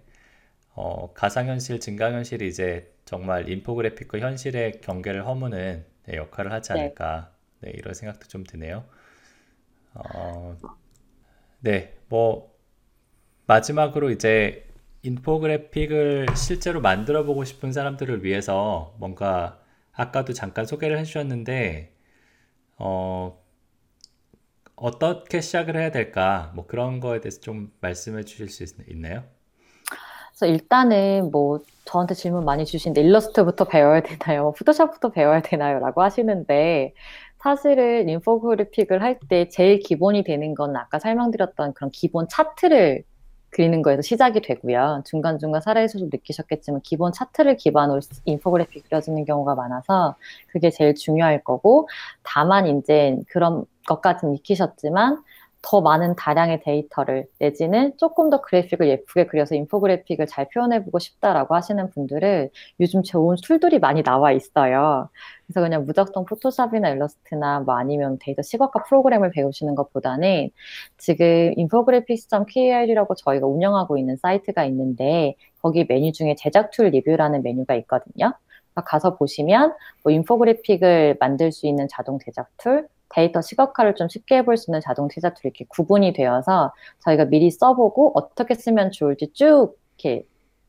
어, 0.76 1.14
가상현실, 1.14 1.80
증강현실이 1.82 2.48
이제 2.48 2.94
정말 3.06 3.50
인포그래픽과 3.50 4.20
현실의 4.20 4.82
경계를 4.82 5.26
허무는 5.28 5.86
네, 6.06 6.18
역할을 6.18 6.52
하지 6.54 6.74
네. 6.74 6.80
않을까 6.82 7.34
네. 7.62 7.72
네, 7.72 7.78
이런 7.78 7.94
생각도 7.96 8.28
좀 8.28 8.44
드네요. 8.46 8.86
어, 9.94 10.56
네, 11.60 11.98
뭐 12.08 12.56
마지막으로 13.48 14.12
이제 14.12 14.68
인포그래픽을 15.02 16.28
실제로 16.36 16.82
만들어 16.82 17.24
보고 17.24 17.44
싶은 17.46 17.72
사람들을 17.72 18.24
위해서 18.24 18.94
뭔가 19.00 19.60
아까도 19.94 20.34
잠깐 20.34 20.66
소개를 20.66 21.00
해주셨는데 21.00 21.94
어, 22.78 23.38
어떻게 24.76 25.42
시작을 25.42 25.76
해야 25.78 25.92
될까 25.92 26.52
뭐 26.56 26.66
그런 26.66 27.00
거에 27.00 27.22
대해서 27.22 27.42
좀 27.42 27.72
말씀해 27.82 28.24
주실 28.24 28.50
수 28.50 28.64
있, 28.64 28.98
나요 28.98 29.24
그래서 30.30 30.46
일단은 30.46 31.32
뭐 31.32 31.60
저한테 31.86 32.14
질문 32.14 32.46
많이 32.46 32.66
주시는데 32.66 33.02
일러스트부터 33.02 33.66
배워야 33.66 34.02
되나요? 34.02 34.44
뭐 34.44 34.52
포토샵부터 34.54 35.10
배워야 35.12 35.42
되나요? 35.42 35.80
라고 35.80 36.02
하시는데 36.02 36.94
사실은 37.40 38.10
인포그래픽을 38.10 39.02
할 39.02 39.20
때 39.30 39.48
제일 39.50 39.80
기본이 39.80 40.24
되는 40.24 40.56
건 40.56 40.76
아까 40.76 41.00
설명드렸던 41.00 41.74
그런 41.74 41.92
기본 41.92 42.28
차트를 42.30 43.04
그리는 43.52 43.82
거에서 43.82 44.02
시작이 44.04 44.42
되고요. 44.42 45.04
중간중간 45.06 45.62
사례에서 45.62 46.06
느끼셨겠지만 46.12 46.82
기본 46.84 47.12
차트를 47.12 47.58
기반으로 47.58 48.00
인포그래픽 48.26 48.84
그려지는 48.86 49.26
경우가 49.26 49.56
많아서 49.56 50.16
그게 50.48 50.70
제일 50.70 50.94
중요할 50.96 51.44
거고 51.44 51.90
다만 52.24 52.68
이제 52.68 53.18
그런 53.30 53.66
것까지는 53.88 54.36
익히셨지만 54.36 55.24
더 55.62 55.82
많은 55.82 56.16
다량의 56.16 56.62
데이터를 56.62 57.28
내지는 57.40 57.94
조금 57.98 58.30
더 58.30 58.42
그래픽을 58.42 58.88
예쁘게 58.88 59.28
그려서 59.28 59.56
인포그래픽을 59.56 60.26
잘 60.28 60.48
표현해보고 60.54 61.00
싶다라고 61.00 61.54
하시는 61.56 61.90
분들은 61.90 62.50
요즘 62.80 63.04
좋은 63.04 63.36
툴들이 63.44 63.80
많이 63.80 64.02
나와 64.02 64.32
있어요. 64.32 65.10
그래서 65.46 65.62
그냥 65.62 65.86
무작정 65.86 66.26
포토샵이나 66.26 66.90
일러스트나 66.90 67.62
뭐 67.62 67.76
아니면 67.76 68.18
데이터 68.22 68.42
시각화 68.42 68.84
프로그램을 68.88 69.32
배우시는 69.32 69.76
것보다는 69.76 70.50
지금 70.98 71.54
infographics.kr이라고 71.58 73.16
저희가 73.16 73.48
운영하고 73.48 73.98
있는 73.98 74.16
사이트가 74.18 74.64
있는데 74.66 75.36
거기 75.62 75.86
메뉴 75.88 76.12
중에 76.14 76.36
제작 76.36 76.72
툴 76.72 76.88
리뷰라는 76.90 77.44
메뉴가 77.44 77.76
있거든요. 77.76 78.34
가서 78.86 79.18
보시면 79.18 79.74
뭐 80.04 80.14
인포그래픽을 80.14 81.18
만들 81.20 81.52
수 81.52 81.68
있는 81.68 81.88
자동 81.90 82.18
제작 82.20 82.48
툴, 82.58 82.88
데이터 83.10 83.42
시각화를 83.42 83.96
좀 83.96 84.08
쉽게 84.10 84.38
해볼 84.38 84.58
수 84.58 84.70
있는 84.72 84.82
자동 84.82 85.10
제작 85.10 85.36
툴이 85.36 85.50
이렇게 85.50 85.66
구분이 85.68 86.14
되어서 86.14 86.74
저희가 87.04 87.26
미리 87.26 87.50
써보고 87.52 88.12
어떻게 88.16 88.54
쓰면 88.56 88.92
좋을지 88.92 89.32
쭉 89.34 89.78
이렇게 89.98 90.26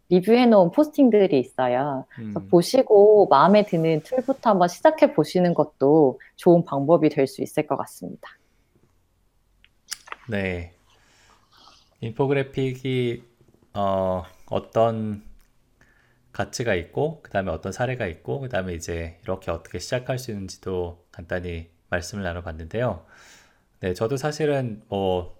리뷰해 0.09 0.47
놓은 0.47 0.72
포스팅들이 0.72 1.38
있어요. 1.38 2.05
음. 2.18 2.34
보시고 2.51 3.28
마음에 3.28 3.64
드는 3.64 4.03
툴부터 4.03 4.51
한번 4.51 4.68
시작해 4.68 5.12
보시는 5.12 5.55
것도 5.55 6.20
좋은 6.36 6.64
방법이 6.64 7.09
될 7.11 7.26
수 7.28 7.43
있을 7.43 7.66
것 7.66 7.76
같습니다. 7.76 8.28
네. 10.28 10.72
인포그래픽이 12.01 13.22
어, 13.74 14.24
어떤 14.47 15.22
가치가 16.32 16.74
있고 16.74 17.20
그 17.22 17.30
다음에 17.30 17.51
어떤 17.51 17.72
사례가 17.72 18.07
있고 18.07 18.41
그 18.41 18.49
다음에 18.49 18.74
이제 18.74 19.18
이렇게 19.22 19.51
어떻게 19.51 19.78
시작할 19.78 20.18
수 20.18 20.30
있는지도 20.30 21.05
간단히 21.12 21.68
말씀을 21.91 22.24
나눠봤는데요. 22.24 23.07
네, 23.80 23.95
저도 23.95 24.16
사실은 24.16 24.82
뭐 24.88 25.38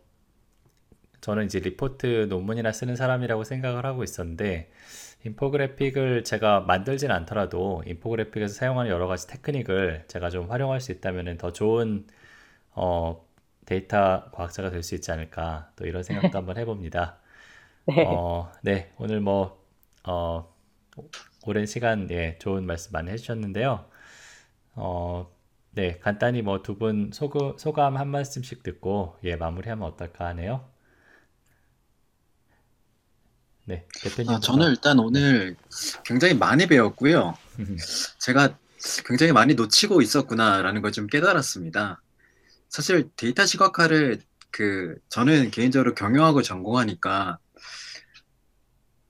저는 1.21 1.45
이제 1.47 1.59
리포트 1.61 2.27
논문이나 2.31 2.73
쓰는 2.73 2.97
사람이라고 2.97 3.45
생각을 3.45 3.85
하고 3.85 4.03
있었는데 4.05 4.71
인포그래픽을 5.25 6.25
제가 6.25 6.61
만들진 6.61 7.11
않더라도 7.11 7.83
인포그래픽에서 7.87 8.55
사용하는 8.55 8.91
여러 8.91 9.07
가지 9.07 9.27
테크닉을 9.29 10.05
제가 10.09 10.31
좀 10.31 10.51
활용할 10.51 10.81
수 10.81 10.93
있다면 10.93 11.37
더 11.39 11.53
좋은 11.53 12.07
어, 12.73 13.27
데이터 13.67 14.31
과학자가 14.33 14.71
될 14.71 14.83
수 14.85 14.95
있지 14.97 15.13
않을까 15.13 15.73
또 15.77 15.87
이런 15.87 16.03
생각도 16.05 16.39
한번 16.39 16.59
해봅니다. 16.59 17.19
네. 17.87 18.05
어, 18.05 18.53
네, 18.63 18.93
오늘 18.99 19.21
뭐 19.21 19.63
어, 20.05 20.55
오랜 21.47 21.67
시간 21.67 22.11
예, 22.11 22.39
좋은 22.41 22.67
말씀 22.67 22.93
많이 22.93 23.11
해주셨는데요. 23.13 23.87
어, 24.75 25.31
네, 25.73 25.99
간단히 26.01 26.43
뭐 26.43 26.63
두 26.63 26.77
분 26.79 27.11
소감 27.13 27.97
한 27.97 28.09
말씀씩 28.11 28.63
듣고 28.63 29.19
예, 29.25 29.37
마무리하면 29.37 29.87
어떨까 29.87 30.27
하네요. 30.29 30.69
네, 33.67 33.87
대표님. 34.03 34.31
아, 34.33 34.41
저는 34.41 34.71
일단 34.71 34.99
오늘 34.99 35.57
굉장히 36.05 36.35
많이 36.35 36.67
배웠고요. 36.67 37.35
제가 38.19 38.59
굉장히 39.07 39.33
많이 39.33 39.55
놓치고 39.55 40.03
있었구나라는 40.03 40.83
걸 40.83 40.91
좀 40.93 41.07
깨달았습니다. 41.07 42.03
사실 42.69 43.11
데이터 43.17 43.47
시각화를 43.47 44.21
그 44.51 44.97
저는 45.11 45.51
개인적으로 45.51 45.95
경영하고 45.95 46.43
전공하니까 46.43 47.39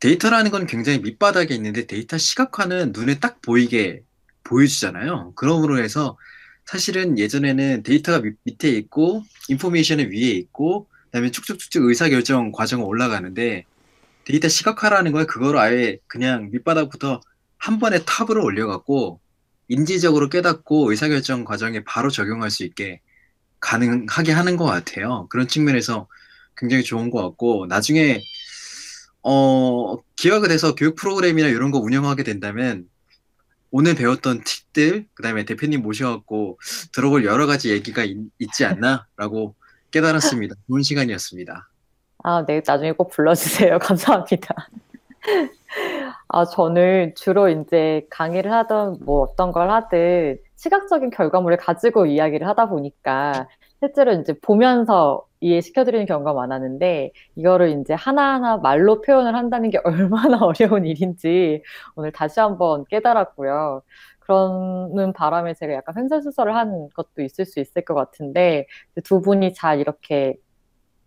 데이터라는 0.00 0.50
건 0.50 0.66
굉장히 0.66 0.98
밑바닥에 1.00 1.54
있는데 1.54 1.86
데이터 1.86 2.16
시각화는 2.18 2.92
눈에 2.94 3.18
딱 3.20 3.40
보이게 3.42 4.02
보여주잖아요. 4.44 5.34
그러므로 5.36 5.78
해서 5.82 6.16
사실은 6.70 7.18
예전에는 7.18 7.82
데이터가 7.82 8.20
밑, 8.20 8.36
밑에 8.44 8.70
있고 8.70 9.24
인포메이션은 9.48 10.12
위에 10.12 10.30
있고 10.30 10.86
그다음에 11.06 11.32
축축축축 11.32 11.82
의사결정 11.82 12.52
과정을 12.52 12.84
올라가는데 12.86 13.64
데이터 14.24 14.46
시각화라는 14.46 15.10
걸 15.10 15.26
그걸 15.26 15.56
아예 15.56 15.98
그냥 16.06 16.48
밑바닥부터 16.52 17.20
한 17.58 17.80
번에 17.80 18.04
탑으로 18.04 18.44
올려갖고 18.44 19.20
인지적으로 19.66 20.28
깨닫고 20.28 20.92
의사결정 20.92 21.44
과정에 21.44 21.82
바로 21.82 22.08
적용할 22.08 22.52
수 22.52 22.62
있게 22.62 23.00
가능하게 23.58 24.30
하는 24.30 24.56
것 24.56 24.64
같아요. 24.64 25.26
그런 25.28 25.48
측면에서 25.48 26.06
굉장히 26.56 26.84
좋은 26.84 27.10
것 27.10 27.20
같고 27.20 27.66
나중에 27.66 28.22
어 29.24 29.96
기획이 30.14 30.46
돼서 30.46 30.76
교육 30.76 30.94
프로그램이나 30.94 31.48
이런 31.48 31.72
거 31.72 31.80
운영하게 31.80 32.22
된다면 32.22 32.88
오늘 33.70 33.94
배웠던 33.94 34.42
팁들 34.44 35.06
그다음에 35.14 35.44
대표님 35.44 35.82
모셔갖고 35.82 36.58
들어볼 36.92 37.24
여러 37.24 37.46
가지 37.46 37.70
얘기가 37.70 38.02
있, 38.04 38.52
지 38.52 38.64
않나라고 38.64 39.54
깨달았습니다. 39.90 40.56
좋은 40.66 40.82
시간이었습니다. 40.82 41.68
아, 42.22 42.44
네, 42.46 42.60
나중에 42.66 42.92
꼭 42.92 43.10
불러주세요. 43.10 43.78
감사합니다. 43.80 44.68
아, 46.28 46.44
저는 46.44 47.14
주로 47.16 47.48
이제 47.48 48.06
강의를 48.10 48.52
하던 48.52 48.98
뭐 49.04 49.22
어떤 49.22 49.52
걸 49.52 49.70
하든 49.70 50.38
시각적인 50.56 51.10
결과물을 51.10 51.56
가지고 51.56 52.06
이야기를 52.06 52.46
하다 52.46 52.68
보니까 52.68 53.48
실제로 53.80 54.12
이제 54.12 54.34
보면서 54.40 55.26
이해시켜드리는 55.40 56.04
경우가 56.04 56.34
많았는데 56.34 57.12
이거를 57.36 57.80
이제 57.80 57.94
하나하나 57.94 58.58
말로 58.58 59.00
표현을 59.00 59.34
한다는 59.34 59.70
게 59.70 59.80
얼마나 59.84 60.38
어려운 60.38 60.84
일인지 60.84 61.62
오늘 61.96 62.12
다시 62.12 62.40
한번 62.40 62.84
깨달았고요. 62.90 63.82
그러는 64.20 65.12
바람에 65.14 65.54
제가 65.54 65.72
약간 65.72 65.96
횡설수설을 65.96 66.54
한 66.54 66.88
것도 66.94 67.22
있을 67.22 67.46
수 67.46 67.58
있을 67.58 67.84
것 67.84 67.94
같은데 67.94 68.66
두 69.02 69.22
분이 69.22 69.54
잘 69.54 69.80
이렇게 69.80 70.36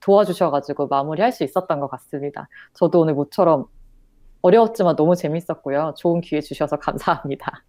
도와주셔가지고 0.01 0.88
마무리할 0.88 1.32
수 1.32 1.43
있었던 1.43 1.80
것 1.80 1.88
같습니다. 1.88 2.49
저도 2.74 3.01
오늘 3.01 3.13
모처럼 3.13 3.67
어려웠지만 4.41 4.95
너무 4.97 5.15
재밌었고요. 5.15 5.93
좋은 5.97 6.19
기회 6.19 6.41
주셔서 6.41 6.78
감사합니다. 6.78 7.63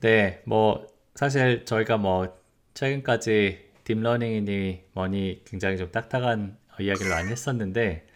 네, 0.00 0.42
뭐 0.44 0.84
사실 1.14 1.64
저희가 1.64 1.96
뭐 1.96 2.28
최근까지 2.76 3.70
딥러닝이니 3.84 4.84
뭐니 4.92 5.42
굉장히 5.46 5.78
좀 5.78 5.90
딱딱한 5.90 6.58
이야기를 6.78 7.10
많이 7.10 7.30
했었는데 7.30 8.06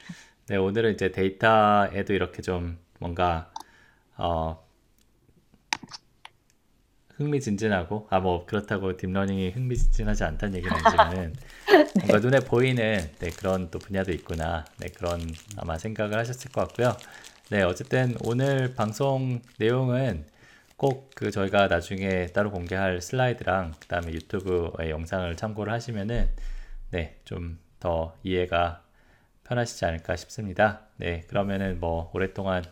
네, 0.48 0.56
오늘은 0.56 0.94
이제 0.94 1.12
데이터에도 1.12 2.12
이렇게 2.12 2.42
좀 2.42 2.78
뭔가 3.00 3.52
어 4.16 4.64
흥미진진하고 7.16 8.06
아 8.10 8.20
뭐 8.20 8.44
그렇다고 8.46 8.96
딥러닝이 8.96 9.50
흥미진진하지 9.50 10.24
않다는 10.24 10.56
얘기는 10.56 10.74
아니지만은 10.74 11.34
뭔가 11.98 12.18
눈에 12.18 12.40
보이는 12.40 13.10
네, 13.18 13.30
그런 13.30 13.70
또 13.70 13.78
분야도 13.78 14.12
있구나 14.12 14.64
네, 14.78 14.88
그런 14.88 15.20
아마 15.56 15.78
생각을 15.78 16.18
하셨을 16.18 16.50
것 16.52 16.68
같고요. 16.68 16.96
네, 17.50 17.62
어쨌든 17.62 18.16
오늘 18.24 18.74
방송 18.74 19.40
내용은 19.58 20.24
꼭 20.80 21.10
그 21.14 21.30
저희가 21.30 21.68
나중에 21.68 22.26
따로 22.28 22.50
공개할 22.50 23.02
슬라이드랑 23.02 23.74
그다음에 23.80 24.12
유튜브의 24.12 24.90
영상을 24.90 25.36
참고를 25.36 25.72
하시면은 25.72 26.28
네, 26.90 27.18
좀 27.24 27.58
더 27.80 28.14
이해가 28.22 28.82
편하시지 29.44 29.84
않을까 29.86 30.14
싶습니다. 30.16 30.82
네, 30.98 31.22
그러면은 31.28 31.80
뭐 31.80 32.10
오랫동안 32.12 32.62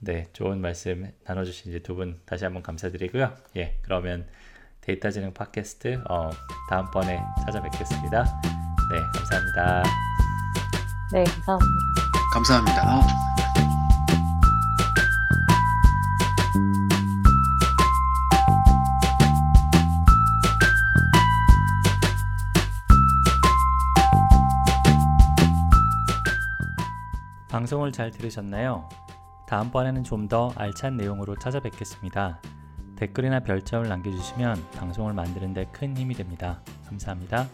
네, 0.00 0.26
좋은 0.32 0.60
말씀 0.60 1.08
나눠 1.24 1.44
주신 1.44 1.70
이제 1.70 1.78
두 1.78 1.94
분 1.94 2.20
다시 2.26 2.44
한번 2.44 2.62
감사드리고요. 2.64 3.32
예, 3.56 3.78
그러면 3.82 4.26
데이터 4.80 5.10
지능 5.12 5.32
팟캐스트 5.32 6.02
어, 6.10 6.30
다음번에 6.68 7.20
찾아뵙겠습니다. 7.46 8.24
네, 8.90 9.00
감사합니다. 9.14 9.82
네, 11.12 11.24
감사합니다. 11.24 11.64
감사합니다. 12.34 13.33
방송을 27.64 27.92
잘 27.92 28.10
들으셨나요? 28.10 28.86
다음번에는 29.46 30.04
좀 30.04 30.28
더 30.28 30.52
알찬 30.56 30.98
내용으로 30.98 31.34
찾아뵙겠습니다. 31.38 32.38
댓글이나 32.96 33.40
별점을 33.40 33.88
남겨주시면 33.88 34.70
방송을 34.76 35.14
만드는 35.14 35.54
데 35.54 35.66
큰 35.72 35.96
힘이 35.96 36.14
됩니다. 36.14 36.60
감사합니다. 36.86 37.48